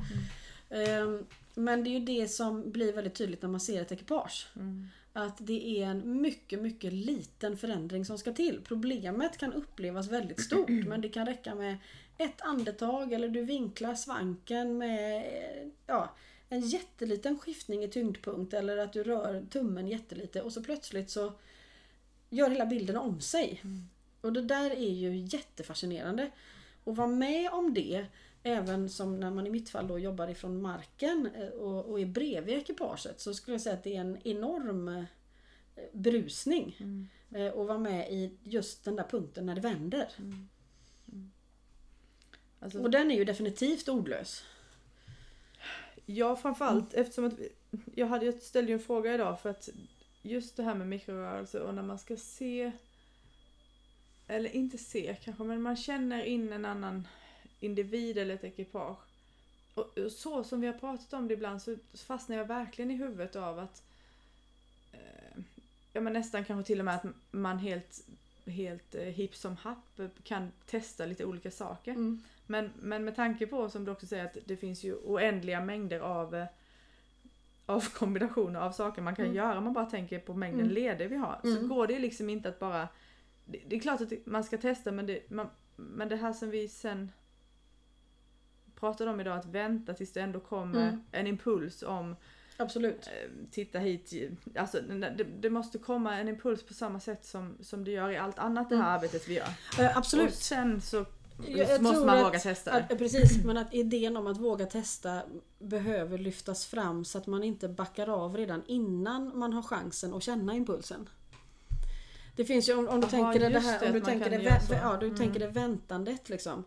Eh, 0.70 1.20
Men 1.56 1.84
det 1.84 1.90
är 1.90 2.00
ju 2.00 2.06
det 2.06 2.28
som 2.28 2.72
blir 2.72 2.94
väldigt 2.94 3.16
tydligt 3.16 3.42
när 3.42 3.50
man 3.50 3.60
ser 3.60 3.82
ett 3.82 3.92
ekipage. 3.92 4.48
Mm. 4.56 4.88
Att 5.14 5.38
det 5.40 5.82
är 5.82 5.88
en 5.88 6.22
mycket, 6.22 6.62
mycket 6.62 6.94
liten 6.94 7.58
förändring 7.58 8.06
som 8.06 8.18
ska 8.18 8.34
till. 8.34 8.62
Problemet 8.64 9.38
kan 9.38 9.54
upplevas 9.54 10.08
väldigt 10.08 10.42
stort 10.42 10.70
men 10.88 11.02
det 11.02 11.10
kan 11.10 11.26
räcka 11.26 11.56
med 11.56 11.78
ett 12.18 12.42
andetag 12.42 13.14
eller 13.14 13.30
du 13.30 13.46
vinklar 13.46 13.96
svanken 13.96 14.78
med 14.78 15.26
ja, 15.88 16.16
en 16.50 16.62
jätteliten 16.62 17.40
skiftning 17.40 17.84
i 17.84 17.88
tyngdpunkt 17.88 18.54
eller 18.54 18.78
att 18.78 18.94
du 18.94 19.04
rör 19.04 19.46
tummen 19.50 19.88
jättelite 19.88 20.42
och 20.42 20.54
så 20.54 20.64
plötsligt 20.64 21.10
så 21.10 21.34
gör 22.32 22.50
hela 22.50 22.66
bilden 22.66 22.98
om 22.98 23.22
sig. 23.22 23.62
Och 24.22 24.34
det 24.34 24.42
där 24.42 24.72
är 24.72 24.92
ju 24.92 25.16
jättefascinerande. 25.16 26.32
Och 26.84 26.96
vara 26.96 27.08
med 27.08 27.52
om 27.52 27.74
det 27.74 28.06
Även 28.44 28.90
som 28.90 29.20
när 29.20 29.32
man 29.32 29.48
i 29.48 29.50
mitt 29.50 29.70
fall 29.70 29.88
då 29.88 30.00
jobbar 30.00 30.28
ifrån 30.28 30.62
marken 30.62 31.30
eh, 31.36 31.48
och, 31.48 31.86
och 31.86 32.00
är 32.00 32.06
bredvid 32.06 32.58
ekipaget 32.58 33.20
så 33.20 33.34
skulle 33.34 33.56
jag 33.56 33.62
säga 33.62 33.76
att 33.76 33.84
det 33.84 33.96
är 33.96 34.02
en 34.02 34.18
enorm 34.28 34.88
eh, 34.88 35.04
brusning. 35.94 36.78
Mm. 36.80 37.08
Eh, 37.32 37.54
Och 37.54 37.68
vara 37.68 37.78
med 37.78 38.12
i 38.12 38.38
just 38.44 38.84
den 38.84 38.96
där 38.96 39.04
punkten 39.04 39.46
när 39.46 39.56
det 39.56 39.62
vänder. 39.62 40.10
Alltså, 42.60 42.82
Och 42.82 42.92
den 42.92 43.12
är 43.12 43.16
ju 43.16 43.26
definitivt 43.26 43.90
ordlös. 43.90 44.44
Ja, 46.06 46.36
framförallt 46.36 46.94
eftersom 46.94 47.26
att 47.26 47.40
vi, 47.40 47.52
jag, 47.96 48.08
hade, 48.08 48.26
jag 48.26 48.42
ställde 48.42 48.72
ju 48.72 48.78
en 48.78 48.84
fråga 48.84 49.14
idag 49.14 49.42
för 49.42 49.50
att 49.50 49.70
just 50.22 50.58
det 50.58 50.64
här 50.64 50.76
med 50.76 50.88
mikrorörelser 50.88 51.62
och 51.62 51.74
när 51.74 51.84
man 51.84 52.00
ska 52.00 52.18
se 52.18 52.72
eller 54.28 54.56
inte 54.56 54.78
se 54.78 55.16
kanske, 55.24 55.44
men 55.44 55.62
man 55.62 55.76
känner 55.76 56.24
in 56.24 56.54
en 56.54 56.66
annan 56.66 57.08
individ 57.60 58.18
eller 58.18 58.36
ett 58.36 58.44
ekipage. 58.44 58.98
Och, 59.74 59.98
och 59.98 60.12
så 60.12 60.44
som 60.44 60.62
vi 60.62 60.68
har 60.68 60.74
pratat 60.74 61.14
om 61.14 61.28
det 61.28 61.34
ibland 61.34 61.62
så 61.62 61.76
fastnar 61.94 62.38
jag 62.38 62.46
verkligen 62.46 62.92
i 62.92 62.96
huvudet 62.96 63.36
av 63.36 63.60
att 63.60 63.84
eh, 64.92 65.44
ja 65.94 66.02
men 66.02 66.14
nästan 66.14 66.46
kanske 66.46 66.68
till 66.68 66.80
och 66.80 66.86
med 66.86 66.96
att 66.96 67.06
man 67.32 67.58
helt, 67.58 68.08
helt 68.46 68.96
eh, 68.96 69.04
hipp 69.04 69.36
som 69.36 69.58
happ 69.58 70.00
kan 70.24 70.52
testa 70.66 71.06
lite 71.06 71.26
olika 71.26 71.52
saker. 71.52 71.92
Mm. 71.92 72.24
Men, 72.48 72.72
men 72.82 73.06
med 73.06 73.16
tanke 73.16 73.48
på 73.48 73.70
som 73.70 73.86
du 73.86 73.92
också 73.92 74.08
säger 74.08 74.26
att 74.26 74.38
det 74.46 74.58
finns 74.58 74.84
ju 74.84 74.96
oändliga 74.96 75.62
mängder 75.62 76.00
av 76.00 76.36
eh, 76.36 76.46
av 77.72 77.90
kombinationer 77.94 78.60
av 78.60 78.72
saker 78.72 79.02
man 79.02 79.16
kan 79.16 79.26
Mm. 79.26 79.38
göra. 79.38 79.62
Man 79.62 79.74
bara 79.74 79.86
tänker 79.86 80.20
på 80.20 80.34
mängden 80.34 80.60
Mm. 80.62 80.74
leder 80.74 81.08
vi 81.08 81.16
har. 81.16 81.40
Så 81.44 81.48
Mm. 81.58 81.68
går 81.68 81.88
det 81.88 81.94
ju 81.94 82.00
liksom 82.00 82.30
inte 82.30 82.50
att 82.50 82.60
bara... 82.60 82.88
Det, 83.46 83.60
det 83.68 83.76
är 83.76 83.80
klart 83.80 84.02
att 84.02 84.12
man 84.26 84.44
ska 84.44 84.58
testa 84.58 84.92
men 84.92 85.06
det, 85.06 85.30
man, 85.30 85.48
men 85.76 86.10
det 86.10 86.16
här 86.16 86.34
som 86.34 86.50
vi 86.50 86.68
sen 86.68 87.12
pratade 88.76 89.12
om 89.12 89.20
idag, 89.20 89.38
att 89.38 89.46
vänta 89.46 89.94
tills 89.94 90.14
det 90.14 90.22
ändå 90.22 90.40
kommer 90.40 90.88
Mm. 90.88 91.04
en 91.12 91.28
impuls 91.28 91.84
om 91.84 92.16
Absolut. 92.58 93.08
eh, 93.08 93.30
titta 93.52 93.80
hit. 93.80 94.14
Alltså 94.56 94.82
det, 94.82 95.24
det 95.40 95.50
måste 95.50 95.78
komma 95.78 96.18
en 96.18 96.28
impuls 96.28 96.64
på 96.64 96.74
samma 96.74 97.00
sätt 97.00 97.26
som, 97.26 97.58
som 97.62 97.84
det 97.84 97.92
gör 97.92 98.10
i 98.10 98.18
allt 98.18 98.40
annat 98.40 98.70
det 98.70 98.76
här 98.76 98.84
Mm. 98.84 98.94
arbetet 98.96 99.28
vi 99.30 99.34
gör. 99.34 99.48
Eh, 99.80 99.86
Och 99.92 99.98
absolut. 99.98 100.34
sen 100.34 100.82
så 100.82 101.06
Jag- 101.48 101.70
jag 101.70 101.82
måste 101.82 102.06
man 102.06 102.18
att- 102.18 102.26
våga 102.26 102.40
testa 102.40 102.72
det. 102.72 102.78
Att, 102.78 102.98
precis, 102.98 103.44
men 103.46 103.58
att 103.58 103.74
idén 103.74 104.18
om 104.18 104.28
att 104.28 104.38
våga 104.38 104.66
testa 104.66 105.22
behöver 105.60 106.18
lyftas 106.18 106.66
fram 106.66 107.06
så 107.06 107.18
att 107.18 107.28
man 107.28 107.44
inte 107.44 107.68
backar 107.70 108.08
av 108.10 108.38
redan 108.38 108.64
innan 108.68 109.38
man 109.40 109.54
har 109.54 109.62
chansen 109.62 110.14
att 110.14 110.24
känna 110.24 110.56
impulsen. 110.56 111.10
Det 112.36 112.46
finns 112.46 112.70
ju 112.70 112.74
om, 112.74 112.88
om 112.88 113.02
du 113.02 113.08
Jaha, 113.12 113.32
tänker 113.34 113.50
det, 113.50 113.60
här, 113.60 113.80
det, 113.80 113.86
om 113.88 113.94
du 113.94 114.02
tänker 114.02 114.30
det, 114.30 114.38
vä- 114.38 114.80
ja, 114.82 114.98
du 115.00 115.06
Mm. 115.06 115.18
tänker 115.18 115.40
det 115.40 115.48
väntandet 115.48 116.30
liksom. 116.30 116.64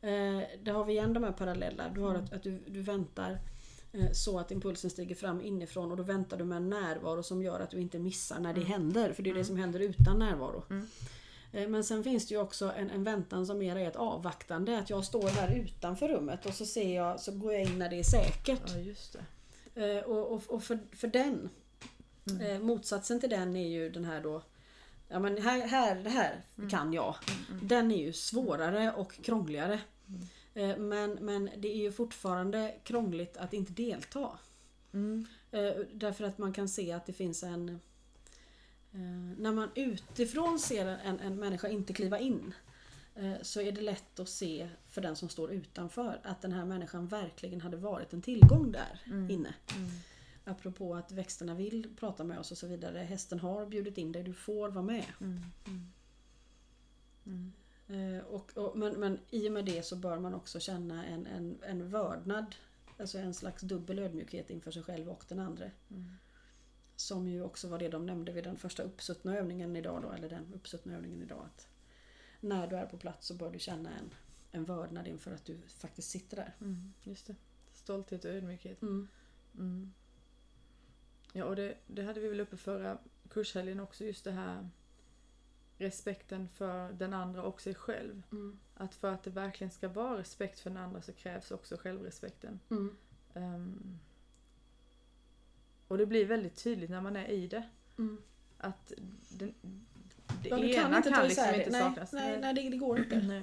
Eh, 0.00 0.42
det 0.62 0.70
har 0.70 0.84
vi 0.84 0.92
igen 0.92 1.12
de 1.12 1.24
här 1.24 1.32
parallella. 1.32 1.84
Du 1.94 2.00
har 2.00 2.10
Mm. 2.10 2.24
att, 2.24 2.32
att 2.32 2.42
du, 2.42 2.62
du 2.66 2.82
väntar 2.82 3.38
eh, 3.92 4.12
så 4.12 4.38
att 4.38 4.50
impulsen 4.50 4.90
stiger 4.90 5.14
fram 5.14 5.40
inifrån 5.42 5.90
och 5.90 5.96
då 5.96 6.02
väntar 6.02 6.36
du 6.36 6.44
med 6.44 6.56
en 6.56 6.68
närvaro 6.70 7.22
som 7.22 7.42
gör 7.42 7.60
att 7.60 7.70
du 7.70 7.80
inte 7.80 7.98
missar 7.98 8.38
när 8.40 8.52
det 8.54 8.60
Mm. 8.60 8.72
händer. 8.72 9.12
För 9.12 9.22
det 9.22 9.30
är 9.30 9.34
det 9.34 9.40
Mm. 9.40 9.46
som 9.46 9.56
händer 9.56 9.80
utan 9.80 10.18
närvaro. 10.18 10.62
Mm. 11.52 11.64
Eh, 11.64 11.68
Men 11.70 11.84
sen 11.84 12.04
finns 12.04 12.26
det 12.28 12.34
ju 12.34 12.40
också 12.40 12.72
en, 12.76 12.90
en 12.90 13.04
väntan 13.04 13.46
som 13.46 13.58
mer 13.58 13.76
är 13.76 13.88
ett 13.88 13.96
avvaktande. 13.96 14.78
Att 14.78 14.90
jag 14.90 15.04
står 15.04 15.28
här 15.28 15.56
utanför 15.56 16.08
rummet 16.08 16.46
och 16.46 16.54
så 16.54 16.66
ser 16.66 16.94
jag, 16.96 17.20
så 17.20 17.32
går 17.32 17.52
jag 17.52 17.62
in 17.62 17.78
när 17.78 17.88
det 17.90 17.98
är 17.98 18.02
säkert. 18.02 18.62
Ja 18.74 18.78
just 18.80 19.16
det. 19.74 19.96
Eh, 19.98 20.04
Och, 20.04 20.32
och, 20.32 20.42
och 20.48 20.62
för, 20.62 20.78
för 20.96 21.08
den, 21.08 21.48
Mm. 22.30 22.46
eh, 22.46 22.60
motsatsen 22.60 23.20
till 23.20 23.30
den 23.30 23.56
är 23.56 23.68
ju 23.68 23.90
den 23.90 24.04
här 24.04 24.20
då 24.22 24.42
Ja 25.08 25.18
men 25.18 25.42
här, 25.42 25.66
här 25.66 25.94
det 25.94 26.10
här 26.10 26.44
Mm. 26.58 26.70
kan 26.70 26.92
jag. 26.92 27.14
Mm, 27.50 27.68
Den 27.68 27.90
är 27.92 27.96
ju 27.96 28.12
svårare 28.12 28.92
och 28.92 29.12
krångligare. 29.24 29.80
Mm. 30.54 30.88
Men, 30.88 31.10
men 31.12 31.50
det 31.58 31.68
är 31.68 31.76
ju 31.76 31.92
fortfarande 31.92 32.74
krångligt 32.84 33.36
att 33.36 33.52
inte 33.52 33.72
delta. 33.72 34.38
Mm. 34.92 35.26
Därför 35.92 36.24
att 36.24 36.38
man 36.38 36.52
kan 36.52 36.68
se 36.68 36.92
att 36.92 37.06
det 37.06 37.12
finns 37.12 37.42
en... 37.42 37.80
eh, 38.92 39.00
När 39.38 39.52
man 39.52 39.68
utifrån 39.74 40.58
ser 40.58 40.86
en, 40.86 41.20
en 41.20 41.36
människa 41.36 41.68
inte 41.68 41.92
kliva 41.92 42.18
in 42.18 42.54
eh, 43.14 43.34
så 43.42 43.60
är 43.60 43.72
det 43.72 43.80
lätt 43.80 44.20
att 44.20 44.28
se 44.28 44.68
för 44.88 45.00
den 45.00 45.16
som 45.16 45.28
står 45.28 45.52
utanför 45.52 46.20
att 46.24 46.42
den 46.42 46.52
här 46.52 46.64
människan 46.64 47.06
verkligen 47.06 47.60
hade 47.60 47.76
varit 47.76 48.12
en 48.12 48.22
tillgång 48.22 48.72
där 48.72 49.00
Mm. 49.06 49.30
inne. 49.30 49.54
Mm. 49.76 49.90
Apropå 50.44 50.94
att 50.94 51.12
växterna 51.12 51.54
vill 51.54 51.96
prata 51.96 52.24
med 52.24 52.38
oss 52.38 52.52
och 52.52 52.58
så 52.58 52.66
vidare. 52.66 52.98
Hästen 52.98 53.40
har 53.40 53.66
bjudit 53.66 53.98
in 53.98 54.12
dig, 54.12 54.22
du 54.22 54.32
får 54.34 54.68
vara 54.68 54.84
med. 54.84 55.04
Mm. 55.20 55.40
Mm. 55.66 55.92
Mm. 57.26 57.52
Eh, 58.18 58.24
Och, 58.24 58.56
och, 58.58 58.78
men, 58.78 59.00
men 59.00 59.18
i 59.30 59.48
och 59.48 59.52
med 59.52 59.64
det 59.64 59.82
så 59.86 59.96
bör 59.96 60.18
man 60.18 60.34
också 60.34 60.60
känna 60.60 61.06
en, 61.06 61.26
en, 61.26 61.58
en 61.62 61.90
vördnad. 61.90 62.54
Alltså 62.98 63.18
en 63.18 63.34
slags 63.34 63.62
dubbel 63.62 63.98
ödmjukhet 63.98 64.50
inför 64.50 64.70
sig 64.70 64.82
själv 64.82 65.08
och 65.08 65.24
den 65.28 65.38
andra. 65.38 65.64
Mm. 65.90 66.10
Som 66.98 67.28
ju 67.28 67.42
också 67.42 67.68
var 67.68 67.78
det 67.78 67.88
de 67.88 68.06
nämnde 68.06 68.32
vid 68.32 68.44
den 68.44 68.56
första 68.56 68.82
uppsuttna 68.82 69.36
övningen 69.36 69.76
idag 69.76 70.02
då, 70.02 70.12
eller 70.12 70.28
den 70.28 70.54
uppsuttna 70.54 70.94
övningen 70.94 71.22
idag. 71.22 71.44
Att 71.44 71.68
när 72.40 72.66
du 72.66 72.76
är 72.76 72.86
på 72.86 72.96
plats 72.96 73.26
så 73.26 73.34
bör 73.34 73.50
du 73.50 73.58
känna 73.58 73.90
en, 73.90 74.14
en 74.50 74.64
vördnad 74.64 75.06
inför 75.06 75.32
att 75.32 75.44
du 75.44 75.58
faktiskt 75.66 76.10
sitter 76.10 76.36
där. 76.36 76.54
Mm. 76.60 76.92
Just 77.02 77.26
det. 77.26 77.34
Stolthet 77.72 78.24
och 78.24 78.30
ödmjukhet. 78.30 78.82
Mm. 78.82 79.08
Mm. 79.54 79.92
Ja, 81.32 81.44
och 81.44 81.56
det, 81.56 81.74
det 81.86 82.02
hade 82.02 82.20
vi 82.20 82.28
väl 82.28 82.40
uppe 82.40 82.56
förra 82.56 82.98
kurshelgen 83.28 83.80
också, 83.80 84.04
just 84.04 84.24
det 84.24 84.32
här 84.32 84.68
respekten 85.76 86.48
för 86.48 86.92
den 86.92 87.14
andra 87.14 87.42
och 87.42 87.60
sig 87.60 87.74
själv. 87.74 88.22
Mm. 88.32 88.58
Att 88.74 88.94
för 88.94 89.12
att 89.12 89.22
det 89.22 89.30
verkligen 89.30 89.70
ska 89.70 89.88
vara 89.88 90.18
respekt 90.18 90.60
för 90.60 90.70
den 90.70 90.78
andra 90.78 91.02
så 91.02 91.12
krävs 91.12 91.50
också 91.50 91.76
självrespekten. 91.76 92.60
Mm. 92.70 92.96
Ehm, 93.34 93.98
och 95.88 95.98
det 95.98 96.06
blir 96.06 96.24
väldigt 96.26 96.56
tydligt 96.64 96.90
när 96.90 97.00
man 97.00 97.16
är 97.16 97.28
i 97.28 97.46
det. 97.46 97.62
Mm. 97.98 98.18
Att 98.58 98.92
den, 99.28 99.54
det 100.42 100.48
Ja, 100.48 100.58
ena 100.58 101.02
kan, 101.02 101.12
ta 101.12 101.22
liksom 101.22 101.26
isär 101.44 101.52
det. 101.52 101.58
inte 101.58 101.70
nej, 101.70 101.80
saknas. 101.80 102.12
Nej, 102.12 102.40
nej 102.40 102.54
det, 102.54 102.68
det 102.70 102.76
går 102.76 102.98
inte. 102.98 103.20
nej. 103.26 103.42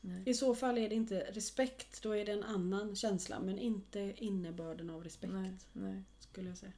nej. 0.00 0.22
I 0.26 0.34
så 0.34 0.54
fall 0.54 0.78
är 0.78 0.88
det 0.88 0.94
inte 0.94 1.20
respekt, 1.20 2.02
då 2.02 2.16
är 2.16 2.26
det 2.26 2.32
en 2.32 2.42
annan 2.44 2.96
känsla. 2.96 3.40
Men 3.40 3.58
inte 3.58 4.14
innebörden 4.16 4.90
av 4.90 5.04
respekt. 5.04 5.32
Nej, 5.32 5.54
nej, 5.72 6.02
Skulle 6.18 6.48
jag 6.48 6.58
säga. 6.58 6.72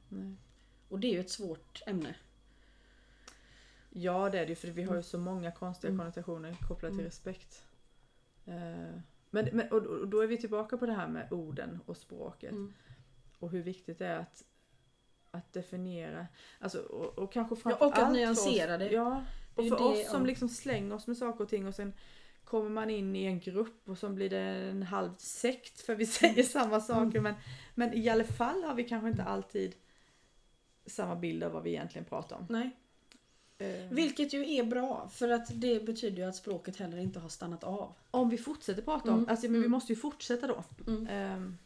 Och 0.89 0.99
det 0.99 1.07
är 1.07 1.11
ju 1.13 1.19
ett 1.19 1.29
svårt 1.29 1.81
ämne. 1.87 2.15
Ja 3.89 4.29
det 4.29 4.39
är 4.39 4.43
det 4.45 4.49
ju 4.49 4.55
för 4.55 4.67
vi 4.67 4.83
har 4.83 4.95
ju 4.95 5.03
så 5.03 5.17
många 5.17 5.51
konstiga 5.51 5.89
Mm. 5.89 5.99
konnotationer 5.99 6.57
kopplat 6.67 6.91
till 6.91 6.99
Mm. 6.99 7.05
respekt. 7.05 7.63
Eh, 8.45 8.99
Men, 9.29 9.49
men, 9.53 9.71
och, 9.71 9.77
och 9.85 10.07
då 10.07 10.21
är 10.21 10.27
vi 10.27 10.37
tillbaka 10.37 10.77
på 10.77 10.85
det 10.85 10.93
här 10.93 11.07
med 11.07 11.27
orden 11.33 11.79
och 11.85 11.97
språket. 11.97 12.51
Mm. 12.51 12.73
Och 13.39 13.51
hur 13.51 13.63
viktigt 13.63 13.99
det 13.99 14.05
är 14.05 14.19
att, 14.19 14.43
att 15.31 15.53
definiera. 15.53 16.27
Alltså, 16.59 16.79
och, 16.79 17.19
och 17.19 17.31
kanske 17.33 17.55
Ja, 17.55 17.59
framför 17.61 17.85
och 17.85 17.97
att 17.97 18.03
allt 18.03 18.13
nyansera 18.13 18.73
oss, 18.73 18.79
det. 18.79 18.91
Ja, 18.91 19.23
och 19.55 19.67
för 19.67 19.77
det, 19.77 19.83
oss 19.83 20.09
som 20.09 20.21
ja. 20.21 20.27
liksom 20.27 20.49
slänger 20.49 20.95
oss 20.95 21.07
med 21.07 21.17
saker 21.17 21.43
och 21.43 21.49
ting 21.49 21.67
och 21.67 21.75
sen 21.75 21.93
kommer 22.43 22.69
man 22.69 22.89
in 22.89 23.15
i 23.15 23.25
en 23.25 23.39
grupp 23.39 23.89
och 23.89 23.97
så 23.97 24.09
blir 24.09 24.29
det 24.29 24.39
en 24.39 24.83
halv 24.83 25.09
sekt 25.17 25.81
för 25.81 25.95
vi 25.95 26.05
säger 26.19 26.43
samma 26.43 26.81
saker. 26.81 27.19
Men, 27.19 27.33
men 27.75 27.93
i 27.93 28.09
alla 28.09 28.23
fall 28.23 28.63
har 28.63 28.73
vi 28.73 28.83
kanske 28.83 29.09
inte 29.09 29.23
alltid 29.23 29.75
samma 30.85 31.15
bild 31.15 31.43
av 31.43 31.51
vad 31.51 31.63
vi 31.63 31.69
egentligen 31.69 32.05
pratar 32.05 32.35
om. 32.35 32.45
Nej. 32.49 32.75
Eh, 33.57 33.89
Vilket 33.91 34.33
ju 34.33 34.55
är 34.55 34.63
bra 34.63 35.09
för 35.13 35.29
att 35.29 35.61
det 35.61 35.85
betyder 35.85 36.17
ju 36.17 36.29
att 36.29 36.35
språket 36.35 36.77
heller 36.77 36.97
inte 36.97 37.19
har 37.19 37.29
stannat 37.29 37.63
av. 37.63 37.93
Om 38.11 38.29
vi 38.29 38.37
fortsätter 38.37 38.81
prata 38.81 39.11
om, 39.11 39.17
Mm, 39.17 39.29
alltså 39.29 39.45
men 39.45 39.53
vi 39.53 39.57
mm. 39.57 39.71
måste 39.71 39.93
ju 39.93 39.99
fortsätta 39.99 40.47
då. 40.47 40.63
Mm. 40.87 41.07
Ehm, 41.07 41.57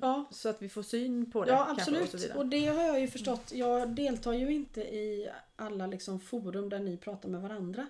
Ja, 0.00 0.24
så 0.30 0.48
att 0.48 0.62
vi 0.62 0.68
får 0.68 0.82
syn 0.82 1.30
på 1.30 1.44
det. 1.44 1.50
ja 1.50 1.64
och 1.64 1.70
absolut. 1.70 2.14
vidare. 2.14 2.38
Och 2.38 2.46
det 2.46 2.66
har 2.66 2.82
jag 2.82 3.00
ju 3.00 3.08
förstått. 3.08 3.52
Jag 3.52 3.88
deltar 3.88 4.32
ju 4.32 4.52
inte 4.52 4.80
i 4.80 5.30
alla 5.56 5.86
liksom 5.86 6.20
forum 6.20 6.68
där 6.68 6.78
ni 6.78 6.96
pratar 6.96 7.28
med 7.28 7.40
varandra. 7.40 7.86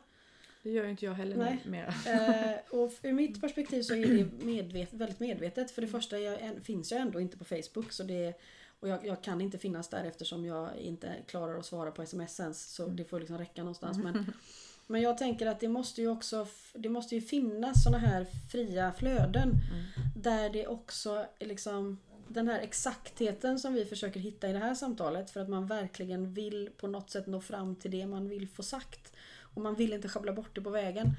Det 0.63 0.71
gör 0.71 0.85
ju 0.85 0.91
inte 0.91 1.05
jag 1.05 1.13
heller 1.13 1.37
Nej. 1.37 1.61
nu 1.65 1.71
mera. 1.71 1.89
Eh, 1.89 2.59
och 2.81 2.93
ur 3.03 3.13
mitt 3.13 3.41
perspektiv 3.41 3.83
så 3.83 3.95
är 3.95 4.07
det 4.07 4.45
medvet, 4.45 4.93
väldigt 4.93 5.21
medvetet. 5.21 5.71
För 5.71 5.83
det 5.83 5.89
första 5.89 6.19
jag, 6.19 6.39
finns 6.63 6.93
jag 6.93 7.01
ändå 7.01 7.21
inte 7.21 7.39
på 7.39 7.45
Facebook. 7.45 7.93
Så 7.93 8.03
det, 8.03 8.35
och 8.81 8.89
jag, 8.89 9.07
jag 9.07 9.23
kan 9.23 9.41
inte 9.41 9.59
finnas 9.59 9.89
där 9.89 10.05
eftersom 10.05 10.45
jag 10.45 10.77
inte 10.77 11.15
klarar 11.27 11.59
att 11.59 11.67
svara 11.67 11.91
på 11.91 12.03
sms 12.03 12.41
ens. 12.41 12.75
Så 12.75 12.87
det 12.87 13.05
får 13.05 13.21
liksom 13.21 13.39
räcka 13.39 13.63
någonstans. 13.63 13.99
Men, 13.99 14.33
Men 14.91 15.01
jag 15.03 15.19
tänker 15.19 15.47
att 15.47 15.61
det 15.61 15.69
måste 15.69 16.01
ju 16.01 16.09
också 16.09 16.47
det 16.75 16.89
måste 16.89 17.15
ju 17.15 17.21
finnas 17.21 17.85
såna 17.85 17.99
här 17.99 18.27
fria 18.53 18.93
flöden. 18.93 19.49
Mm. 19.49 19.85
Där 20.17 20.51
det 20.51 20.67
också 20.67 21.27
liksom 21.41 21.99
den 22.29 22.49
här 22.49 22.61
exaktheten 22.61 23.59
som 23.59 23.75
vi 23.75 23.85
försöker 23.85 24.21
hitta 24.21 24.49
i 24.49 24.53
det 24.53 24.59
här 24.59 24.75
samtalet 24.75 25.31
för 25.31 25.41
att 25.41 25.49
man 25.49 25.67
verkligen 25.67 26.35
vill 26.35 26.71
på 26.77 26.87
något 26.87 27.11
sätt 27.11 27.27
nå 27.27 27.41
fram 27.41 27.77
till 27.77 27.91
det 27.91 28.07
man 28.07 28.29
vill 28.29 28.49
få 28.49 28.63
sagt. 28.63 29.13
Och 29.55 29.63
man 29.63 29.75
vill 29.75 29.93
inte 29.93 30.09
sjabbla 30.09 30.33
bort 30.33 30.55
det 30.55 30.61
på 30.61 30.71
vägen. 30.71 31.11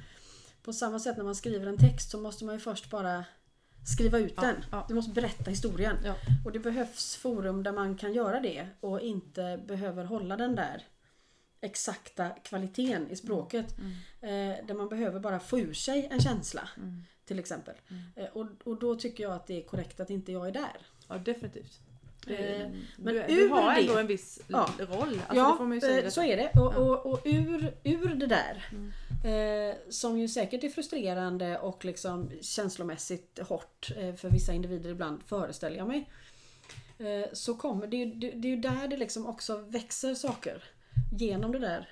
På 0.63 0.73
samma 0.73 0.99
sätt 0.99 1.17
när 1.17 1.23
man 1.23 1.35
skriver 1.35 1.67
en 1.67 1.77
text 1.77 2.11
så 2.11 2.19
måste 2.21 2.45
man 2.45 2.55
ju 2.55 2.59
först 2.59 2.89
bara 2.89 3.25
skriva 3.95 4.19
ut 4.19 4.33
Ja, 4.35 4.41
den. 4.41 4.55
ja. 4.71 4.85
Du 4.87 4.93
måste 4.93 5.11
berätta 5.13 5.49
historien. 5.49 5.97
Ja. 6.05 6.15
Och 6.45 6.51
det 6.51 6.59
behövs 6.59 7.15
forum 7.15 7.63
där 7.63 7.71
man 7.71 7.97
kan 7.97 8.13
göra 8.13 8.39
det 8.39 8.67
och 8.79 9.01
inte 9.01 9.59
behöver 9.67 10.03
hålla 10.03 10.37
den 10.37 10.55
där 10.55 10.83
exakta 11.61 12.29
kvaliteten 12.29 13.09
i 13.11 13.15
språket. 13.15 13.75
Mm. 13.77 13.91
Eh, 14.21 14.65
där 14.65 14.73
man 14.73 14.89
behöver 14.89 15.19
bara 15.19 15.39
få 15.39 15.59
ur 15.59 15.73
sig 15.73 16.07
en 16.11 16.21
känsla. 16.21 16.69
Mm. 16.77 17.03
Till 17.25 17.39
exempel. 17.39 17.75
Eh, 18.15 18.25
och, 18.25 18.47
och 18.63 18.79
då 18.79 18.95
tycker 18.95 19.23
jag 19.23 19.33
att 19.33 19.47
det 19.47 19.57
är 19.57 19.63
korrekt 19.67 19.99
att 19.99 20.09
inte 20.09 20.31
jag 20.31 20.47
är 20.47 20.51
där. 20.51 20.77
Ja, 21.07 21.17
definitivt. 21.17 21.79
Det, 22.27 22.35
Eh, 22.55 22.69
men 22.97 23.13
du, 23.13 23.23
du 23.27 23.47
har 23.47 23.73
det- 23.75 23.81
ändå 23.81 23.97
en 23.97 24.07
viss 24.07 24.39
Ja. 24.47 24.69
roll. 24.79 25.21
Alltså, 25.27 25.83
ja, 25.83 25.99
eh, 26.01 26.09
så 26.09 26.23
är 26.23 26.37
det. 26.37 26.51
Och, 26.59 26.75
och, 26.75 27.05
och 27.05 27.21
ur, 27.25 27.73
ur 27.83 28.07
det 28.15 28.27
där, 28.27 28.65
Mm. 28.71 29.69
eh, 29.69 29.75
som 29.89 30.19
ju 30.19 30.27
säkert 30.27 30.63
är 30.63 30.69
frustrerande 30.69 31.57
och 31.59 31.85
liksom 31.85 32.31
känslomässigt 32.41 33.39
hårt 33.47 33.91
eh, 33.97 34.15
för 34.15 34.29
vissa 34.29 34.53
individer 34.53 34.89
ibland, 34.89 35.21
föreställer 35.25 35.77
jag 35.77 35.87
mig. 35.87 36.09
Eh, 36.99 37.29
så 37.33 37.55
kommer 37.55 37.87
det, 37.87 38.05
det, 38.05 38.31
det 38.31 38.47
är 38.47 38.55
ju 38.55 38.61
där 38.61 38.87
det 38.87 38.97
liksom 38.97 39.25
också 39.25 39.57
växer 39.57 40.15
saker. 40.15 40.63
Genom 41.11 41.51
det 41.51 41.59
där 41.59 41.89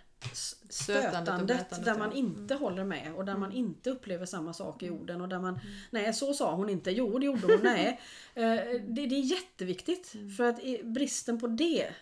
Stötandet 0.70 1.86
där 1.86 1.97
man 1.97 2.14
inte 2.14 2.56
håller 2.56 2.84
med 2.84 3.14
och 3.16 3.26
där 3.26 3.38
man 3.38 3.52
inte 3.52 3.89
upplever 3.89 4.26
samma 4.26 4.54
sak 4.54 4.84
i 4.84 4.89
orden 4.89 5.22
och 5.22 5.30
där 5.30 5.39
man 5.39 5.60
Nej 5.89 6.14
så 6.14 6.34
sa 6.34 6.56
hon 6.56 6.70
inte, 6.70 6.91
jo 6.91 7.20
det 7.20 7.26
gjorde 7.26 7.47
hon, 7.47 7.60
nej. 7.64 8.00
Eh, 8.36 8.56
det, 8.88 9.06
det 9.06 9.16
är 9.16 9.24
jätteviktigt 9.24 10.16
för 10.38 10.43
att 10.43 10.60
bristen 10.84 11.39
på 11.39 11.47
det 11.47 11.84
eh, 11.84 11.93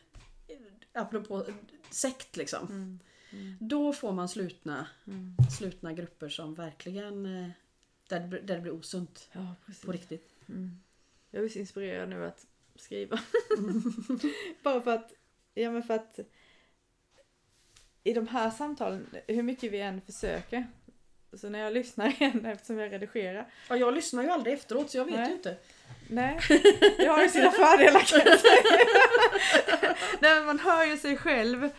Apropå 0.94 1.46
sekt 1.90 2.38
liksom. 2.38 2.68
Mm. 3.32 3.58
Då 3.60 3.94
får 3.94 4.12
man 4.12 4.30
slutna, 4.30 4.88
Mm. 5.08 5.36
slutna 5.58 5.94
grupper 5.94 6.30
som 6.30 6.54
verkligen 6.56 7.26
eh, 7.26 7.50
där 8.10 8.20
det, 8.20 8.40
där 8.40 8.56
det 8.56 8.62
blir 8.62 8.74
osunt 8.74 9.30
Ja, 9.32 9.56
på 9.86 9.92
riktigt. 9.92 10.36
Mm. 10.50 10.80
Jag 11.32 11.44
är 11.44 11.50
så 11.50 11.60
inspirerad 11.60 12.10
nu 12.10 12.26
att 12.26 12.46
skriva. 12.76 13.20
Bara 14.64 14.82
för 14.82 14.92
att, 14.92 15.14
ja 15.54 15.72
men 15.72 15.84
för 15.84 15.94
att 15.94 16.20
i 18.10 18.14
de 18.14 18.28
här 18.28 18.50
samtalen, 18.50 19.08
hur 19.28 19.44
mycket 19.44 19.72
vi 19.72 19.80
än 19.82 20.02
försöker, 20.06 20.68
så 21.38 21.50
när 21.50 21.60
jag 21.60 21.74
lyssnar 21.74 22.08
igen 22.22 22.46
eftersom 22.46 22.78
jag 22.80 22.94
redigerar, 22.94 23.48
Ja, 23.70 23.76
jag 23.76 23.94
lyssnar 23.94 24.24
ju 24.24 24.30
aldrig 24.30 24.54
efteråt 24.56 24.90
så 24.92 24.98
jag 24.98 25.06
vet 25.06 25.16
Nej. 25.16 25.28
ju 25.28 25.34
inte. 25.34 25.56
nej, 26.10 26.40
det 26.98 27.06
har 27.06 27.24
ju 27.24 27.30
sina 27.30 27.52
fördelar 27.52 28.00
kan 28.00 28.20
jag 28.32 28.40
säga. 28.40 28.62
Nej 30.20 30.42
man 30.42 30.60
hör 30.60 30.86
ju 30.86 30.98
sig 30.98 31.18
själv. 31.18 31.70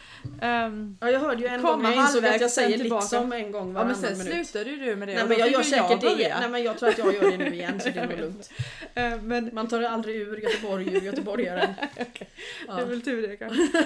Ehm, 0.43 0.99
Ja, 1.01 1.11
jag 1.11 1.21
hörde 1.21 1.41
ju 1.43 1.47
en 1.49 1.63
gång, 1.63 1.85
jag 1.85 1.95
insåg 1.97 2.25
att 2.27 2.41
jag 2.41 2.51
säger 2.51 2.79
tillbaka. 2.79 3.01
liksom 3.03 3.33
en 3.33 3.53
gång 3.53 3.69
ja 3.69 3.73
varannan 3.75 3.87
men 4.01 4.17
sen 4.17 4.19
minut. 4.29 4.47
slutade 4.49 4.71
ju 4.71 4.77
du 4.77 4.97
med 4.97 5.09
det 5.09 5.15
Nej 5.15 5.25
men 5.29 5.39
jag 5.39 5.51
gör 5.51 5.63
säkert 5.63 6.01
det 6.01 6.07
börja. 6.07 6.19
igen. 6.19 6.37
Nej 6.41 6.49
men 6.51 6.63
jag 6.63 6.79
tror 6.79 6.89
att 6.89 6.99
jag 6.99 7.15
gör 7.15 7.31
det 7.31 7.37
nu 7.37 7.55
igen 7.55 7.81
så 7.81 7.89
det 7.89 8.01
är 8.01 8.07
nog 8.07 8.19
lugnt. 8.19 8.51
Eh, 8.95 9.23
Men 9.23 9.51
Man 9.53 9.69
tar 9.69 9.81
det 9.81 9.91
aldrig 9.91 10.17
ur 10.17 10.37
Göteborg 10.37 10.95
ur 10.97 11.01
göteborgaren. 11.01 11.75
det 11.97 12.01
är 12.03 12.79
Ja. 12.79 12.85
väl 12.85 13.03
tur 13.03 13.29
det 13.29 13.37
kanske. 13.37 13.85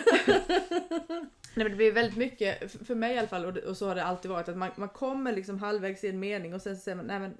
Nej 1.54 1.64
men 1.64 1.70
det 1.70 1.76
blir 1.76 1.92
väldigt 1.92 2.16
mycket, 2.16 2.72
för 2.86 2.94
mig 2.94 3.14
i 3.14 3.18
alla 3.18 3.28
fall, 3.28 3.58
och, 3.58 3.76
så 3.76 3.88
har 3.88 3.94
det 3.94 4.04
alltid 4.04 4.30
varit, 4.30 4.48
att 4.48 4.56
man, 4.56 4.70
man 4.76 4.88
kommer 4.88 5.32
liksom 5.32 5.58
halvvägs 5.58 6.04
i 6.04 6.08
en 6.08 6.20
mening 6.20 6.54
och 6.54 6.62
sen 6.62 6.76
så 6.76 6.82
säger 6.82 6.96
man 6.96 7.06
nej 7.06 7.20
men 7.20 7.36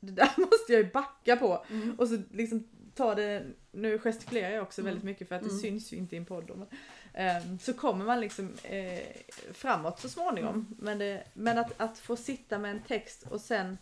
det 0.00 0.12
där 0.12 0.30
måste 0.38 0.72
jag 0.72 0.82
ju 0.82 0.90
backa 0.90 1.36
på. 1.36 1.64
Mm. 1.70 1.94
Och 1.98 2.08
så 2.08 2.18
liksom 2.32 2.68
ta 2.94 3.14
det, 3.14 3.46
nu 3.72 3.98
gestikulerar 3.98 4.50
jag 4.50 4.62
också 4.62 4.80
Mm. 4.80 4.90
väldigt 4.90 5.04
mycket 5.04 5.28
för 5.28 5.34
att 5.34 5.42
det 5.42 5.48
Mm. 5.48 5.60
syns 5.60 5.92
ju 5.92 5.96
inte 5.96 6.14
i 6.16 6.18
en 6.18 6.24
podd. 6.24 6.50
Men, 6.56 6.66
ehm, 7.14 7.58
så 7.58 7.72
kommer 7.72 8.04
man 8.04 8.20
liksom 8.20 8.52
eh, 8.62 9.02
framåt 9.52 10.00
så 10.00 10.08
småningom. 10.08 10.54
Mm. 10.54 10.76
Men, 10.78 10.98
det, 10.98 11.24
men 11.34 11.58
att, 11.58 11.80
att 11.80 11.98
få 11.98 12.16
sitta 12.16 12.58
med 12.58 12.70
en 12.70 12.82
text 12.82 13.26
och 13.30 13.40
sen 13.40 13.78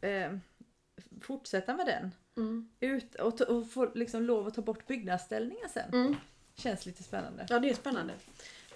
eh, 0.00 0.32
fortsätta 1.20 1.74
med 1.76 1.86
den. 1.86 2.10
Mm. 2.36 2.68
Ut, 2.80 3.14
och, 3.14 3.40
och 3.40 3.70
få 3.70 3.90
liksom 3.94 4.22
lov 4.22 4.46
att 4.46 4.54
ta 4.54 4.62
bort 4.62 4.86
byggnadsställningen 4.86 5.68
sen. 5.68 6.16
Känns 6.56 6.86
lite 6.86 7.02
spännande. 7.02 7.46
Ja 7.50 7.58
det 7.58 7.70
är 7.70 7.74
spännande. 7.74 8.14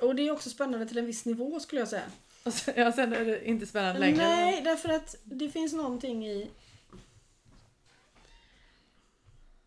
Och 0.01 0.15
det 0.15 0.29
är 0.29 0.31
också 0.33 0.51
spännande 0.51 0.87
till 0.87 0.99
en 0.99 1.07
viss 1.07 1.25
nivå 1.25 1.61
skulle 1.61 1.81
jag 1.81 1.89
säga. 1.89 2.11
Sen, 2.51 2.75
ja, 2.77 2.93
sen 2.93 3.13
är 3.13 3.25
det 3.25 3.49
inte 3.49 3.67
spännande 3.67 4.01
längre. 4.01 4.17
Nej, 4.17 4.63
därför 4.63 4.89
att 4.89 5.17
det 5.25 5.49
finns 5.51 5.73
någonting 5.73 6.27
i... 6.27 6.51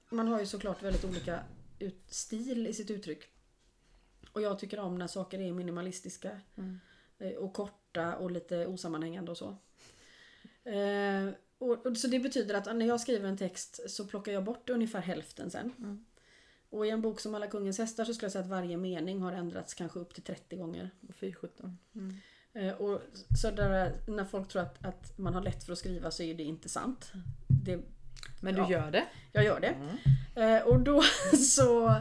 Man 0.09 0.27
har 0.27 0.39
ju 0.39 0.45
såklart 0.45 0.83
väldigt 0.83 1.05
olika 1.05 1.39
ut, 1.79 2.03
stil 2.09 2.67
i 2.67 2.73
sitt 2.73 2.91
uttryck. 2.91 3.23
Och 4.31 4.41
jag 4.41 4.59
tycker 4.59 4.79
om 4.79 4.97
när 4.97 5.07
saker 5.07 5.39
är 5.39 5.51
minimalistiska 5.51 6.39
Mm. 6.57 6.79
eh, 7.19 7.31
och 7.31 7.53
korta 7.53 8.15
och 8.15 8.31
lite 8.31 8.67
osammanhängande 8.67 9.31
och 9.31 9.37
så. 9.37 9.57
Eh, 10.69 11.29
och, 11.57 11.85
och, 11.85 11.97
så 11.97 12.07
det 12.07 12.19
betyder 12.19 12.55
att 12.55 12.77
när 12.77 12.85
jag 12.85 13.01
skriver 13.01 13.29
en 13.29 13.37
text 13.37 13.79
så 13.91 14.05
plockar 14.05 14.31
jag 14.31 14.43
bort 14.43 14.69
ungefär 14.69 15.01
hälften 15.01 15.51
sen. 15.51 15.73
Mm. 15.77 16.05
Och 16.71 16.85
i 16.85 16.89
en 16.89 17.01
bok 17.01 17.19
som 17.19 17.35
Alla 17.35 17.47
kungens 17.47 17.77
hästar 17.77 18.05
så 18.05 18.13
skulle 18.13 18.25
jag 18.25 18.31
säga 18.31 18.43
att 18.43 18.49
varje 18.49 18.77
mening 18.77 19.21
har 19.21 19.31
ändrats 19.31 19.73
kanske 19.73 19.99
upp 19.99 20.13
till 20.13 20.23
30 20.23 20.55
gånger. 20.55 20.89
417. 21.19 21.77
Mm. 21.95 22.15
Eh, 22.53 22.73
Och 22.73 23.01
så 23.41 23.51
där, 23.51 23.93
när 24.07 24.25
folk 24.25 24.47
tror 24.47 24.61
att, 24.61 24.85
att 24.85 25.17
man 25.17 25.33
har 25.33 25.41
lätt 25.41 25.63
för 25.63 25.71
att 25.73 25.77
skriva 25.79 26.11
så 26.11 26.23
är 26.23 26.33
det 26.35 26.43
inte 26.43 26.69
sant. 26.69 27.11
Det, 27.65 27.79
Men 28.41 28.55
du 28.55 28.61
Ja. 28.61 28.71
gör 28.71 28.91
det? 28.91 29.05
jag 29.31 29.43
gör 29.43 29.59
det. 29.59 29.67
Mm. 29.67 30.57
Eh, 30.57 30.67
och 30.67 30.79
då 30.79 31.01
så 31.37 31.95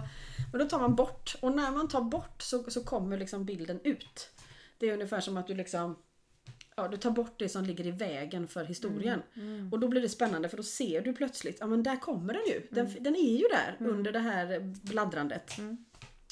men 0.52 0.58
då 0.60 0.64
tar 0.68 0.78
man 0.80 0.94
bort. 0.94 1.36
Och 1.42 1.52
när 1.52 1.70
man 1.70 1.88
tar 1.88 2.00
bort 2.00 2.42
så, 2.42 2.70
så 2.70 2.84
kommer 2.84 3.18
liksom 3.18 3.44
bilden 3.44 3.80
ut. 3.84 4.30
Det 4.78 4.88
är 4.88 4.92
ungefär 4.92 5.20
som 5.20 5.36
att 5.36 5.46
du 5.46 5.54
liksom 5.54 5.96
Ja, 6.80 6.88
du 6.88 6.96
tar 6.96 7.10
bort 7.10 7.38
det 7.38 7.48
som 7.48 7.64
ligger 7.64 7.86
i 7.86 7.90
vägen 7.90 8.48
för 8.48 8.64
historien. 8.64 9.22
Mm. 9.36 9.72
Och 9.72 9.80
då 9.80 9.88
blir 9.88 10.02
det 10.02 10.08
spännande 10.08 10.48
för 10.48 10.56
då 10.56 10.62
ser 10.62 11.00
du 11.00 11.12
plötsligt, 11.12 11.56
ja 11.60 11.66
men 11.66 11.82
där 11.82 11.96
kommer 11.96 12.34
den 12.34 12.42
ju. 12.46 12.62
Den, 12.70 12.96
den 13.00 13.16
är 13.16 13.38
ju 13.38 13.44
där 13.48 13.76
under 13.80 14.12
det 14.12 14.18
här 14.18 14.60
bladdrandet. 14.82 15.58
Mm. 15.58 15.84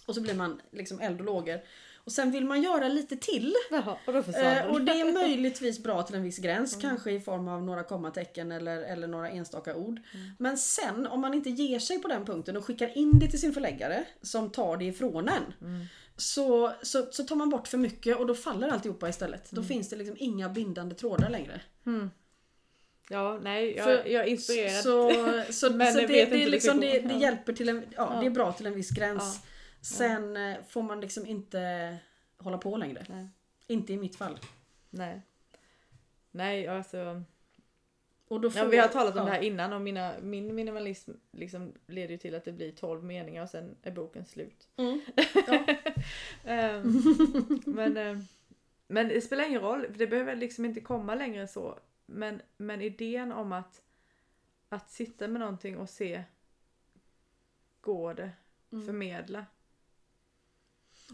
Och 0.06 0.14
så 0.14 0.20
blir 0.20 0.34
man 0.34 0.60
liksom 0.70 1.00
eld 1.00 1.20
och 1.20 1.26
lågor. 1.26 1.60
Och 2.08 2.12
sen 2.12 2.30
vill 2.30 2.44
man 2.44 2.62
göra 2.62 2.88
lite 2.88 3.16
till. 3.16 3.54
Jaha, 3.70 3.96
och 4.06 4.12
Eh, 4.64 4.66
och 4.66 4.80
det 4.80 4.92
är 4.92 5.12
möjligtvis 5.28 5.82
bra 5.82 6.02
till 6.02 6.14
en 6.14 6.22
viss 6.22 6.38
gräns, 6.38 6.76
kanske 6.80 7.10
i 7.10 7.20
form 7.20 7.48
av 7.48 7.62
några 7.62 7.82
kommatecken 7.82 8.52
eller, 8.52 8.82
eller 8.82 9.08
några 9.08 9.30
enstaka 9.30 9.76
ord. 9.76 10.00
Men 10.38 10.58
sen 10.58 11.06
om 11.06 11.20
man 11.20 11.34
inte 11.34 11.50
ger 11.50 11.78
sig 11.78 11.98
på 11.98 12.08
den 12.08 12.24
punkten 12.24 12.56
och 12.56 12.64
skickar 12.64 12.98
in 12.98 13.18
det 13.18 13.28
till 13.28 13.40
sin 13.40 13.52
förläggare 13.52 14.04
som 14.22 14.50
tar 14.50 14.76
det 14.76 14.84
ifrån 14.84 15.28
en. 15.28 15.54
Så, 16.18 16.72
så, 16.82 17.06
så 17.12 17.24
tar 17.24 17.36
man 17.36 17.50
bort 17.50 17.68
för 17.68 17.78
mycket 17.78 18.16
och 18.16 18.26
då 18.26 18.34
faller 18.34 18.68
alltihopa 18.68 19.08
istället. 19.08 19.50
Då 19.50 19.62
finns 19.62 19.88
det 19.88 19.96
liksom 19.96 20.16
inga 20.18 20.48
bindande 20.48 20.94
trådar 20.94 21.30
längre. 21.30 21.60
Mm. 21.86 22.10
Ja, 23.10 23.38
nej, 23.42 23.76
jag, 23.76 23.84
För- 23.84 24.08
jag 24.08 24.24
är 24.24 24.28
inspirerad. 24.28 24.82
Så, 24.82 25.10
så, 25.52 25.70
Men 25.76 25.92
så 25.92 26.00
jag 26.00 26.08
det, 26.08 26.14
det, 26.14 26.20
är 26.20 26.34
inte 26.38 26.50
liksom, 26.50 26.80
det, 26.80 26.98
det 27.00 27.14
Ja. 27.14 27.20
hjälper 27.20 27.52
till 27.52 27.68
en, 27.68 27.76
ja, 27.96 28.10
Ja. 28.14 28.20
det 28.20 28.26
är 28.26 28.30
bra 28.30 28.52
till 28.52 28.66
en 28.66 28.74
viss 28.74 28.90
gräns. 28.90 29.40
Ja. 29.42 29.48
Sen 29.84 30.36
eh, 30.36 30.56
får 30.68 30.82
man 30.82 31.00
liksom 31.00 31.26
inte 31.26 31.96
hålla 32.38 32.58
på 32.58 32.76
längre. 32.76 33.06
Nej. 33.08 33.28
Inte 33.66 33.92
i 33.92 33.96
mitt 33.96 34.16
fall. 34.16 34.38
Nej. 34.90 35.22
Nej, 36.30 36.68
alltså. 36.68 37.22
Och 38.28 38.40
då 38.40 38.50
får, 38.50 38.62
Ja, 38.62 38.68
vi 38.68 38.78
har 38.78 38.88
talat 38.88 39.16
om 39.16 39.26
det 39.26 39.32
här 39.32 39.40
innan 39.42 39.72
och 39.72 39.80
mina, 39.80 40.14
min 40.22 40.54
minimalism 40.54 41.10
liksom 41.32 41.72
leder 41.86 42.10
ju 42.10 42.18
till 42.18 42.34
att 42.34 42.44
det 42.44 42.52
blir 42.52 42.72
12 42.72 43.04
meningar 43.04 43.42
och 43.42 43.50
sen 43.50 43.76
är 43.82 43.90
boken 43.90 44.24
slut. 44.24 44.68
Mm. 44.76 45.00
Ja. 45.46 45.64
Ehm, 46.44 47.02
men, 47.66 47.96
ehm, 47.96 48.20
men 48.88 49.08
det 49.08 49.20
spelar 49.20 49.44
ingen 49.44 49.60
roll, 49.60 49.86
det 49.96 50.06
behöver 50.06 50.36
liksom 50.36 50.64
inte 50.64 50.80
komma 50.80 51.14
längre 51.14 51.40
än 51.40 51.48
så. 51.48 51.78
Men, 52.06 52.42
men 52.56 52.80
idén 52.82 53.32
om 53.32 53.52
att, 53.52 53.82
att 54.68 54.90
sitta 54.90 55.28
med 55.28 55.40
någonting 55.40 55.78
och 55.78 55.90
se, 55.90 56.22
går 57.80 58.14
det? 58.14 58.30
Mm. 58.72 58.86
Förmedla. 58.86 59.46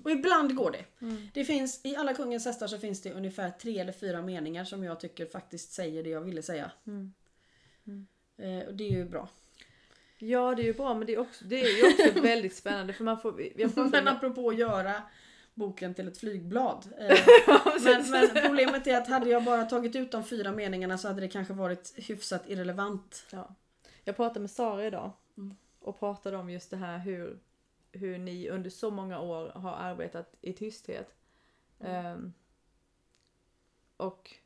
Och 0.03 0.11
ibland 0.11 0.55
går 0.57 0.70
det. 0.70 0.84
Mm. 1.01 1.28
Det 1.34 1.45
finns, 1.45 1.80
I 1.84 1.97
alla 1.97 2.14
kungens 2.14 2.45
hästar 2.45 2.66
så 2.66 2.78
finns 2.78 3.03
det 3.03 3.12
ungefär 3.12 3.51
tre 3.51 3.78
eller 3.78 3.92
fyra 3.92 4.22
meningar 4.22 4.64
som 4.64 4.84
jag 4.84 5.01
tycker 5.01 5.26
faktiskt 5.26 5.72
säger 5.72 6.03
det 6.05 6.11
jag 6.11 6.20
ville 6.20 6.42
säga. 6.42 6.70
Mm. 6.86 7.12
Eh, 8.36 8.68
och 8.68 8.74
det 8.74 8.84
är 8.84 8.90
ju 8.90 9.05
bra. 9.05 9.28
Ja, 10.18 10.55
det 10.55 10.62
är 10.62 10.66
ju 10.66 10.74
bra, 10.74 10.95
men 10.95 11.07
det 11.07 11.14
är, 11.14 11.18
också, 11.18 11.45
det 11.45 11.61
är 11.61 11.76
ju 11.76 11.92
också 12.11 12.20
väldigt 12.22 12.55
spännande 12.57 12.92
för 12.92 13.05
man 13.05 13.20
får... 13.20 13.42
Jag 13.57 13.74
pratade 13.74 14.03
Men 14.05 14.09
apropå 14.16 14.49
att 14.49 14.59
göra 14.59 15.03
boken 15.55 15.95
till 15.95 16.09
ett 16.09 16.18
flygblad. 16.18 16.86
Eh, 16.99 17.18
men, 17.84 18.11
men 18.11 18.28
problemet 18.47 18.86
är 18.86 18.97
att 18.97 19.09
hade 19.09 19.30
jag 19.30 19.45
bara 19.45 19.64
tagit 19.64 19.97
ut 19.97 20.12
de 20.12 20.24
fyra 20.24 20.53
meningarna 20.53 20.99
så 20.99 21.09
hade 21.09 21.20
det 21.20 21.28
kanske 21.28 21.55
varit 21.55 21.95
hyfsat 21.97 22.49
irrelevant. 22.49 23.26
Ja. 23.30 23.55
Jag 24.05 24.16
pratade 24.16 24.40
med 24.40 24.51
Sara 24.51 24.86
idag 24.86 25.12
Mm. 25.36 25.57
och 25.80 25.99
pratade 25.99 26.36
om 26.36 26.51
just 26.51 26.70
det 26.70 26.76
här 26.76 26.99
hur, 26.99 27.38
hur 27.97 28.18
ni 28.18 28.49
under 28.49 28.70
så 28.70 28.90
många 28.90 29.20
år 29.20 29.49
har 29.49 29.72
arbetat 29.72 30.34
i 30.40 30.53
tysthet. 30.53 31.14
Ehm, 31.80 32.32
och 33.97 34.36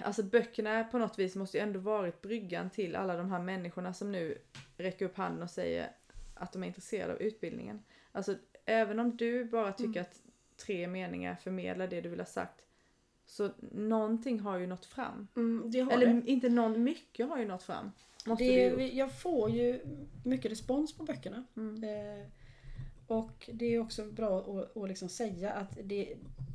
Alltså 0.00 0.22
böckerna 0.22 0.84
på 0.84 0.98
något 0.98 1.18
vis 1.18 1.36
måste 1.36 1.56
ju 1.56 1.62
ändå 1.62 1.80
varit 1.80 2.22
bryggan 2.22 2.70
till 2.70 2.96
alla 2.96 3.16
de 3.16 3.30
här 3.30 3.40
människorna 3.42 3.94
som 3.94 4.12
nu 4.12 4.38
räcker 4.76 5.04
upp 5.04 5.16
handen 5.16 5.42
och 5.42 5.50
säger 5.50 5.92
att 6.34 6.52
de 6.52 6.62
är 6.62 6.66
intresserade 6.66 7.12
av 7.12 7.22
utbildningen. 7.22 7.82
Alltså 8.12 8.34
även 8.64 8.98
om 8.98 9.16
du 9.16 9.44
bara 9.44 9.72
tycker 9.72 10.00
att 10.00 10.22
tre 10.56 10.88
meningar 10.88 11.34
förmedlar 11.34 11.88
det 11.88 12.00
du 12.00 12.08
vill 12.08 12.20
ha 12.20 12.26
sagt 12.26 12.64
så 13.26 13.50
någonting 13.72 14.40
har 14.40 14.58
ju 14.58 14.66
nått 14.66 14.86
fram. 14.86 15.28
Mm, 15.36 15.70
det 15.70 15.80
har 15.80 15.92
Eller 15.92 16.06
det. 16.06 16.30
inte 16.30 16.48
någon, 16.48 16.82
mycket 16.82 17.28
har 17.28 17.38
ju 17.38 17.44
nått 17.44 17.62
fram. 17.62 17.92
Måste 18.28 18.44
det 18.44 18.86
jag 18.86 19.12
får 19.12 19.50
ju 19.50 19.80
mycket 20.24 20.52
respons 20.52 20.96
på 20.96 21.04
böckerna. 21.04 21.44
Mm. 21.56 21.84
Eh, 21.84 22.26
och 23.06 23.50
det 23.52 23.74
är 23.74 23.78
också 23.78 24.04
bra 24.04 24.40
att, 24.40 24.76
att 24.76 24.88
liksom 24.88 25.08
säga 25.08 25.52
att 25.52 25.78
det, 25.84 26.14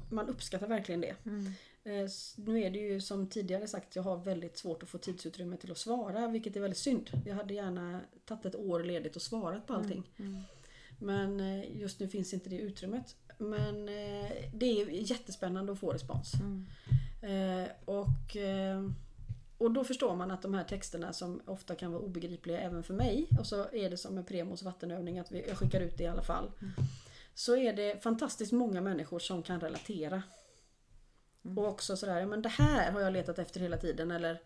man 0.10 0.30
uppskattar 0.30 0.68
verkligen 0.68 1.02
det. 1.02 1.16
Mm. 1.26 1.46
Eh, 1.84 2.10
nu 2.36 2.64
är 2.64 2.72
det 2.72 2.80
ju 2.80 3.02
som 3.02 3.28
tidigare 3.28 3.68
sagt, 3.68 3.96
jag 3.96 4.04
har 4.04 4.18
väldigt 4.18 4.58
svårt 4.58 4.84
att 4.84 4.90
få 4.90 4.98
tidsutrymme 4.98 5.58
till 5.58 5.72
att 5.72 5.78
svara, 5.78 6.28
vilket 6.28 6.56
är 6.56 6.62
väldigt 6.62 6.78
synd. 6.78 7.10
Jag 7.26 7.36
hade 7.36 7.54
gärna 7.54 8.02
tagit 8.26 8.46
ett 8.46 8.56
år 8.56 8.84
ledigt 8.84 9.16
och 9.16 9.22
svarat 9.22 9.68
på 9.68 9.74
allting. 9.74 10.04
Mm. 10.20 10.42
Men 11.00 11.40
eh, 11.40 11.78
just 11.78 12.00
nu 12.00 12.08
finns 12.08 12.34
inte 12.34 12.50
det 12.50 12.58
utrymmet. 12.58 13.16
Men 13.38 13.90
eh, 13.90 14.32
det 14.54 14.82
är 14.82 14.90
jättespännande 14.90 15.72
att 15.72 15.80
få 15.80 15.92
respons. 15.92 16.34
Mm. 16.34 16.66
Eh, 17.22 17.68
och, 17.86 18.38
eh, 18.38 18.90
och 19.64 19.72
då 19.72 19.84
förstår 19.84 20.16
man 20.16 20.32
att 20.32 20.42
de 20.42 20.54
här 20.54 20.64
texterna 20.64 21.14
som 21.14 21.42
ofta 21.46 21.76
kan 21.76 21.92
vara 21.92 22.02
obegripliga 22.02 22.60
även 22.60 22.84
för 22.84 22.94
mig 22.94 23.28
och 23.40 23.48
så 23.48 23.70
är 23.72 23.90
det 23.90 23.98
som 23.98 24.16
med 24.16 24.28
Premos 24.28 24.64
vattenövning 24.64 25.20
att 25.20 25.32
vi, 25.32 25.48
jag 25.48 25.58
skickar 25.58 25.82
ut 25.82 25.98
det 25.98 26.04
i 26.04 26.08
alla 26.08 26.22
fall. 26.24 26.52
Så 27.34 27.56
är 27.56 27.74
det 27.74 28.04
fantastiskt 28.04 28.52
många 28.52 28.82
människor 28.82 29.20
som 29.20 29.44
kan 29.44 29.60
relatera. 29.60 30.24
Och 31.58 31.68
också 31.68 31.98
sådär, 31.98 32.20
ja, 32.20 32.26
men 32.26 32.42
det 32.42 32.50
här 32.50 32.92
har 32.92 33.00
jag 33.00 33.14
letat 33.14 33.40
efter 33.40 33.60
hela 33.60 33.78
tiden 33.78 34.12
eller 34.12 34.42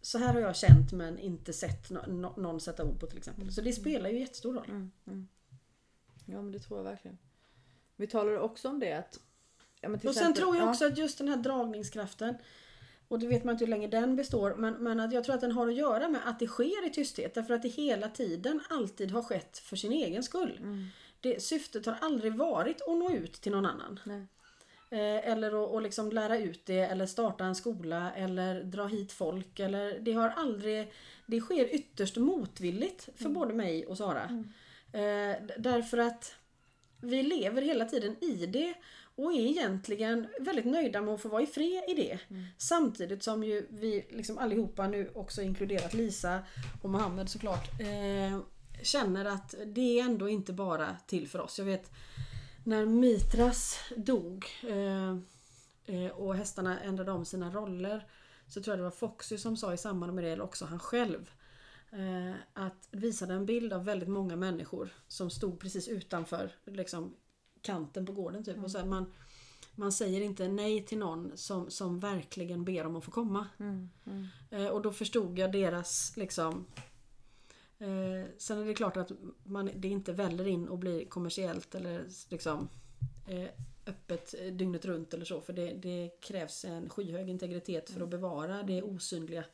så 0.00 0.18
här 0.18 0.32
har 0.34 0.40
jag 0.40 0.56
känt 0.56 0.92
men 0.92 1.18
inte 1.18 1.52
sett 1.52 1.90
nå- 1.90 2.04
nå- 2.06 2.34
någon 2.36 2.60
sätta 2.60 2.84
ord 2.84 3.00
på 3.00 3.06
till 3.06 3.18
exempel. 3.18 3.52
Så 3.52 3.60
det 3.60 3.72
spelar 3.72 4.10
ju 4.10 4.18
jättestor 4.20 4.54
roll. 4.54 4.66
Mm. 4.68 4.90
Mm. 5.06 5.28
Ja 6.26 6.42
men 6.42 6.52
det 6.52 6.58
tror 6.58 6.78
jag 6.78 6.84
verkligen. 6.84 7.18
Vi 7.96 8.06
talade 8.06 8.38
också 8.40 8.68
om 8.68 8.80
det 8.80 8.92
att 8.92 9.20
ja, 9.80 9.88
Och 9.94 10.00
sen 10.00 10.10
exempel- 10.10 10.34
tror 10.42 10.56
jag 10.56 10.64
ja. 10.66 10.70
också 10.70 10.86
att 10.86 10.98
just 10.98 11.18
den 11.18 11.28
här 11.28 11.36
dragningskraften 11.36 12.34
och 13.08 13.18
det 13.18 13.26
vet 13.26 13.44
man 13.44 13.52
inte 13.54 13.64
hur 13.64 13.70
länge 13.70 13.88
den 13.88 14.16
består 14.16 14.54
men, 14.58 14.74
men 14.74 15.00
att 15.00 15.12
jag 15.12 15.24
tror 15.24 15.34
att 15.34 15.40
den 15.40 15.52
har 15.52 15.68
att 15.68 15.74
göra 15.74 16.08
med 16.08 16.20
att 16.24 16.38
det 16.38 16.46
sker 16.46 16.86
i 16.86 16.90
tysthet 16.90 17.34
därför 17.34 17.54
att 17.54 17.62
det 17.62 17.68
hela 17.68 18.08
tiden 18.08 18.60
alltid 18.70 19.10
har 19.10 19.22
skett 19.22 19.58
för 19.58 19.76
sin 19.76 19.92
egen 19.92 20.22
skull. 20.22 20.58
Mm. 20.62 20.86
Det, 21.20 21.42
syftet 21.42 21.86
har 21.86 21.96
aldrig 22.00 22.34
varit 22.34 22.82
att 22.82 22.96
nå 22.96 23.10
ut 23.10 23.32
till 23.32 23.52
någon 23.52 23.66
annan. 23.66 24.00
Nej. 24.04 24.26
Eh, 24.90 25.32
eller 25.32 25.64
att, 25.64 25.74
att 25.74 25.82
liksom 25.82 26.12
lära 26.12 26.38
ut 26.38 26.66
det 26.66 26.80
eller 26.80 27.06
starta 27.06 27.44
en 27.44 27.54
skola 27.54 28.12
eller 28.12 28.62
dra 28.62 28.86
hit 28.86 29.12
folk. 29.12 29.60
Eller, 29.60 29.98
det 29.98 30.12
har 30.12 30.28
aldrig 30.28 30.92
Det 31.26 31.40
sker 31.40 31.74
ytterst 31.74 32.16
motvilligt 32.16 33.08
för 33.16 33.28
både 33.28 33.54
mig 33.54 33.86
och 33.86 33.96
Sara. 33.96 34.44
Eh, 34.92 35.46
d- 35.46 35.54
därför 35.58 35.98
att 35.98 36.34
vi 37.00 37.22
lever 37.22 37.62
hela 37.62 37.84
tiden 37.84 38.16
i 38.24 38.46
det 38.46 38.74
och 39.16 39.32
är 39.32 39.46
egentligen 39.46 40.26
väldigt 40.40 40.64
nöjda 40.64 41.02
med 41.02 41.14
att 41.14 41.20
få 41.20 41.28
vara 41.28 41.42
i 41.42 41.46
fred 41.46 41.84
i 41.88 41.94
det. 41.94 42.18
Samtidigt 42.58 43.22
som 43.22 43.44
ju 43.44 43.66
vi 43.70 44.06
liksom 44.10 44.38
allihopa 44.38 44.88
nu 44.88 45.10
också 45.14 45.42
inkluderat 45.42 45.94
Lisa 45.94 46.42
och 46.82 46.90
Mohammed 46.90 47.28
såklart 47.28 47.80
eh, 47.80 48.40
känner 48.82 49.24
att 49.24 49.54
det 49.66 50.00
är 50.00 50.04
ändå 50.04 50.28
inte 50.28 50.52
bara 50.52 50.96
till 51.06 51.28
för 51.28 51.40
oss. 51.40 51.58
Jag 51.58 51.66
vet 51.66 51.90
när 52.64 52.86
Mitras 52.86 53.78
dog 53.96 54.46
eh, 54.62 55.10
eh, 55.96 56.10
och 56.10 56.34
hästarna 56.34 56.80
ändrade 56.80 57.12
om 57.12 57.24
sina 57.24 57.50
roller 57.50 58.06
så 58.48 58.62
tror 58.62 58.72
jag 58.72 58.78
det 58.78 58.84
var 58.84 58.90
Foxy 58.90 59.38
som 59.38 59.56
sa 59.56 59.74
i 59.74 59.76
samband 59.76 60.14
med 60.14 60.24
det, 60.24 60.30
eller 60.30 60.44
också 60.44 60.64
han 60.64 60.78
själv 60.78 61.30
eh, 61.92 62.34
att 62.52 62.88
visade 62.90 63.34
en 63.34 63.46
bild 63.46 63.72
av 63.72 63.84
väldigt 63.84 64.08
många 64.08 64.36
människor 64.36 64.94
som 65.08 65.30
stod 65.30 65.60
precis 65.60 65.88
utanför 65.88 66.52
liksom, 66.64 67.14
kanten 67.66 68.06
på 68.06 68.12
gården. 68.12 68.44
Typ. 68.44 68.64
Och 68.64 68.70
så 68.70 68.78
här, 68.78 68.84
man, 68.84 69.12
man 69.74 69.92
säger 69.92 70.20
inte 70.20 70.48
nej 70.48 70.82
till 70.82 70.98
någon 70.98 71.32
som, 71.34 71.70
som 71.70 71.98
verkligen 71.98 72.64
ber 72.64 72.86
om 72.86 72.96
att 72.96 73.04
få 73.04 73.10
komma. 73.10 73.46
Mm. 73.58 73.90
Mm. 74.04 74.26
Eh, 74.50 74.66
och 74.66 74.82
då 74.82 74.92
förstod 74.92 75.38
jag 75.38 75.52
deras 75.52 76.16
liksom 76.16 76.66
eh, 77.78 78.30
Sen 78.38 78.58
är 78.58 78.64
det 78.64 78.74
klart 78.74 78.96
att 78.96 79.12
man, 79.44 79.70
det 79.74 79.88
inte 79.88 80.12
väller 80.12 80.46
in 80.46 80.68
och 80.68 80.78
blir 80.78 81.04
kommersiellt 81.04 81.74
eller 81.74 82.04
liksom 82.30 82.68
eh, 83.28 83.48
öppet 83.86 84.34
eh, 84.40 84.52
dygnet 84.52 84.84
runt 84.84 85.14
eller 85.14 85.24
så. 85.24 85.40
För 85.40 85.52
det, 85.52 85.72
det 85.72 86.10
krävs 86.20 86.64
en 86.64 86.88
skyhög 86.88 87.28
integritet 87.28 87.90
för 87.90 88.00
att 88.00 88.08
bevara 88.08 88.62
det 88.62 88.82
osynliga. 88.82 89.44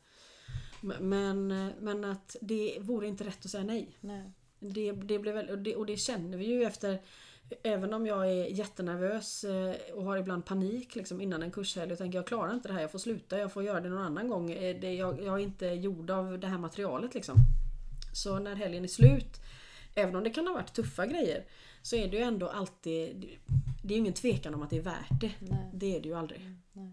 Men, 1.01 1.47
men 1.81 2.05
att 2.05 2.37
det 2.41 2.79
vore 2.81 3.09
inte 3.09 3.25
rätt 3.25 3.45
att 3.45 3.51
säga 3.51 3.65
nej. 3.65 3.97
Nej. 4.01 4.33
Det, 4.59 4.93
det 4.93 5.19
blev 5.19 5.51
och, 5.51 5.59
det, 5.59 5.77
och 5.77 5.87
det 5.87 5.97
känner 5.97 6.39
vi 6.39 6.47
ju 6.47 6.65
efter 6.65 7.03
Även 7.63 7.93
om 7.93 8.07
jag 8.07 8.31
är 8.31 8.45
jättenervös 8.47 9.45
eh, 9.45 9.75
och 9.95 10.05
har 10.05 10.17
ibland 10.17 10.45
panik 10.45 10.95
liksom 10.95 11.21
innan 11.21 11.43
en 11.43 11.51
kurshelg 11.51 11.93
och 11.93 11.99
tänker 11.99 12.19
jag 12.19 12.27
klarar 12.27 12.55
inte 12.55 12.69
det 12.69 12.75
här, 12.75 12.81
jag 12.81 12.91
får 12.91 12.99
sluta, 12.99 13.39
jag 13.39 13.53
får 13.53 13.63
göra 13.63 13.81
det 13.81 13.89
någon 13.89 14.05
annan 14.05 14.29
gång. 14.29 14.51
Eh, 14.51 14.81
Det, 14.81 14.95
jag, 14.95 15.23
jag 15.23 15.35
är 15.35 15.43
inte 15.43 15.67
gjord 15.67 16.11
av 16.11 16.39
det 16.39 16.47
här 16.47 16.59
materialet 16.59 17.15
liksom. 17.15 17.37
Så 18.15 18.39
när 18.39 18.55
helgen 18.55 18.85
är 18.85 18.89
slut, 18.89 19.41
även 19.95 20.17
om 20.17 20.25
det 20.25 20.31
kan 20.31 20.47
ha 20.47 20.55
varit 20.55 20.75
tuffa 20.75 21.07
grejer, 21.07 21.45
så 21.83 21.97
är 21.97 22.09
det 22.09 22.17
ju 22.17 22.23
ändå 22.23 22.49
alltid 22.49 23.39
Det 23.83 23.95
är 23.95 23.97
ju 23.97 24.01
ingen 24.01 24.13
tvekan 24.13 24.55
om 24.55 24.63
att 24.63 24.71
det 24.71 24.77
är 24.77 24.83
värt 24.83 25.21
det. 25.21 25.33
Nej. 25.39 25.71
Det 25.75 25.97
är 25.97 26.01
det 26.01 26.09
ju 26.09 26.15
aldrig. 26.15 26.41
Nej. 26.73 26.93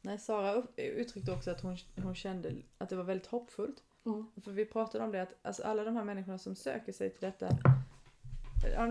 Nej, 0.00 0.18
Sara 0.18 0.62
uttryckte 0.76 1.32
också 1.32 1.50
att 1.50 1.60
hon, 1.60 1.76
hon 2.02 2.14
kände 2.14 2.52
att 2.78 2.88
det 2.88 2.96
var 2.96 3.04
väldigt 3.04 3.26
hoppfullt. 3.26 3.82
Mm. 4.06 4.26
För 4.44 4.50
vi 4.50 4.64
pratade 4.64 5.04
om 5.04 5.12
det 5.12 5.22
att 5.22 5.34
alltså 5.42 5.62
alla 5.62 5.84
de 5.84 5.96
här 5.96 6.04
människorna 6.04 6.38
som 6.38 6.56
söker 6.56 6.92
sig 6.92 7.10
till 7.10 7.20
detta, 7.20 7.58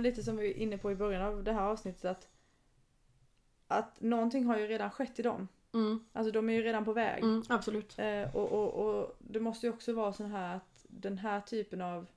lite 0.02 0.24
som 0.24 0.38
vi 0.38 0.48
var 0.54 0.60
inne 0.60 0.78
på 0.78 0.92
i 0.92 0.96
början 0.96 1.22
av 1.22 1.44
det 1.44 1.54
här 1.54 1.62
avsnittet 1.62 2.06
att, 2.06 2.28
att 3.68 4.02
någonting 4.02 4.46
har 4.46 4.58
ju 4.58 4.68
redan 4.68 4.92
skett 4.92 5.20
i 5.20 5.22
dem. 5.22 5.48
Mm. 5.74 6.00
Alltså 6.14 6.32
de 6.32 6.50
är 6.50 6.54
ju 6.54 6.62
redan 6.64 6.86
på 6.86 6.94
väg. 6.94 7.24
Mm, 7.24 7.44
absolut. 7.50 8.00
Eh, 8.00 8.36
och, 8.36 8.52
och, 8.52 8.74
och 9.00 9.16
det 9.20 9.40
måste 9.40 9.66
ju 9.68 9.74
också 9.74 9.94
vara 9.94 10.14
så 10.14 10.24
här 10.24 10.56
att 10.56 10.86
den 10.90 11.18
här 11.18 11.42
typen 11.42 11.82
av 11.82 12.08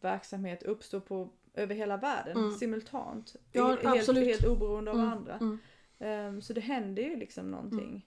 verksamhet 0.00 0.62
uppstår 0.62 1.00
på, 1.00 1.28
över 1.54 1.74
hela 1.74 1.96
världen 1.96 2.36
Mm. 2.36 2.52
simultant. 2.54 3.36
Ja, 3.52 3.68
helt, 3.68 3.84
absolut. 3.86 4.24
helt 4.26 4.46
oberoende 4.46 4.90
av 4.90 4.96
Mm, 4.96 5.08
andra. 5.12 5.34
mm. 5.34 5.58
Ehm, 5.98 6.42
så 6.42 6.52
det 6.52 6.60
händer 6.60 7.02
ju 7.02 7.16
liksom 7.16 7.50
någonting. 7.50 8.06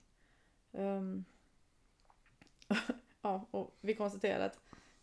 Ehm, 0.72 1.24
ja, 3.22 3.46
och 3.50 3.76
vi 3.80 3.94
konstaterade 3.94 4.44
att 4.44 4.60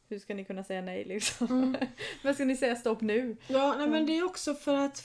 hur 0.08 0.20
ska 0.20 0.34
ni 0.36 0.46
kunna 0.46 0.64
säga 0.64 0.82
nej 0.82 1.06
liksom? 1.06 1.48
Mm. 1.48 1.76
Men 2.24 2.36
ska 2.36 2.46
ni 2.46 2.58
säga 2.58 2.76
stopp 2.76 3.02
nu? 3.02 3.38
Ja, 3.48 3.76
nej, 3.78 3.90
men 3.90 4.06
det 4.06 4.18
är 4.18 4.26
också 4.26 4.54
för 4.54 4.74
att, 4.76 5.00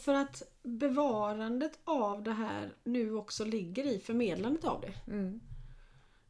för 0.00 0.14
att 0.14 0.42
bevarandet 0.62 1.78
av 1.84 2.22
det 2.22 2.32
här 2.32 2.70
nu 2.84 3.14
också 3.14 3.44
ligger 3.44 3.84
i 3.86 3.98
förmedlandet 4.00 4.64
av 4.64 4.80
det. 4.80 5.12
Mm. 5.12 5.40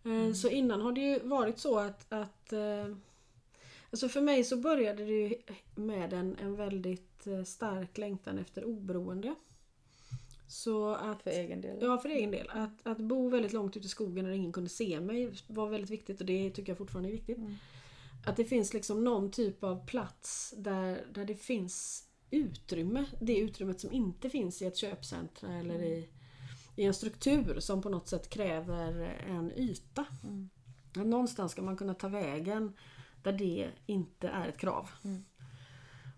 Eh, 0.05 0.33
Så 0.35 0.49
innan 0.49 0.81
har 0.81 0.93
det 0.93 1.01
ju 1.01 1.19
varit 1.19 1.59
så 1.59 1.79
att, 1.79 2.13
att 2.13 2.53
eh, 2.53 2.87
Alltså 3.93 4.09
för 4.09 4.21
mig 4.21 4.45
så 4.45 4.57
började 4.57 5.05
det 5.05 5.13
ju 5.13 5.35
med 5.75 6.13
en, 6.13 6.37
en 6.43 6.57
väldigt 6.57 7.27
eh, 7.27 7.43
stark 7.43 7.99
längtan 7.99 8.39
efter 8.39 8.65
oberoende. 8.65 9.35
Så 10.49 10.95
att, 10.95 11.23
För 11.23 11.31
egen 11.31 11.61
del. 11.61 11.79
ja, 11.81 11.99
för 11.99 12.09
egen 12.09 12.31
del. 12.31 12.51
Att, 12.51 12.87
att 12.87 12.99
bo 12.99 13.29
väldigt 13.29 13.53
långt 13.53 13.77
ute 13.77 13.87
i 13.87 13.89
skogen 13.89 14.25
där 14.25 14.33
ingen 14.33 14.53
kunde 14.53 14.71
se 14.71 15.01
mig 15.01 15.31
var 15.47 15.69
väldigt 15.69 15.91
viktigt 15.91 16.21
och 16.21 16.27
det 16.27 16.51
tycker 16.51 16.71
jag 16.71 16.79
fortfarande 16.79 17.09
är 17.09 17.13
viktigt. 17.13 17.39
Mm. 17.39 17.55
Att 18.27 18.37
det 18.37 18.45
finns 18.45 18.75
liksom 18.75 19.05
någon 19.05 19.31
typ 19.31 19.65
av 19.65 19.87
plats 19.87 20.55
där, 20.57 21.07
där 21.15 21.25
det 21.25 21.35
finns 21.35 22.05
utrymme. 22.31 23.05
Det 23.21 23.39
utrymmet 23.39 23.81
som 23.81 23.93
inte 23.93 24.31
finns 24.31 24.63
i 24.63 24.67
ett 24.67 24.77
köpcentra 24.77 25.55
eller 25.55 25.83
i, 25.83 26.09
i 26.77 26.85
en 26.85 26.95
struktur 26.95 27.61
som 27.61 27.83
på 27.83 27.89
något 27.89 28.09
sätt 28.09 28.31
kräver 28.31 28.93
en 29.29 29.53
yta. 29.53 30.07
Mm. 30.23 30.51
Någonstans 30.95 31.53
ska 31.53 31.63
man 31.63 31.77
kunna 31.77 31.95
ta 31.95 32.09
vägen 32.09 32.73
där 33.23 33.33
det 33.33 33.71
inte 33.87 34.29
är 34.29 34.49
ett 34.49 34.59
krav. 34.59 34.91
Mm. 35.05 35.25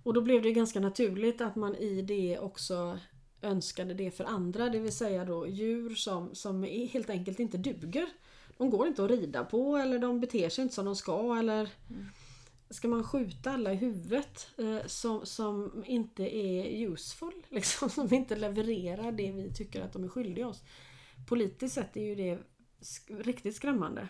Och 0.02 0.14
då 0.14 0.20
blev 0.20 0.42
det 0.42 0.52
ganska 0.52 0.80
naturligt 0.80 1.40
att 1.40 1.56
man 1.56 1.76
i 1.76 2.02
det 2.02 2.38
också 2.38 2.98
önskade 3.42 3.94
det 3.94 4.10
för 4.10 4.24
andra. 4.24 4.68
Det 4.68 4.78
vill 4.78 4.96
säga 4.96 5.24
då 5.24 5.48
djur 5.48 5.94
som, 5.94 6.34
som 6.34 6.62
helt 6.62 7.10
enkelt 7.10 7.40
inte 7.40 7.58
duger. 7.58 8.06
De 8.62 8.70
går 8.70 8.86
inte 8.88 9.04
att 9.04 9.10
rida 9.10 9.44
på 9.44 9.76
eller 9.76 9.98
de 9.98 10.20
beter 10.20 10.48
sig 10.48 10.62
inte 10.62 10.74
som 10.74 10.84
de 10.84 10.96
ska. 10.96 11.38
Eller 11.38 11.68
Ska 12.70 12.88
man 12.88 13.04
skjuta 13.04 13.52
alla 13.52 13.72
i 13.72 13.76
huvudet 13.76 14.48
eh, 14.58 14.86
som, 14.86 15.26
som 15.26 15.84
inte 15.86 16.36
är 16.36 16.88
useful? 16.88 17.32
Liksom, 17.48 17.90
som 17.90 18.14
inte 18.14 18.36
levererar 18.36 19.12
det 19.12 19.32
vi 19.32 19.54
tycker 19.54 19.82
att 19.82 19.92
de 19.92 20.04
är 20.04 20.08
skyldiga 20.08 20.48
oss. 20.48 20.62
Politiskt 21.28 21.74
sett 21.74 21.96
är 21.96 22.00
ju 22.04 22.14
det 22.14 22.38
sk- 22.80 23.22
riktigt 23.22 23.56
skrämmande. 23.56 24.08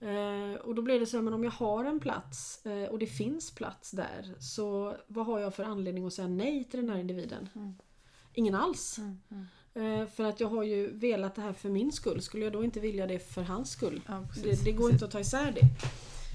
Eh, 0.00 0.60
och 0.60 0.74
då 0.74 0.82
blir 0.82 1.00
det 1.00 1.06
så 1.06 1.16
här, 1.16 1.22
men 1.22 1.34
om 1.34 1.44
jag 1.44 1.50
har 1.50 1.84
en 1.84 2.00
plats 2.00 2.66
eh, 2.66 2.88
och 2.88 2.98
det 2.98 3.06
finns 3.06 3.54
plats 3.54 3.90
där 3.90 4.34
så 4.38 4.96
vad 5.06 5.26
har 5.26 5.38
jag 5.38 5.54
för 5.54 5.64
anledning 5.64 6.06
att 6.06 6.12
säga 6.12 6.28
nej 6.28 6.64
till 6.64 6.80
den 6.80 6.88
här 6.90 6.98
individen? 6.98 7.48
Mm. 7.54 7.74
Ingen 8.34 8.54
alls. 8.54 8.98
Mm. 8.98 9.46
Mm. 9.74 10.00
Eh, 10.00 10.08
för 10.08 10.24
att 10.24 10.40
jag 10.40 10.48
har 10.48 10.62
ju 10.62 10.90
velat 10.90 11.34
det 11.34 11.42
här 11.42 11.52
för 11.52 11.68
min 11.68 11.92
skull. 11.92 12.22
Skulle 12.22 12.44
jag 12.44 12.52
då 12.52 12.64
inte 12.64 12.80
vilja 12.80 13.06
det 13.06 13.18
för 13.18 13.42
hans 13.42 13.70
skull? 13.70 14.00
Ja, 14.06 14.24
precis. 14.28 14.58
Det, 14.60 14.64
det 14.64 14.72
går 14.72 14.90
inte 14.90 15.04
att 15.04 15.10
ta 15.10 15.20
isär 15.20 15.52
det. 15.52 15.60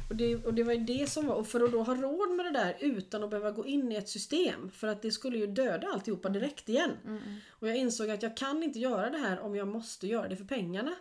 Och, 0.09 0.15
det. 0.15 0.35
och 0.35 0.53
det 0.53 0.63
var 0.63 0.73
ju 0.73 0.79
det 0.79 1.09
som 1.09 1.27
var, 1.27 1.35
och 1.35 1.47
för 1.47 1.63
att 1.63 1.71
då 1.71 1.83
ha 1.83 1.95
råd 1.95 2.35
med 2.35 2.45
det 2.45 2.51
där 2.51 2.77
utan 2.79 3.23
att 3.23 3.29
behöva 3.29 3.51
gå 3.51 3.65
in 3.65 3.91
i 3.91 3.95
ett 3.95 4.09
system. 4.09 4.71
För 4.71 4.87
att 4.87 5.01
det 5.01 5.11
skulle 5.11 5.37
ju 5.37 5.47
döda 5.47 5.87
alltihopa 5.87 6.29
direkt 6.29 6.69
igen. 6.69 6.91
Mm. 7.05 7.17
Mm. 7.17 7.37
Och 7.49 7.67
jag 7.67 7.77
insåg 7.77 8.09
att 8.09 8.23
jag 8.23 8.37
kan 8.37 8.63
inte 8.63 8.79
göra 8.79 9.09
det 9.09 9.17
här 9.17 9.39
om 9.39 9.55
jag 9.55 9.67
måste 9.67 10.07
göra 10.07 10.27
det 10.27 10.35
för 10.35 10.45
pengarna. 10.45 10.95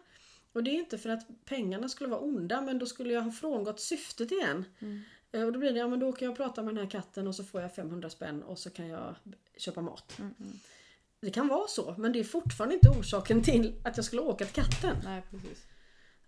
Och 0.52 0.64
det 0.64 0.70
är 0.70 0.74
inte 0.74 0.98
för 0.98 1.08
att 1.10 1.26
pengarna 1.44 1.88
skulle 1.88 2.10
vara 2.10 2.20
onda 2.20 2.60
men 2.60 2.78
då 2.78 2.86
skulle 2.86 3.12
jag 3.14 3.22
ha 3.22 3.32
frångått 3.32 3.80
syftet 3.80 4.32
igen. 4.32 4.64
Mm. 4.78 5.02
Eh, 5.32 5.42
Och 5.42 5.52
då 5.52 5.58
blir 5.58 5.72
det, 5.72 5.78
ja 5.78 5.88
men 5.88 6.00
då 6.00 6.12
kan 6.12 6.28
jag 6.28 6.36
prata 6.36 6.62
med 6.62 6.74
den 6.74 6.84
här 6.84 6.90
katten 6.90 7.26
och 7.26 7.34
så 7.34 7.44
får 7.44 7.60
jag 7.60 7.74
500 7.74 8.10
spänn 8.10 8.42
och 8.42 8.58
så 8.58 8.70
kan 8.70 8.88
jag 8.88 9.14
köpa 9.56 9.80
mat. 9.80 10.18
Mm. 10.18 10.34
Mm. 11.26 11.32
Det 11.32 11.34
kan 11.34 11.48
vara 11.48 11.68
så 11.68 11.94
men 11.98 12.12
det 12.12 12.20
är 12.20 12.24
fortfarande 12.24 12.74
inte 12.74 12.88
orsaken 12.88 13.42
till 13.42 13.74
att 13.84 13.96
jag 13.96 14.04
skulle 14.04 14.22
åka 14.22 14.44
till 14.44 14.54
katten. 14.54 14.96
Nej, 15.04 15.22
precis. 15.30 15.66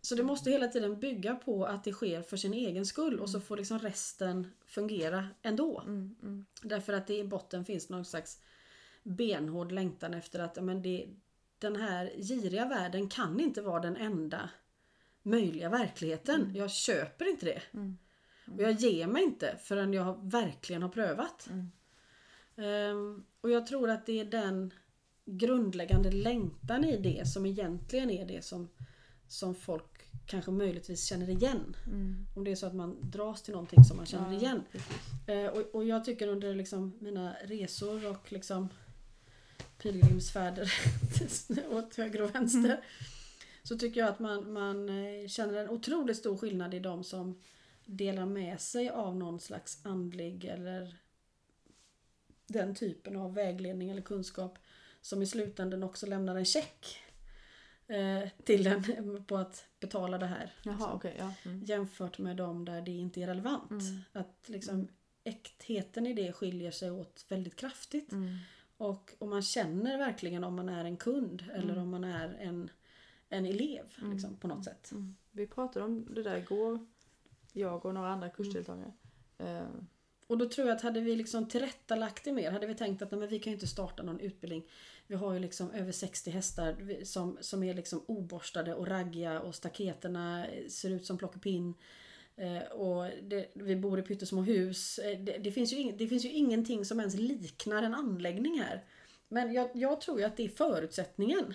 Så 0.01 0.15
det 0.15 0.23
måste 0.23 0.51
hela 0.51 0.69
tiden 0.69 1.01
bygga 1.01 1.35
på 1.35 1.65
att 1.65 1.85
det 1.85 1.93
sker 1.93 2.23
för 2.23 2.37
sin 2.37 2.55
egen 2.55 2.87
skull 2.87 3.21
och 3.21 3.31
så 3.31 3.41
får 3.41 3.57
liksom 3.57 3.79
resten 3.79 4.47
fungera 4.67 5.29
ändå. 5.43 5.81
Mm. 5.81 6.17
Mm. 6.23 6.47
Därför 6.63 6.93
att 6.93 7.07
det 7.07 7.19
i 7.19 7.25
botten 7.25 7.65
finns 7.65 7.89
någon 7.89 8.05
slags 8.05 8.41
benhård 9.03 9.73
längtan 9.73 10.15
efter 10.15 10.41
att 10.41 10.65
men 10.65 10.83
det, 10.83 11.09
den 11.59 11.77
här 11.77 12.13
giriga 12.17 12.69
världen 12.69 13.09
kan 13.09 13.41
inte 13.41 13.63
vara 13.63 13.81
den 13.81 13.97
enda 13.97 14.51
möjliga 15.23 15.69
verkligheten. 15.69 16.53
Jag 16.55 16.71
köper 16.71 17.31
inte 17.31 17.47
det. 17.47 17.63
Mm. 17.73 17.99
Och 18.57 18.63
jag 18.63 18.73
ger 18.73 19.07
mig 19.07 19.23
inte 19.23 19.57
förrän 19.63 19.95
jag 19.95 20.31
verkligen 20.31 20.83
har 20.83 20.89
prövat. 20.89 21.49
Mm. 21.51 21.71
Ehm, 22.57 23.25
och 23.41 23.51
jag 23.51 23.67
tror 23.67 23.91
att 23.91 24.07
det 24.07 24.21
är 24.21 24.25
den 24.25 24.73
grundläggande 25.37 26.11
längtan 26.11 26.85
i 26.85 26.97
det 26.97 27.29
som 27.29 27.47
egentligen 27.47 28.11
är 28.11 28.27
det 28.27 28.45
som, 28.45 28.69
som 29.29 29.55
folk 29.55 29.99
kanske 30.27 30.51
möjligtvis 30.51 31.05
känner 31.05 31.31
igen. 31.31 31.77
Mm. 31.87 32.27
Om 32.37 32.45
det 32.45 32.51
är 32.51 32.57
så 32.57 32.67
att 32.67 32.75
man 32.75 33.11
dras 33.11 33.43
till 33.43 33.53
någonting 33.53 33.85
som 33.85 33.97
man 33.97 34.07
känner 34.07 34.33
Ja, 34.33 34.39
igen. 34.39 34.63
Eh, 35.27 35.47
och, 35.47 35.75
och 35.75 35.85
jag 35.85 36.05
tycker 36.05 36.29
under 36.29 36.55
liksom 36.55 36.93
mina 37.01 37.37
resor 37.45 38.11
och 38.11 38.33
liksom 38.33 38.69
pilgrimsfärder 39.79 40.73
åt 41.71 41.95
höger 41.95 42.23
och 42.23 42.35
vänster. 42.35 42.71
Mm. 42.71 42.81
Så 43.63 43.79
tycker 43.79 44.01
jag 44.01 44.09
att 44.09 44.19
man, 44.19 44.53
man 44.53 44.89
eh, 44.89 45.29
känner 45.29 45.55
en 45.55 45.71
otroligt 45.71 46.17
stor 46.17 46.37
skillnad 46.37 46.75
i 46.75 46.79
de 46.79 47.05
som 47.05 47.41
delar 47.85 48.27
med 48.27 48.61
sig 48.61 48.89
av 48.91 49.17
någon 49.17 49.41
slags 49.41 49.79
andlig 49.83 50.45
eller 50.45 50.97
den 52.47 52.75
typen 52.75 53.17
av 53.17 53.35
vägledning 53.35 53.91
eller 53.91 54.03
kunskap 54.03 54.59
som 55.09 55.23
i 55.23 55.27
slutändan 55.27 55.83
också 55.83 56.07
lämnar 56.07 56.37
en 56.37 56.45
check 56.45 56.99
eh, 57.87 58.29
till 58.45 58.67
en 58.67 59.25
på 59.29 59.37
att 59.37 59.67
betala 59.81 60.19
det 60.19 60.27
här. 60.27 60.53
Jaha, 60.63 60.75
liksom 60.75 60.93
okej. 60.97 61.17
ja. 61.19 61.33
Mm. 61.45 61.65
jämfört 61.65 62.19
med 62.19 62.37
de 62.37 62.65
där 62.65 62.83
det 62.83 62.91
inte 62.91 63.23
är 63.23 63.27
relevant. 63.27 63.71
Mm. 63.71 64.01
Att 64.13 64.45
liksom 64.49 64.89
äktheten 65.25 66.07
i 66.07 66.13
det 66.15 66.33
skiljer 66.33 66.71
sig 66.71 66.91
åt 66.91 67.25
väldigt 67.29 67.57
kraftigt. 67.57 68.13
Mm. 68.13 68.37
Och, 68.77 69.15
och 69.19 69.29
man 69.29 69.43
känner 69.43 69.99
verkligen 69.99 70.45
om 70.45 70.55
man 70.57 70.69
är 70.69 70.85
en 70.85 70.97
kund 70.97 71.45
eller 71.55 71.73
Mm. 71.73 71.79
om 71.83 71.89
man 71.91 72.05
är 72.05 72.35
en, 72.41 72.71
en 73.29 73.47
elev 73.47 73.85
Mm. 73.99 74.13
liksom, 74.13 74.37
på 74.37 74.49
något 74.49 74.65
sätt. 74.65 74.93
Vi 75.31 75.47
pratade 75.47 75.85
om 75.85 76.15
det 76.15 76.23
där 76.23 76.37
igår, 76.37 76.87
jag 77.53 77.87
och 77.87 77.95
några 77.95 78.09
andra 78.09 78.29
kursdeltagare. 78.31 78.93
Eh, 79.39 79.67
Och 80.27 80.39
då 80.39 80.49
tror 80.49 80.69
jag 80.69 80.77
att 80.77 80.83
hade 80.83 81.01
vi 81.01 81.17
liksom 81.17 81.49
tillrättalagt 81.49 82.25
det 82.25 82.33
mer, 82.33 82.51
hade 82.51 82.67
vi 82.67 82.75
tänkt 82.75 83.03
att 83.03 83.11
nej, 83.11 83.21
men 83.21 83.29
vi 83.29 83.39
kan 83.39 83.51
ju 83.51 83.55
inte 83.57 83.67
starta 83.67 84.03
någon 84.03 84.21
utbildning. 84.21 84.65
Vi 85.09 85.15
har 85.15 85.33
ju 85.33 85.39
liksom 85.39 85.71
över 85.71 85.93
60 85.93 86.31
hästar 86.31 87.05
som, 87.05 87.39
som 87.41 87.63
är 87.63 87.75
liksom 87.75 88.05
oborstade 88.07 88.75
och 88.75 88.87
raggiga 88.87 89.41
och 89.41 89.55
staketerna 89.55 90.47
ser 90.69 90.91
ut 90.91 91.07
som 91.07 91.19
plockepinn. 91.19 91.75
Eh, 92.37 92.73
och 92.73 93.11
det, 93.23 93.51
vi 93.55 93.77
bor 93.77 93.99
i 93.99 94.03
pyttesmå 94.03 94.43
hus. 94.43 94.99
Eh, 94.99 95.19
det, 95.21 95.39
det, 95.39 95.53
finns 95.53 95.73
ju 95.73 95.77
ing, 95.77 95.97
det 95.97 96.09
finns 96.09 96.25
ju 96.25 96.31
ingenting 96.31 96.85
som 96.85 97.01
ens 97.01 97.15
liknar 97.15 97.83
en 97.83 97.95
anläggning 97.95 98.61
här. 98.61 98.85
Men 99.29 99.53
jag, 99.53 99.71
jag 99.75 100.01
tror 100.01 100.19
ju 100.19 100.25
att 100.25 100.37
det 100.37 100.45
är 100.45 100.49
förutsättningen. 100.49 101.55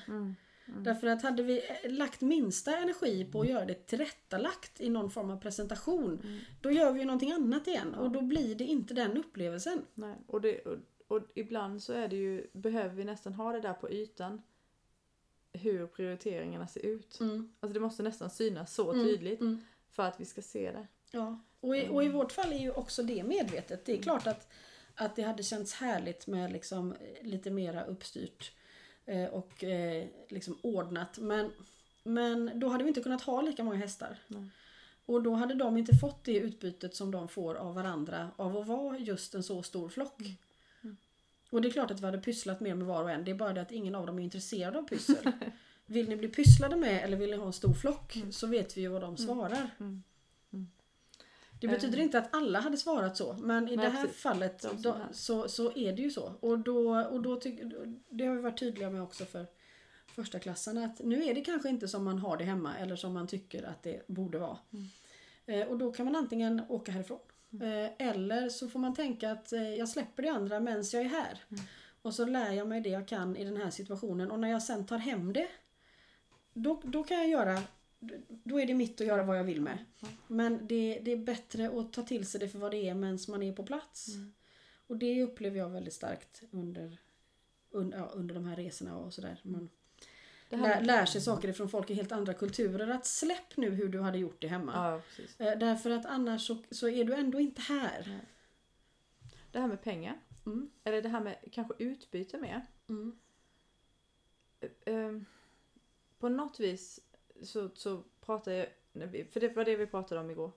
mm. 0.67 0.83
Därför 0.83 1.07
att 1.07 1.23
hade 1.23 1.43
vi 1.43 1.57
eh, 1.57 1.91
lagt 1.91 2.21
minsta 2.21 2.77
energi 2.77 3.25
på 3.25 3.41
att 3.41 3.47
göra 3.47 3.65
det 3.65 3.87
tillrättalagt 3.87 4.81
i 4.81 4.89
någon 4.89 5.11
form 5.11 5.29
av 5.29 5.37
presentation. 5.37 6.19
Mm. 6.23 6.39
Då 6.61 6.71
gör 6.71 6.91
vi 6.91 6.99
ju 6.99 7.05
någonting 7.05 7.31
annat 7.31 7.67
igen 7.67 7.93
och 7.93 8.11
då 8.11 8.21
blir 8.21 8.55
det 8.55 8.63
inte 8.63 8.93
den 8.93 9.17
upplevelsen. 9.17 9.81
Nej. 9.93 10.15
Och, 10.27 10.41
det, 10.41 10.61
och, 11.13 11.21
ibland 11.35 11.83
så 11.83 11.93
är 11.93 12.07
det 12.07 12.15
ju, 12.15 12.47
behöver 12.53 12.95
vi 12.95 13.03
nästan 13.03 13.33
ha 13.33 13.51
det 13.51 13.61
där 13.61 13.73
på 13.73 13.91
ytan. 13.91 14.41
Hur 15.53 15.87
prioriteringarna 15.87 16.67
ser 16.67 16.85
ut. 16.85 17.19
Alltså 17.59 17.73
det 17.73 17.79
måste 17.79 18.03
nästan 18.03 18.29
synas 18.29 18.73
så 18.73 18.91
Mm, 18.91 19.05
tydligt 19.05 19.41
mm. 19.41 19.61
för 19.91 20.03
att 20.03 20.19
vi 20.19 20.25
ska 20.25 20.41
se 20.41 20.71
det. 20.71 20.87
Ja. 21.11 21.39
Och, 21.59 21.77
i, 21.77 21.89
och 21.89 22.03
i 22.03 22.09
vårt 22.09 22.31
fall 22.31 22.53
är 22.53 22.59
ju 22.59 22.71
också 22.71 23.03
det 23.03 23.23
medvetet. 23.23 23.85
Det 23.85 23.97
är 23.97 24.01
klart 24.01 24.27
att, 24.27 24.47
att 24.95 25.15
det 25.15 25.21
hade 25.23 25.43
känts 25.43 25.73
härligt 25.73 26.27
med 26.27 26.51
liksom 26.51 26.91
eh, 26.93 27.27
lite 27.27 27.51
mera 27.51 27.85
uppstyrt 27.85 28.51
eh, 29.05 29.25
och 29.25 29.63
eh, 29.63 30.07
liksom 30.29 30.57
ordnat. 30.61 31.17
Men, 31.17 31.51
men 32.03 32.59
då 32.59 32.67
hade 32.67 32.83
vi 32.83 32.87
inte 32.87 33.01
kunnat 33.01 33.21
ha 33.21 33.41
lika 33.41 33.63
många 33.63 33.77
hästar. 33.77 34.19
Och 35.05 35.23
då 35.23 35.33
hade 35.33 35.53
de 35.53 35.77
inte 35.77 35.95
fått 35.95 36.23
det 36.23 36.37
utbytet 36.37 36.95
som 36.95 37.11
de 37.11 37.27
får 37.27 37.55
av 37.55 37.75
varandra 37.75 38.31
av 38.35 38.57
att 38.57 38.67
vara 38.67 38.97
just 38.97 39.35
en 39.35 39.43
så 39.43 39.63
stor 39.63 39.89
flock. 39.89 40.21
Mm. 41.53 41.57
Och 41.57 41.61
det 41.61 41.67
är 41.67 41.71
klart 41.71 41.91
att 41.91 42.01
vi 42.01 42.05
hade 42.05 42.17
pysslat 42.17 42.59
mer 42.59 42.75
med 42.75 42.87
var 42.87 43.03
och 43.03 43.11
en. 43.11 43.23
Det 43.23 43.31
är 43.31 43.35
bara 43.35 43.53
det 43.53 43.61
att 43.61 43.71
ingen 43.71 43.95
av 43.95 44.05
dem 44.05 44.19
är 44.19 44.23
intresserad 44.23 44.75
av 44.75 44.83
pyssel. 44.83 45.31
Vill 45.85 46.09
ni 46.09 46.15
bli 46.15 46.27
pysslade 46.27 46.75
med 46.75 47.03
eller 47.03 47.17
vill 47.17 47.31
ni 47.31 47.37
ha 47.37 47.45
en 47.45 47.53
stor 47.53 47.73
flock? 47.73 48.17
Så 48.31 48.47
vet 48.47 48.77
vi 48.77 48.81
ju 48.81 48.87
vad 48.87 49.01
de 49.01 49.17
svarar. 49.17 49.69
Mm. 49.79 50.03
Mm. 50.53 50.67
Det 51.61 51.67
betyder 51.67 51.99
inte 51.99 52.17
att 52.17 52.35
alla 52.35 52.59
hade 52.59 52.77
svarat 52.77 53.17
så. 53.17 53.33
Men 53.33 53.67
i 53.67 53.75
Nej, 53.75 53.85
det 53.85 53.91
här 53.91 54.05
precis. 54.05 54.21
fallet 54.21 54.65
då, 54.77 54.97
så, 55.11 55.47
så 55.47 55.77
är 55.77 55.93
det 55.93 56.01
ju 56.01 56.11
så. 56.11 56.33
Och, 56.39 56.59
då, 56.59 56.99
och 56.99 57.21
då 57.21 57.35
tyck, 57.35 57.59
det 58.09 58.25
har 58.25 58.35
vi 58.35 58.41
varit 58.41 58.59
tydliga 58.59 58.89
med 58.89 59.01
också 59.01 59.25
för 59.25 59.47
första 60.07 60.39
klassen 60.39 60.77
att 60.77 60.99
nu 60.99 61.23
är 61.23 61.35
det 61.35 61.41
kanske 61.41 61.69
inte 61.69 61.87
som 61.87 62.03
man 62.03 62.19
har 62.19 62.37
det 62.37 62.43
hemma 62.43 62.77
eller 62.77 62.95
som 62.95 63.13
man 63.13 63.27
tycker 63.27 63.63
att 63.63 63.83
det 63.83 64.07
borde 64.07 64.39
vara. 64.39 64.57
Mm. 64.73 64.87
Eh, 65.45 65.67
och 65.67 65.77
då 65.77 65.91
kan 65.91 66.05
man 66.05 66.15
antingen 66.15 66.61
åka 66.69 66.91
härifrån. 66.91 67.19
Eh, 67.61 68.07
eller 68.07 68.49
så 68.49 68.69
får 68.69 68.79
man 68.79 68.95
tänka 68.95 69.31
att 69.31 69.53
eh, 69.53 69.75
jag 69.75 69.89
släpper 69.89 70.23
det 70.23 70.29
andra 70.29 70.59
medan 70.59 70.83
jag 70.93 71.01
är 71.01 71.09
här. 71.09 71.43
Mm. 71.51 71.63
Och 72.01 72.13
så 72.13 72.25
lär 72.25 72.51
jag 72.51 72.67
mig 72.67 72.81
det 72.81 72.89
jag 72.89 73.07
kan 73.07 73.35
i 73.35 73.43
den 73.43 73.57
här 73.57 73.69
situationen. 73.69 74.31
Och 74.31 74.39
när 74.39 74.47
jag 74.47 74.63
sen 74.63 74.85
tar 74.85 74.97
hem 74.97 75.33
det. 75.33 75.47
Då, 76.53 76.81
då 76.83 77.03
kan 77.03 77.17
jag 77.17 77.29
göra 77.29 77.61
då 78.27 78.59
är 78.59 78.65
det 78.65 78.73
mitt 78.73 79.01
att 79.01 79.07
göra 79.07 79.23
vad 79.23 79.39
jag 79.39 79.43
vill 79.43 79.61
med. 79.61 79.77
Men 80.27 80.67
det, 80.67 80.99
det 81.05 81.11
är 81.11 81.17
bättre 81.17 81.79
att 81.79 81.93
ta 81.93 82.01
till 82.01 82.27
sig 82.27 82.39
det 82.39 82.49
för 82.49 82.59
vad 82.59 82.71
det 82.71 82.89
är 82.89 82.93
medan 82.93 83.19
man 83.27 83.43
är 83.43 83.53
på 83.53 83.63
plats. 83.63 84.07
Mm. 84.07 84.33
Och 84.87 84.97
det 84.97 85.23
upplever 85.23 85.57
jag 85.57 85.69
väldigt 85.69 85.93
starkt 85.93 86.43
under, 86.51 86.97
under, 87.69 87.97
ja, 87.97 88.05
under 88.05 88.35
de 88.35 88.45
här 88.45 88.55
resorna 88.55 88.97
och 88.97 89.13
sådär. 89.13 89.39
Man 89.43 89.69
lär, 90.61 90.81
lär 90.81 91.05
sig 91.05 91.21
saker 91.21 91.47
ifrån 91.47 91.69
folk 91.69 91.89
i 91.89 91.93
helt 91.93 92.11
andra 92.11 92.33
kulturer. 92.33 92.87
Att 92.87 93.05
släpp 93.05 93.57
nu 93.57 93.69
hur 93.69 93.89
du 93.89 93.99
hade 94.01 94.17
gjort 94.17 94.41
det 94.41 94.47
hemma. 94.47 95.01
ja. 95.37 95.45
Eh, 95.45 95.57
Därför 95.59 95.89
att 95.89 96.05
annars 96.05 96.47
så, 96.47 96.57
så 96.71 96.89
är 96.89 97.03
du 97.05 97.13
ändå 97.13 97.39
inte 97.39 97.61
här. 97.61 98.19
det 99.51 99.59
här 99.59 99.67
med 99.67 99.81
pengar. 99.81 100.19
Mm. 100.45 100.69
Eller 100.83 101.01
det 101.01 101.09
här 101.09 101.21
med 101.21 101.35
kanske 101.51 101.73
utbyte 101.77 102.37
med. 102.37 102.61
Mm. 102.89 103.15
Ehm, 104.85 105.25
på 106.19 106.29
något 106.29 106.59
vis 106.59 106.99
så, 107.41 107.69
så 107.75 108.03
pratar 108.25 108.51
jag, 108.51 108.67
för 109.33 109.39
det 109.39 109.55
var 109.55 109.65
det 109.65 109.75
vi 109.75 109.87
pratade 109.87 110.21
om 110.21 110.31
igår. 110.31 110.51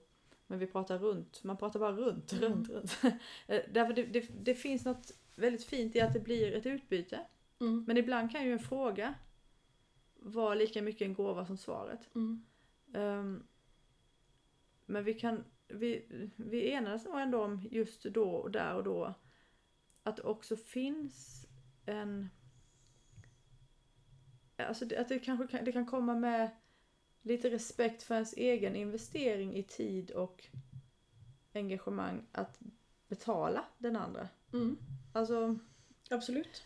Men 0.47 0.59
vi 0.59 0.67
pratar 0.67 0.97
runt, 0.97 1.43
man 1.43 1.57
pratar 1.57 1.79
bara 1.79 1.91
runt, 1.91 2.31
Mm. 2.33 2.43
runt, 2.43 2.69
runt. 2.69 2.97
Eh, 3.47 3.61
Därför 3.71 3.93
det, 3.93 4.03
det, 4.03 4.27
det 4.43 4.55
finns 4.55 4.85
något 4.85 5.11
väldigt 5.35 5.63
fint 5.65 5.95
i 5.95 6.01
att 6.01 6.13
det 6.13 6.19
blir 6.19 6.53
ett 6.55 6.65
utbyte. 6.65 7.19
Mm. 7.59 7.83
Men 7.87 7.97
ibland 7.97 8.31
kan 8.31 8.45
ju 8.45 8.51
en 8.53 8.59
fråga 8.59 9.13
vara 10.19 10.55
lika 10.55 10.81
mycket 10.81 11.05
en 11.05 11.13
gåva 11.13 11.45
som 11.45 11.57
svaret. 11.57 12.15
Mm. 12.15 12.45
Ehm, 12.93 13.43
men 14.85 15.03
vi 15.03 15.13
kan, 15.13 15.43
vi, 15.67 16.05
vi 16.35 16.71
enades 16.71 17.05
nog 17.05 17.19
ändå 17.19 17.43
om 17.43 17.67
just 17.71 18.03
då 18.03 18.29
och 18.29 18.51
där 18.51 18.75
och 18.75 18.83
då 18.83 19.13
att 20.03 20.15
det 20.15 20.23
också 20.23 20.55
finns 20.55 21.45
en 21.85 22.29
Alltså 24.59 24.85
det, 24.85 24.97
att 24.97 25.09
det 25.09 25.19
kanske 25.19 25.47
kan, 25.47 25.65
det 25.65 25.71
kan 25.71 25.85
komma 25.85 26.15
med 26.15 26.49
lite 27.21 27.49
respekt 27.49 28.03
för 28.03 28.13
ens 28.15 28.33
egen 28.33 28.75
investering 28.75 29.55
i 29.55 29.63
tid 29.63 30.11
och 30.11 30.47
engagemang 31.53 32.25
att 32.31 32.59
betala 33.07 33.65
den 33.77 33.95
andra. 33.95 34.29
Mm. 34.53 34.77
Alltså 35.13 35.59
Absolut. 36.09 36.63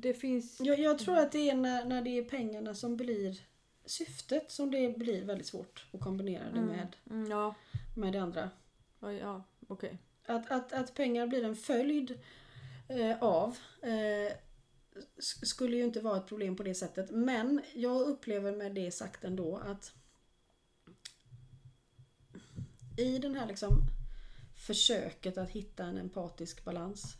Det 0.00 0.14
finns... 0.14 0.60
Jag, 0.60 0.78
jag 0.78 0.98
tror 0.98 1.18
att 1.18 1.32
det 1.32 1.50
är 1.50 1.54
när, 1.56 1.84
när 1.84 2.02
det 2.02 2.18
är 2.18 2.24
pengarna 2.24 2.74
som 2.74 2.96
blir 2.96 3.40
syftet 3.84 4.50
som 4.50 4.70
det 4.70 4.98
blir 4.98 5.24
väldigt 5.24 5.46
svårt 5.46 5.86
att 5.92 6.00
kombinera 6.00 6.44
det 6.44 6.58
Mm. 6.58 6.66
med, 6.66 6.96
Mm, 7.10 7.30
ja, 7.30 7.54
med 7.96 8.12
det 8.12 8.18
andra. 8.18 8.50
ja, 9.00 9.12
ja 9.12 9.42
okej. 9.68 9.98
Att, 10.26 10.50
att, 10.50 10.72
att 10.72 10.94
pengar 10.94 11.26
blir 11.26 11.44
en 11.44 11.56
följd 11.56 12.18
eh, 12.88 13.22
av 13.22 13.56
eh, 13.82 14.32
sk- 15.16 15.44
skulle 15.44 15.76
ju 15.76 15.84
inte 15.84 16.00
vara 16.00 16.16
ett 16.16 16.26
problem 16.26 16.56
på 16.56 16.62
det 16.62 16.74
sättet. 16.74 17.10
Men 17.10 17.60
jag 17.74 18.00
upplever 18.00 18.52
med 18.56 18.74
det 18.74 18.90
sagt 18.90 19.24
ändå 19.24 19.56
att 19.56 19.92
i 22.98 23.18
den 23.18 23.34
här 23.34 23.46
liksom 23.46 23.80
försöket 24.66 25.38
att 25.38 25.50
hitta 25.50 25.84
en 25.84 25.98
empatisk 25.98 26.64
balans. 26.64 27.16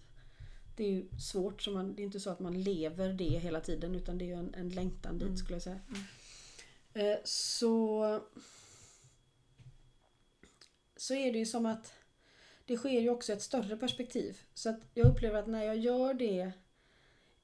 Det 0.78 0.84
är 0.84 0.90
ju 0.90 1.08
svårt, 1.18 1.62
så 1.62 1.70
man, 1.70 1.94
det 1.94 2.02
är 2.02 2.04
inte 2.04 2.20
så 2.20 2.30
att 2.30 2.40
man 2.40 2.62
lever 2.62 3.12
det 3.12 3.24
hela 3.38 3.60
tiden 3.60 3.94
utan 3.94 4.18
det 4.18 4.30
är 4.30 4.36
en, 4.36 4.54
en 4.54 4.68
längtan 4.68 5.18
dit 5.18 5.26
Mm. 5.26 5.36
skulle 5.36 5.54
jag 5.54 5.62
säga. 5.62 5.80
Eh, 6.94 7.18
så 7.24 8.20
så 10.96 11.14
är 11.14 11.32
det 11.32 11.38
ju 11.38 11.46
som 11.46 11.66
att 11.66 11.92
det 12.64 12.76
sker 12.76 13.00
ju 13.00 13.10
också 13.10 13.32
ett 13.32 13.42
större 13.42 13.76
perspektiv. 13.76 14.38
Så 14.54 14.70
att 14.70 14.80
jag 14.94 15.06
upplever 15.06 15.38
att 15.38 15.46
när 15.46 15.64
jag 15.64 15.76
gör 15.76 16.14
det 16.14 16.52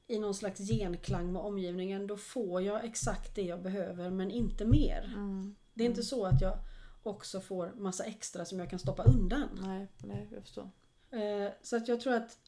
i 0.06 0.18
någon 0.18 0.34
slags 0.34 0.60
genklang 0.60 1.32
med 1.32 1.42
omgivningen 1.42 2.06
då 2.06 2.16
får 2.16 2.62
jag 2.62 2.84
exakt 2.84 3.34
det 3.34 3.42
jag 3.42 3.62
behöver 3.62 4.10
men 4.10 4.30
inte 4.30 4.64
mer. 4.64 5.12
Mm. 5.14 5.54
Det 5.74 5.84
är 5.84 5.88
inte 5.88 6.02
så 6.02 6.24
att 6.26 6.40
jag 6.40 6.58
också 7.02 7.40
får 7.40 7.72
massa 7.76 8.04
extra 8.04 8.44
som 8.44 8.58
jag 8.58 8.70
kan 8.70 8.78
stoppa 8.78 9.02
undan. 9.02 9.48
Nej, 9.62 9.88
nej, 9.98 10.28
jag 10.32 10.42
förstår. 10.42 10.70
Eh, 11.10 11.50
Så 11.62 11.76
att 11.76 11.88
jag 11.88 12.00
tror 12.00 12.14
att 12.14 12.38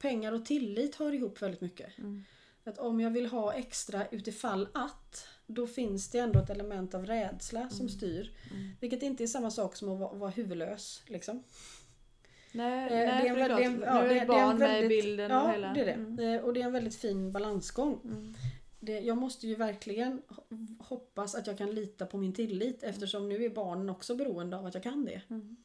pengar 0.00 0.32
och 0.32 0.44
tillit 0.46 0.94
hör 0.94 1.12
ihop 1.12 1.42
väldigt 1.42 1.60
mycket. 1.60 1.98
Mm. 1.98 2.24
Att 2.64 2.78
om 2.78 3.00
jag 3.00 3.10
vill 3.10 3.26
ha 3.26 3.52
extra 3.54 4.06
utifall 4.08 4.68
att 4.74 5.26
då 5.46 5.66
finns 5.66 6.08
det 6.10 6.18
ändå 6.18 6.38
ett 6.38 6.50
element 6.50 6.94
av 6.94 7.06
rädsla 7.06 7.68
som 7.70 7.88
styr. 7.88 8.32
Mm. 8.50 8.70
Vilket 8.80 9.02
inte 9.02 9.22
är 9.22 9.26
samma 9.26 9.50
sak 9.50 9.76
som 9.76 9.88
att 9.88 9.98
vara, 9.98 10.14
vara 10.14 10.30
huvudlös. 10.30 11.02
Liksom. 11.06 11.42
Nej, 12.52 12.82
Eh, 12.84 12.88
det 12.90 12.94
är 12.96 13.26
en 13.26 13.34
det 13.36 13.40
är 13.40 13.60
en- 13.60 13.82
ja, 13.86 14.02
nu 14.02 14.18
är 14.18 14.26
barn 14.26 14.58
med 14.58 14.84
i 14.84 14.88
bilden 14.88 15.30
Ja, 15.30 15.42
och 15.42 15.50
hela... 15.52 15.72
det 15.74 15.80
är 15.80 15.84
det. 15.86 15.92
Mm. 15.92 16.18
Eh, 16.18 16.40
Och 16.44 16.54
det 16.54 16.60
är 16.62 16.66
en 16.66 16.72
väldigt 16.72 16.96
fin 16.96 17.32
balansgång. 17.32 18.00
Mm. 18.04 18.34
Det, 18.80 19.00
jag 19.00 19.16
måste 19.18 19.46
ju 19.46 19.54
verkligen 19.54 20.22
ho- 20.28 20.82
hoppas 20.82 21.34
att 21.34 21.46
jag 21.46 21.58
kan 21.58 21.74
lita 21.74 22.06
på 22.06 22.18
min 22.18 22.32
tillit 22.32 22.82
eftersom 22.82 23.28
nu 23.28 23.44
är 23.44 23.50
barnen 23.50 23.90
också 23.90 24.14
beroende 24.14 24.56
av 24.58 24.66
att 24.66 24.74
jag 24.74 24.82
kan 24.82 25.04
det. 25.04 25.22
Mm. 25.30 25.56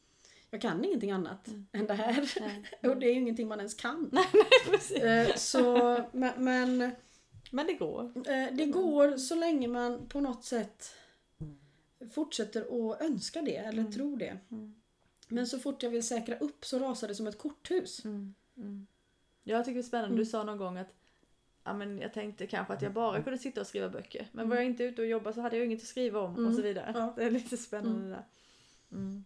Jag 0.56 0.62
kan 0.62 0.86
ingenting 0.86 1.12
annat 1.12 1.48
än 1.72 1.88
det 1.88 1.94
här. 1.94 2.32
Nej. 2.40 2.64
Och 2.92 2.98
det 2.98 3.06
är 3.06 3.14
ju 3.14 3.20
ingenting 3.20 3.48
man 3.48 3.60
ens 3.60 3.74
kan. 3.74 4.12
Precis. 4.72 4.98
Eh, 4.98 5.36
Så, 5.36 5.98
men, 6.12 6.44
men 6.44 6.92
Men 7.52 7.68
det 7.68 7.74
går. 7.74 8.04
eh, 8.30 8.48
det 8.54 8.66
går 8.66 9.18
så 9.18 9.36
länge 9.36 9.68
man 9.68 10.06
på 10.08 10.20
något 10.22 10.44
sätt 10.44 10.92
fortsätter 12.12 12.62
att 12.92 13.02
önska 13.02 13.42
det 13.42 13.56
eller 13.56 13.80
Mm. 13.82 13.92
tro 13.92 14.16
det. 14.16 14.38
Mm. 14.52 14.76
Men 15.28 15.48
så 15.48 15.60
fort 15.60 15.84
jag 15.84 15.90
vill 15.90 16.04
säkra 16.08 16.38
upp 16.38 16.66
så 16.66 16.80
rasar 16.80 17.08
det 17.08 17.16
som 17.16 17.28
ett 17.28 17.38
korthus. 17.38 18.06
Mm. 18.06 18.36
Mm. 18.58 18.88
Jag 19.44 19.66
tycker 19.66 19.74
det 19.76 19.80
är 19.82 19.84
spännande, 19.84 20.08
Mm. 20.14 20.20
du 20.20 20.26
sa 20.26 20.44
någon 20.44 20.58
gång 20.58 20.78
att 20.78 20.94
ja, 21.64 21.74
men 21.74 22.00
jag 22.00 22.14
tänkte 22.14 22.48
kanske 22.48 22.74
att 22.74 22.82
jag 22.82 22.94
bara 22.94 23.24
kunde 23.24 23.40
sitta 23.40 23.62
och 23.62 23.68
skriva 23.68 23.90
böcker. 23.90 24.28
Men 24.32 24.50
var 24.50 24.56
jag 24.56 24.66
inte 24.66 24.84
ute 24.84 25.02
och 25.02 25.08
jobba 25.08 25.34
så 25.34 25.42
hade 25.42 25.58
jag 25.58 25.66
inget 25.66 25.82
att 25.82 25.88
skriva 25.88 26.20
om 26.20 26.34
och 26.34 26.40
Mm. 26.40 26.56
så 26.56 26.62
vidare. 26.62 26.92
Ja. 26.96 27.14
Det 27.16 27.24
är 27.24 27.32
lite 27.32 27.58
spännande 27.58 28.00
Mm. 28.00 28.10
det 28.10 28.16
där. 28.16 29.24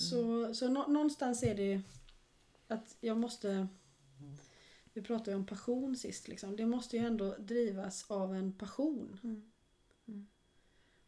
Mm. 0.00 0.10
Så, 0.10 0.54
så 0.54 0.68
nå- 0.68 0.86
någonstans 0.86 1.42
är 1.42 1.54
det 1.54 1.80
att 2.68 2.96
jag 3.00 3.16
måste... 3.18 3.68
Vi 4.92 5.02
pratade 5.02 5.30
ju 5.30 5.36
om 5.36 5.46
passion 5.46 5.96
sist. 5.96 6.28
Liksom. 6.28 6.56
Det 6.56 6.66
måste 6.66 6.96
ju 6.96 7.06
ändå 7.06 7.34
drivas 7.38 8.10
av 8.10 8.34
en 8.34 8.52
passion. 8.52 9.18
Mm. 9.22 9.50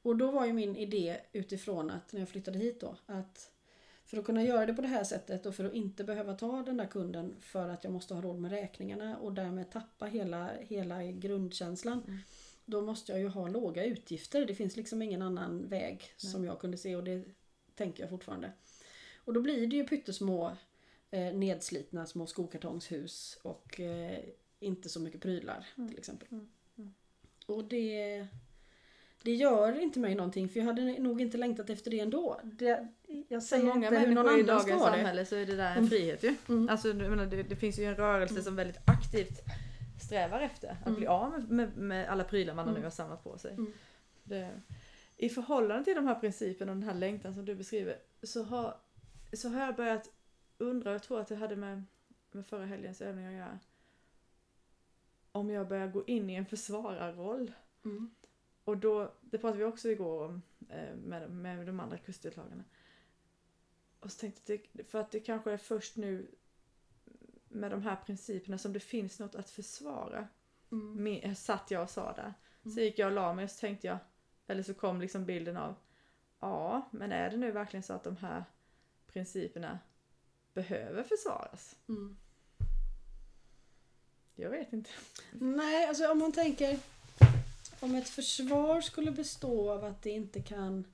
Och 0.03 0.17
då 0.17 0.31
var 0.31 0.47
ju 0.47 0.53
min 0.53 0.77
idé 0.77 1.21
utifrån 1.33 1.91
att 1.91 2.13
när 2.13 2.21
jag 2.21 2.29
flyttade 2.29 2.59
hit 2.59 2.81
då 2.81 2.97
att 3.07 3.51
för 4.05 4.17
att 4.19 4.25
kunna 4.25 4.45
göra 4.45 4.67
det 4.67 4.75
på 4.75 4.83
det 4.83 4.89
här 4.89 5.05
sättet 5.05 5.47
och 5.47 5.55
för 5.55 5.65
att 5.65 5.75
inte 5.75 6.05
behöva 6.05 6.35
ta 6.35 6.63
den 6.63 6.77
där 6.77 6.87
kunden 6.87 7.35
för 7.41 7.69
att 7.69 7.85
jag 7.85 7.93
måste 7.93 8.15
ha 8.15 8.23
råd 8.23 8.41
med 8.41 8.51
räkningarna 8.51 9.19
och 9.19 9.33
därmed 9.33 9.71
tappa 9.71 10.07
hela, 10.07 10.51
hela 10.61 11.05
grundkänslan. 11.05 12.03
Mm. 12.07 12.19
Då 12.65 12.83
måste 12.83 13.13
jag 13.13 13.21
ju 13.21 13.29
ha 13.29 13.49
låga 13.49 13.85
utgifter. 13.85 14.47
Det 14.47 14.55
finns 14.55 14.77
liksom 14.77 15.03
ingen 15.03 15.23
annan 15.23 15.69
väg 15.69 16.13
som 16.17 16.45
jag 16.45 16.59
kunde 16.59 16.77
se 16.77 16.97
och 16.97 17.05
det 17.05 17.25
tänker 17.75 18.03
jag 18.03 18.11
fortfarande. 18.11 18.53
Och 19.31 19.35
då 19.35 19.41
blir 19.41 19.67
det 19.67 19.77
ju 19.77 19.85
pyttesmå 19.87 20.57
eh, 21.11 21.35
nedslitna 21.35 22.07
små 22.07 22.27
skokartongshus 22.27 23.39
och 23.43 23.81
eh, 23.81 24.19
inte 24.61 24.89
så 24.89 25.01
mycket 25.01 25.21
prylar 25.21 25.67
till 25.89 25.99
exempel. 25.99 26.29
Mm. 26.31 26.49
Mm. 26.79 26.95
Och 27.47 27.65
det, 27.65 28.27
det 29.23 29.35
gör 29.35 29.81
inte 29.81 29.99
mig 29.99 30.15
någonting 30.15 30.49
för 30.49 30.61
jag 30.61 30.67
hade 30.67 30.83
nog 30.99 31.21
inte 31.21 31.39
längtat 31.39 31.71
efter 31.71 31.91
det 31.91 32.01
ändå. 32.01 32.41
Det, 32.45 32.89
jag 33.29 33.43
För 33.43 33.49
säger 33.49 33.65
många 33.65 33.87
inte 33.89 33.99
hur 33.99 34.15
någon 34.15 34.27
i 34.27 34.43
annan 34.43 34.61
ska 34.61 34.71
dagens 34.71 34.83
samhälle 34.83 35.27
så 35.27 35.37
är 35.37 35.47
det 35.47 35.57
där 35.57 35.71
en 35.71 35.77
Mm. 35.77 35.91
frihet 35.91 36.23
ju. 36.23 36.35
Mm. 36.49 36.69
Alltså, 36.69 36.89
menar, 36.95 37.27
det, 37.27 37.43
det 37.43 37.57
finns 37.57 37.79
ju 37.79 37.85
en 37.85 37.97
rörelse 37.97 38.43
som 38.43 38.57
väldigt 38.57 38.79
aktivt 38.87 39.41
strävar 40.03 40.41
efter 40.41 40.69
att 40.69 40.87
Mm. 40.87 40.99
bli 40.99 41.07
av 41.07 41.31
med, 41.33 41.51
med, 41.51 41.77
med 41.77 42.09
alla 42.09 42.25
prylar 42.25 42.55
man 42.55 42.69
Mm. 42.69 42.81
nu 42.81 42.87
har 42.87 42.91
samlat 42.91 43.25
på 43.25 43.39
sig. 43.39 43.53
Mm. 43.53 43.73
Det, 44.25 44.51
I 45.17 45.29
förhållande 45.29 45.85
till 45.85 45.95
de 45.95 46.07
här 46.07 46.15
principerna 46.15 46.73
och 46.73 46.79
den 46.79 46.89
här 46.89 46.95
längtan 46.95 47.35
som 47.35 47.45
du 47.45 47.55
beskriver 47.55 47.97
så 48.23 48.43
har, 48.43 48.77
så 49.37 49.49
har 49.49 49.61
jag 49.61 49.77
börjat 49.77 50.11
undra, 50.59 50.93
jag 50.93 51.03
tror 51.03 51.21
att 51.21 51.29
det 51.29 51.37
hade 51.37 51.57
med, 51.57 51.85
med 52.31 52.47
förra 52.47 52.67
helgens 52.67 53.01
övning 53.01 53.27
att 53.27 53.33
göra. 53.33 53.59
Om 55.33 55.51
jag 55.51 55.69
börjar 55.69 55.89
gå 55.89 56.07
in 56.07 56.31
i 56.31 56.35
en 56.35 56.47
försvararroll. 56.47 57.53
Mm. 57.85 58.15
Och 58.65 58.77
då, 58.77 59.15
det 59.21 59.39
pratade 59.39 59.59
vi 59.59 59.65
också 59.65 59.89
igår 59.89 60.25
om 60.25 60.43
eh, 60.69 60.97
med, 60.97 61.31
med 61.31 61.67
de 61.67 61.81
andra 61.81 61.99
kustdeltagarna. 61.99 62.65
Och 64.01 64.13
så 64.13 64.19
tänkte 64.21 64.53
jag, 64.53 64.87
för 64.87 65.01
att 65.01 65.11
det 65.11 65.21
kanske 65.21 65.53
är 65.53 65.57
först 65.57 65.97
nu 65.97 66.31
med 67.49 67.71
de 67.71 67.83
här 67.83 67.97
principerna 67.97 68.59
som 68.59 68.73
det 68.73 68.81
finns 68.81 69.19
något 69.19 69.35
att 69.35 69.51
försvara. 69.51 70.29
Mm. 70.73 71.03
Min, 71.03 71.37
satt 71.37 71.71
jag 71.71 71.83
och 71.83 71.91
sa 71.91 72.13
där. 72.13 72.35
Mm. 72.63 72.75
Så 72.75 72.81
gick 72.81 72.99
jag 72.99 73.07
och 73.07 73.13
la 73.13 73.35
mig 73.35 73.45
och 73.45 73.51
så 73.51 73.61
tänkte 73.61 73.87
jag, 73.87 73.99
eller 74.47 74.63
så 74.63 74.75
kom 74.75 75.01
liksom 75.01 75.25
bilden 75.25 75.57
av, 75.57 75.75
ja 76.41 76.89
men 76.93 77.13
är 77.13 77.31
det 77.31 77.37
nu 77.37 77.51
verkligen 77.51 77.83
så 77.83 77.93
att 77.93 78.05
de 78.05 78.17
här 78.17 78.45
principerna 79.13 79.79
behöver 80.55 81.03
försvaras? 81.03 81.77
Mm. 81.89 82.17
Jag 84.35 84.51
vet 84.51 84.73
inte. 84.73 84.91
Nej, 85.33 85.87
alltså 85.89 86.11
om 86.13 86.19
man 86.19 86.33
tänker 86.33 86.79
om 87.81 87.95
ett 87.95 88.09
försvar 88.09 88.81
skulle 88.81 89.11
bestå 89.11 89.71
av 89.73 89.85
att 89.85 90.03
det 90.03 90.11
inte 90.11 90.43
kan 90.43 90.85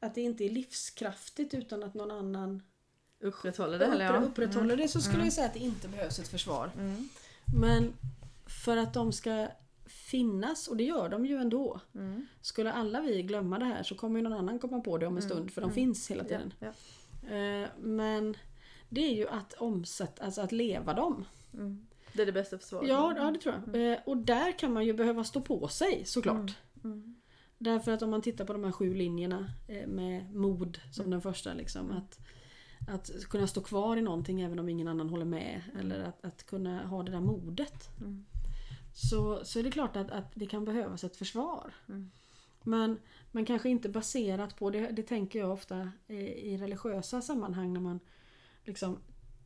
att 0.00 0.14
det 0.14 0.20
inte 0.20 0.44
är 0.44 0.50
livskraftigt 0.50 1.54
utan 1.54 1.82
att 1.82 1.94
någon 1.94 2.10
annan 2.10 2.62
Upprätthåller 3.20 3.78
det 3.78 3.84
eller 3.86 4.04
ja. 4.04 4.12
uppr- 4.12 4.24
upprätthåller 4.24 4.76
det 4.76 4.88
så 4.88 5.00
skulle 5.00 5.14
Mm. 5.14 5.26
jag 5.26 5.32
säga 5.32 5.46
att 5.46 5.52
det 5.54 5.58
inte 5.60 5.88
behövs 5.88 6.18
ett 6.18 6.28
försvar. 6.28 6.70
Mm. 6.78 7.08
Men 7.58 7.92
för 8.46 8.76
att 8.76 8.94
de 8.94 9.12
ska 9.12 9.48
finnas, 9.94 10.68
och 10.68 10.76
det 10.76 10.84
gör 10.84 11.08
de 11.08 11.26
ju 11.26 11.36
ändå. 11.36 11.80
Mm. 11.94 12.26
Skulle 12.40 12.72
alla 12.72 13.00
vi 13.00 13.22
glömma 13.22 13.58
det 13.58 13.64
här 13.64 13.82
så 13.82 13.94
kommer 13.94 14.18
ju 14.18 14.22
någon 14.22 14.32
annan 14.38 14.58
komma 14.58 14.80
på 14.80 14.98
det 14.98 15.06
om 15.06 15.16
en 15.16 15.22
Mm. 15.22 15.30
stund 15.30 15.50
för 15.50 15.60
de 15.60 15.64
Mm. 15.64 15.74
finns 15.74 16.10
hela 16.10 16.24
tiden. 16.24 16.52
Ja, 16.60 16.72
Eh, 17.36 17.68
Men 17.80 18.36
det 18.88 19.00
är 19.00 19.14
ju 19.14 19.28
att 19.28 19.52
omsätta, 19.52 20.24
alltså 20.24 20.40
att 20.40 20.52
leva 20.52 20.94
dem. 20.94 21.24
ja. 21.50 21.58
Mm. 21.58 21.86
Det 22.12 22.22
är 22.22 22.26
det 22.26 22.32
bästa 22.32 22.58
försvaret. 22.58 22.88
Ja, 22.88 23.14
ja 23.16 23.30
det 23.30 23.38
tror 23.40 23.54
jag. 23.72 23.92
Eh, 23.92 23.98
Och 24.06 24.16
där 24.16 24.58
kan 24.58 24.72
man 24.72 24.84
ju 24.84 24.92
behöva 24.92 25.24
stå 25.24 25.40
på 25.40 25.68
sig 25.68 26.02
såklart. 26.04 26.54
Mm. 26.84 27.14
Därför 27.58 27.92
att 27.92 28.02
om 28.02 28.10
man 28.10 28.22
tittar 28.22 28.44
på 28.44 28.52
de 28.52 28.64
här 28.64 28.72
sju 28.72 28.94
linjerna 28.94 29.50
eh, 29.68 29.86
med 29.86 30.34
mod 30.34 30.78
som 30.92 31.10
den 31.10 31.20
första. 31.22 31.54
Liksom, 31.54 31.90
att, 31.90 32.18
att 32.88 33.10
kunna 33.28 33.46
stå 33.46 33.60
kvar 33.60 33.96
i 33.96 34.02
någonting 34.02 34.40
även 34.40 34.58
om 34.58 34.68
ingen 34.68 34.88
annan 34.88 35.08
håller 35.08 35.24
med. 35.24 35.62
Eller 35.80 36.04
att, 36.04 36.24
att 36.24 36.46
kunna 36.46 36.86
ha 36.86 37.02
det 37.02 37.12
där 37.12 37.20
modet. 37.20 37.88
Mm. 38.00 38.24
Så, 38.94 39.44
så 39.44 39.58
är 39.58 39.62
det 39.62 39.70
klart 39.70 39.96
att, 39.96 40.10
att 40.10 40.32
det 40.34 40.46
kan 40.46 40.64
behövas 40.64 41.04
ett 41.04 41.16
försvar. 41.16 41.74
Mm. 41.88 42.10
Men, 42.62 43.00
men 43.30 43.44
kanske 43.44 43.68
inte 43.68 43.88
baserat 43.88 44.56
på, 44.56 44.70
det, 44.70 44.90
det 44.90 45.02
tänker 45.02 45.38
jag 45.38 45.52
ofta 45.52 45.90
i, 46.06 46.16
i 46.52 46.56
religiösa 46.56 47.22
sammanhang 47.22 47.72
när 47.72 47.80
man 47.80 48.00
liksom 48.64 48.98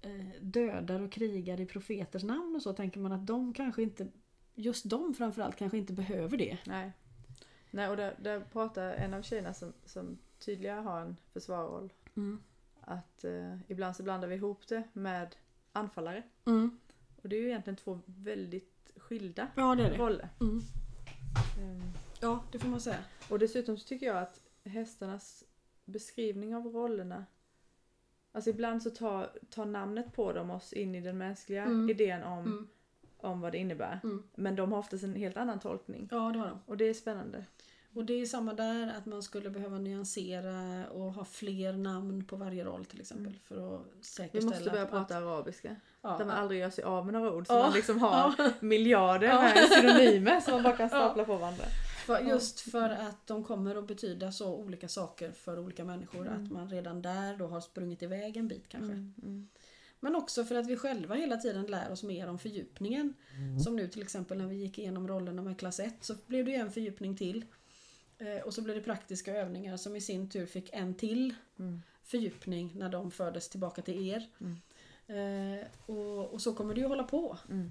eh, 0.03 0.43
dödar 0.43 1.01
och 1.01 1.13
krigar 1.13 1.61
i 1.61 1.67
profeters 1.67 2.23
namn 2.23 2.57
och 2.57 2.63
så 2.63 2.73
tänker 2.73 3.01
man 3.01 3.13
att 3.13 3.27
de 3.27 3.55
kanske 3.55 3.83
inte, 3.83 4.07
just 4.55 4.91
de 4.91 5.15
framförallt 5.15 5.57
kanske 5.57 5.79
inte 5.79 5.93
behöver 5.93 6.39
det. 6.39 6.59
Nej. 6.67 6.93
Nej, 7.71 7.89
och 7.89 7.97
där, 7.97 8.15
där 8.19 8.41
pratar 8.41 8.93
en 8.93 9.15
av 9.15 9.23
tjejerna 9.23 9.55
som, 9.55 9.73
som 9.85 10.19
tydligare 10.39 10.81
har 10.81 11.01
en 11.01 11.17
försvarroll. 11.33 11.93
Mm. 12.17 12.43
Att 12.81 13.25
eh, 13.25 13.59
ibland 13.69 13.97
så 13.97 14.03
blandar 14.03 14.29
vi 14.29 14.35
ihop 14.35 14.69
det 14.69 14.83
med 14.93 15.37
anfallare. 15.73 16.23
Mm. 16.45 16.79
Och 17.23 17.29
det 17.29 17.37
är 17.37 17.41
ju 17.41 17.49
egentligen 17.49 17.77
två 17.77 18.01
väldigt 18.05 18.78
skilda 19.09 19.49
Ja 19.57 19.75
det 19.75 19.87
är 19.87 19.91
det. 19.91 19.97
roller. 19.99 20.29
Mm. 20.41 20.61
Ehm, 21.59 21.83
Ja 22.21 22.45
det 22.53 22.59
får 22.59 22.69
man 22.69 22.81
säga. 22.81 22.99
Och 23.31 23.39
dessutom 23.39 23.77
så 23.77 23.87
tycker 23.89 24.07
jag 24.07 24.17
att 24.19 24.41
hästarnas 24.65 25.45
beskrivning 25.85 26.57
av 26.57 26.67
rollerna 26.67 27.27
Alltså 28.33 28.51
ibland 28.51 28.83
så 28.83 28.91
tar, 28.91 29.31
tar 29.51 29.65
namnet 29.65 30.13
på 30.13 30.33
dem 30.33 30.51
oss 30.51 30.73
in 30.73 30.95
i 30.95 31.01
den 31.01 31.19
mänskliga 31.19 31.63
Mm. 31.65 31.91
idén 31.91 32.23
om 32.23 32.39
Mm. 32.47 32.69
om 33.17 33.41
vad 33.41 33.53
det 33.53 33.59
innebär. 33.59 34.01
Mm. 34.05 34.23
Men 34.35 34.57
de 34.57 34.73
har 34.73 34.79
oftast 34.79 35.05
en 35.05 35.15
helt 35.15 35.37
annan 35.37 35.61
tolkning. 35.61 36.09
Ja, 36.11 36.31
det 36.33 36.39
har 36.39 36.49
de. 36.49 36.59
Och 36.67 36.77
det 36.77 36.85
är 36.85 36.95
spännande. 36.95 37.45
Och 37.99 38.05
det 38.05 38.21
är 38.21 38.27
samma 38.27 38.55
där, 38.55 38.93
att 38.99 39.07
man 39.07 39.23
skulle 39.23 39.51
behöva 39.51 39.79
nyansera 39.79 40.87
och 40.91 41.13
ha 41.13 41.25
fler 41.25 41.73
namn 41.73 42.25
på 42.25 42.37
varje 42.37 42.65
roll 42.65 42.85
till 42.85 43.01
exempel. 43.01 43.39
För 43.45 43.75
att 43.77 43.81
Vi 43.99 44.05
säkerställa 44.05 44.51
måste 44.57 44.71
börja 44.71 44.83
att, 44.83 44.91
prata 44.91 45.17
arabiska. 45.17 45.77
ja, 46.03 46.09
där 46.19 46.19
man 46.25 46.31
att- 46.31 46.39
aldrig 46.43 46.61
gör 46.61 46.71
sig 46.71 46.85
av 46.85 47.05
med 47.05 47.15
några 47.15 47.35
ord. 47.35 47.47
Så 47.47 47.53
Ja. 47.53 47.63
man 47.63 47.73
liksom 47.73 47.99
har 48.01 48.35
Ja. 48.39 48.51
miljarder 48.61 49.27
Ja. 49.27 49.43
med 49.43 49.69
synonymer 49.69 50.41
som 50.41 50.53
man 50.55 50.63
bara 50.63 50.77
kan 50.77 50.89
stapla 50.89 51.25
på 51.25 51.37
varandra. 51.37 51.65
För, 52.07 52.21
just 52.21 52.61
för 52.61 52.91
att 52.91 53.27
de 53.27 53.45
kommer 53.45 53.77
att 53.77 53.87
betyda 53.89 54.33
så 54.33 54.55
olika 54.55 54.89
saker 54.89 55.33
för 55.33 55.59
olika 55.59 55.85
människor. 55.85 56.27
Mm. 56.27 56.45
Att 56.45 56.53
man 56.53 56.71
redan 56.71 57.03
där 57.03 57.37
då 57.37 57.47
har 57.47 57.61
sprungit 57.61 58.03
iväg 58.03 58.37
en 58.37 58.49
bit 58.49 58.69
kanske. 58.69 58.93
Mm, 58.93 59.15
mm. 59.23 59.49
Men 60.01 60.17
också 60.17 60.45
för 60.45 60.55
att 60.55 60.67
vi 60.67 60.77
själva 60.77 61.15
hela 61.15 61.37
tiden 61.37 61.67
lär 61.67 61.91
oss 61.93 62.03
mer 62.03 62.29
om 62.29 62.39
fördjupningen. 62.39 63.15
Som 63.65 63.77
nu 63.77 63.89
till 63.89 64.03
exempel 64.03 64.39
när 64.39 64.47
vi 64.47 64.57
gick 64.57 64.79
igenom 64.79 65.09
rollerna 65.09 65.43
med 65.43 65.59
klass 65.59 65.81
1 65.81 65.95
så 66.01 66.15
blev 66.27 66.45
det 66.45 66.51
ju 66.51 66.57
en 66.57 66.71
fördjupning 66.73 67.17
till. 67.17 67.45
Eh, 68.19 68.43
och 68.43 68.55
så 68.55 68.63
blev 68.63 68.77
det 68.77 68.83
praktiska 68.83 69.33
övningar 69.37 69.77
som 69.77 69.97
i 69.97 70.01
sin 70.01 70.31
tur 70.31 70.47
fick 70.47 70.71
en 70.73 70.95
till 70.95 71.35
Mm. 71.59 71.83
fördjupning 72.03 72.73
när 72.75 72.89
de 72.89 73.11
fördes 73.11 73.49
tillbaka 73.49 73.83
till 73.83 74.09
er. 74.09 74.27
Mm. 74.41 74.57
Eh, 75.07 75.67
och, 75.87 76.33
och 76.33 76.43
så 76.43 76.55
kommer 76.55 76.75
det 76.75 76.81
ju 76.81 76.87
hålla 76.87 77.05
på. 77.05 77.39
Mm. 77.51 77.71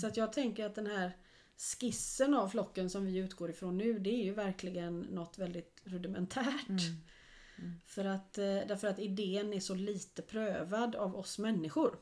Så 0.00 0.06
att 0.06 0.16
jag 0.16 0.32
tänker 0.32 0.66
att 0.66 0.74
den 0.74 0.86
här 0.86 1.12
skissen 1.56 2.34
av 2.34 2.48
flocken 2.48 2.90
som 2.90 3.06
vi 3.06 3.16
utgår 3.16 3.50
ifrån 3.50 3.78
nu 3.78 3.98
det 3.98 4.10
är 4.10 4.24
ju 4.24 4.34
verkligen 4.34 5.00
något 5.00 5.38
väldigt 5.38 5.80
rudimentärt. 5.84 6.68
Mm. 6.68 7.80
För 7.86 8.04
att, 8.04 8.38
eh, 8.38 8.44
därför 8.44 8.88
att 8.88 8.98
idén 8.98 9.52
är 9.52 9.60
så 9.60 9.74
lite 9.74 10.22
prövad 10.22 10.96
av 10.96 11.16
oss 11.16 11.38
människor. 11.38 11.98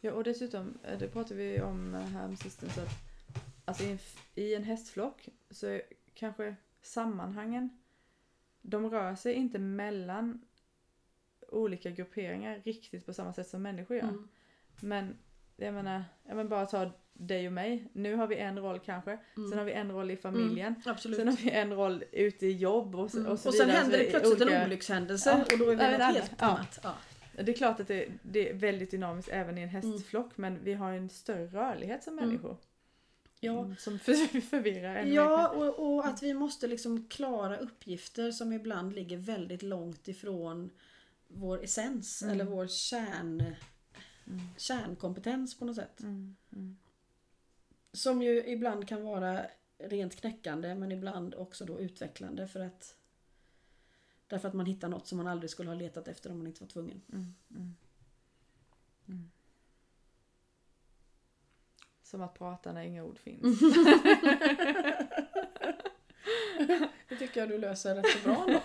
Ja 0.00 0.12
och 0.12 0.24
dessutom, 0.24 0.78
det 0.98 1.08
pratade 1.08 1.34
vi 1.34 1.60
om 1.60 1.94
här 1.94 2.36
sistens 2.36 2.78
att 2.78 2.88
alltså 3.64 3.84
i 3.84 3.90
en, 3.90 3.98
i 4.34 4.54
en 4.54 4.64
hästflock 4.64 5.28
så 5.50 5.80
kanske 6.14 6.56
sammanhangen, 6.88 7.78
de 8.62 8.90
rör 8.90 9.14
sig 9.14 9.34
inte 9.34 9.58
mellan 9.58 10.40
olika 11.48 11.90
grupperingar 11.90 12.60
riktigt 12.64 13.06
på 13.06 13.12
samma 13.12 13.32
sätt 13.32 13.48
som 13.48 13.62
människor 13.62 13.96
gör. 13.96 14.04
Mm. 14.08 14.28
Men 14.80 15.16
jag 15.56 15.74
menar, 15.74 16.04
jag 16.26 16.36
menar 16.36 16.50
bara 16.50 16.66
ta 16.66 16.90
dig 17.12 17.46
och 17.46 17.52
mig. 17.52 17.88
Nu 17.92 18.14
har 18.14 18.26
vi 18.26 18.36
en 18.36 18.58
roll 18.58 18.78
kanske, 18.78 19.18
Mm. 19.36 19.48
sen 19.50 19.58
har 19.58 19.64
vi 19.64 19.72
en 19.72 19.92
roll 19.92 20.10
i 20.10 20.16
familjen, 20.16 20.74
Absolut. 20.86 21.16
sen 21.18 21.28
har 21.28 21.36
vi 21.36 21.50
en 21.50 21.72
roll 21.72 22.04
ute 22.12 22.46
i 22.46 22.52
jobb 22.52 22.94
och, 22.94 23.10
så- 23.10 23.18
Mm. 23.18 23.32
och 23.32 23.38
så 23.38 23.48
och 23.48 23.54
sen 23.54 23.66
vidare. 23.66 23.82
händer 23.82 23.98
det 23.98 24.04
plötsligt 24.10 24.42
olika- 24.42 24.58
en 24.58 24.66
olyckshändelse 24.66 25.30
Ja, 25.30 25.54
och 25.54 25.58
då 25.58 25.64
är 25.70 25.76
vi 25.76 25.92
något 25.92 26.00
helt 26.02 26.42
annat. 26.42 26.78
Ja. 26.82 26.94
Det 27.42 27.52
är 27.52 27.56
klart 27.56 27.80
att 27.80 27.88
det, 27.88 28.08
det 28.22 28.50
är 28.50 28.54
väldigt 28.54 28.90
dynamiskt 28.90 29.32
även 29.32 29.58
i 29.58 29.62
en 29.62 29.68
Mm. 29.68 29.92
hästflock 29.92 30.36
men 30.36 30.64
vi 30.64 30.74
har 30.74 30.92
en 30.92 31.08
större 31.08 31.46
rörlighet 31.46 32.02
som 32.04 32.12
Mm. 32.18 32.24
människor. 32.28 32.56
Ja. 33.40 33.64
Mm, 33.64 33.76
Som 33.76 33.98
för, 33.98 34.40
förvirrar 34.40 34.94
ännu 34.94 35.14
Ja, 35.14 35.48
och, 35.48 35.94
och 35.96 36.06
att 36.06 36.22
vi 36.22 36.34
måste 36.34 36.66
liksom 36.66 37.08
klara 37.08 37.56
uppgifter 37.56 38.32
som 38.32 38.52
ibland 38.52 38.92
ligger 38.92 39.16
väldigt 39.16 39.62
långt 39.62 40.08
ifrån 40.08 40.70
vår 41.28 41.64
essens 41.64 42.22
Mm. 42.22 42.34
eller 42.34 42.44
vår 42.44 42.66
kärn, 42.66 43.54
Mm. 44.26 44.40
kärnkompetens 44.56 45.58
på 45.58 45.64
något 45.64 45.76
sätt. 45.76 46.00
Mm. 46.00 46.36
Mm. 46.52 46.76
Som 47.92 48.22
ju 48.22 48.46
ibland 48.46 48.88
kan 48.88 49.02
vara 49.02 49.46
rent 49.78 50.16
knäckande 50.16 50.74
men 50.74 50.92
ibland 50.92 51.34
också 51.34 51.64
då 51.64 51.80
utvecklande 51.80 52.48
för 52.48 52.60
att 52.60 52.94
Därför 54.26 54.48
att 54.48 54.54
man 54.54 54.66
hittar 54.66 54.88
något 54.88 55.06
som 55.06 55.18
man 55.18 55.26
aldrig 55.26 55.50
skulle 55.50 55.70
ha 55.70 55.74
letat 55.74 56.08
efter 56.08 56.30
om 56.30 56.38
man 56.38 56.46
inte 56.46 56.60
var 56.62 56.68
tvungen. 56.68 57.02
Mm. 57.12 57.34
Mm. 57.50 57.74
Mm. 59.08 59.30
Som 62.10 62.22
att 62.22 62.38
prata 62.38 62.72
när 62.72 62.82
inga 62.82 63.04
ord 63.04 63.18
finns. 63.18 63.60
Det 67.08 67.16
tycker 67.18 67.40
jag 67.40 67.48
du 67.48 67.58
löser 67.58 67.94
rätt 67.94 68.06
så 68.10 68.18
bra 68.28 68.46
ändå. 68.48 68.60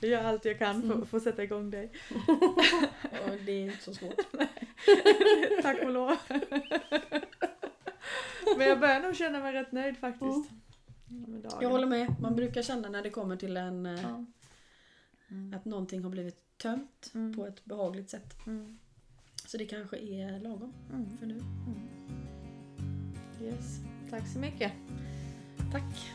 Jag 0.00 0.10
gör 0.10 0.24
allt 0.24 0.44
jag 0.44 0.58
kan 0.58 0.80
för 0.82 0.88
Mm. 0.88 1.02
att 1.02 1.08
få 1.08 1.20
sätta 1.20 1.42
igång 1.42 1.70
dig. 1.70 1.92
Och 3.24 3.36
det 3.46 3.52
är 3.52 3.64
inte 3.64 3.82
så 3.84 3.94
svårt. 3.94 4.20
Tack 5.62 5.82
och 5.82 5.90
lov. 5.90 6.16
Men 8.56 8.66
jag 8.68 8.80
börjar 8.80 9.00
nog 9.00 9.16
känna 9.16 9.40
mig 9.40 9.52
rätt 9.52 9.72
nöjd 9.72 9.96
faktiskt. 9.98 10.50
Med 11.08 11.40
dagen. 11.42 11.58
Jag 11.60 11.68
håller 11.70 11.86
med. 11.86 12.14
Man 12.20 12.36
brukar 12.36 12.62
känna 12.62 12.88
när 12.88 13.02
det 13.02 13.10
kommer 13.10 13.36
till 13.36 13.56
en 13.56 13.86
eh, 13.86 14.02
Ja. 14.02 14.24
Mm. 15.30 15.54
att 15.54 15.64
någonting 15.64 16.02
har 16.02 16.10
blivit 16.10 16.58
tömt 16.58 17.10
Mm. 17.14 17.36
på 17.36 17.46
ett 17.46 17.64
behagligt 17.64 18.10
sätt. 18.10 18.46
Mm. 18.46 18.78
Så 19.50 19.56
det 19.56 19.64
kanske 19.66 19.96
är 19.96 20.40
lagom 20.40 20.72
Mm. 20.92 21.16
för 21.18 21.26
nu. 21.26 21.40
Yes. 23.42 23.80
Tack 24.10 24.26
så 24.28 24.38
mycket. 24.38 24.72
Tack! 25.72 26.10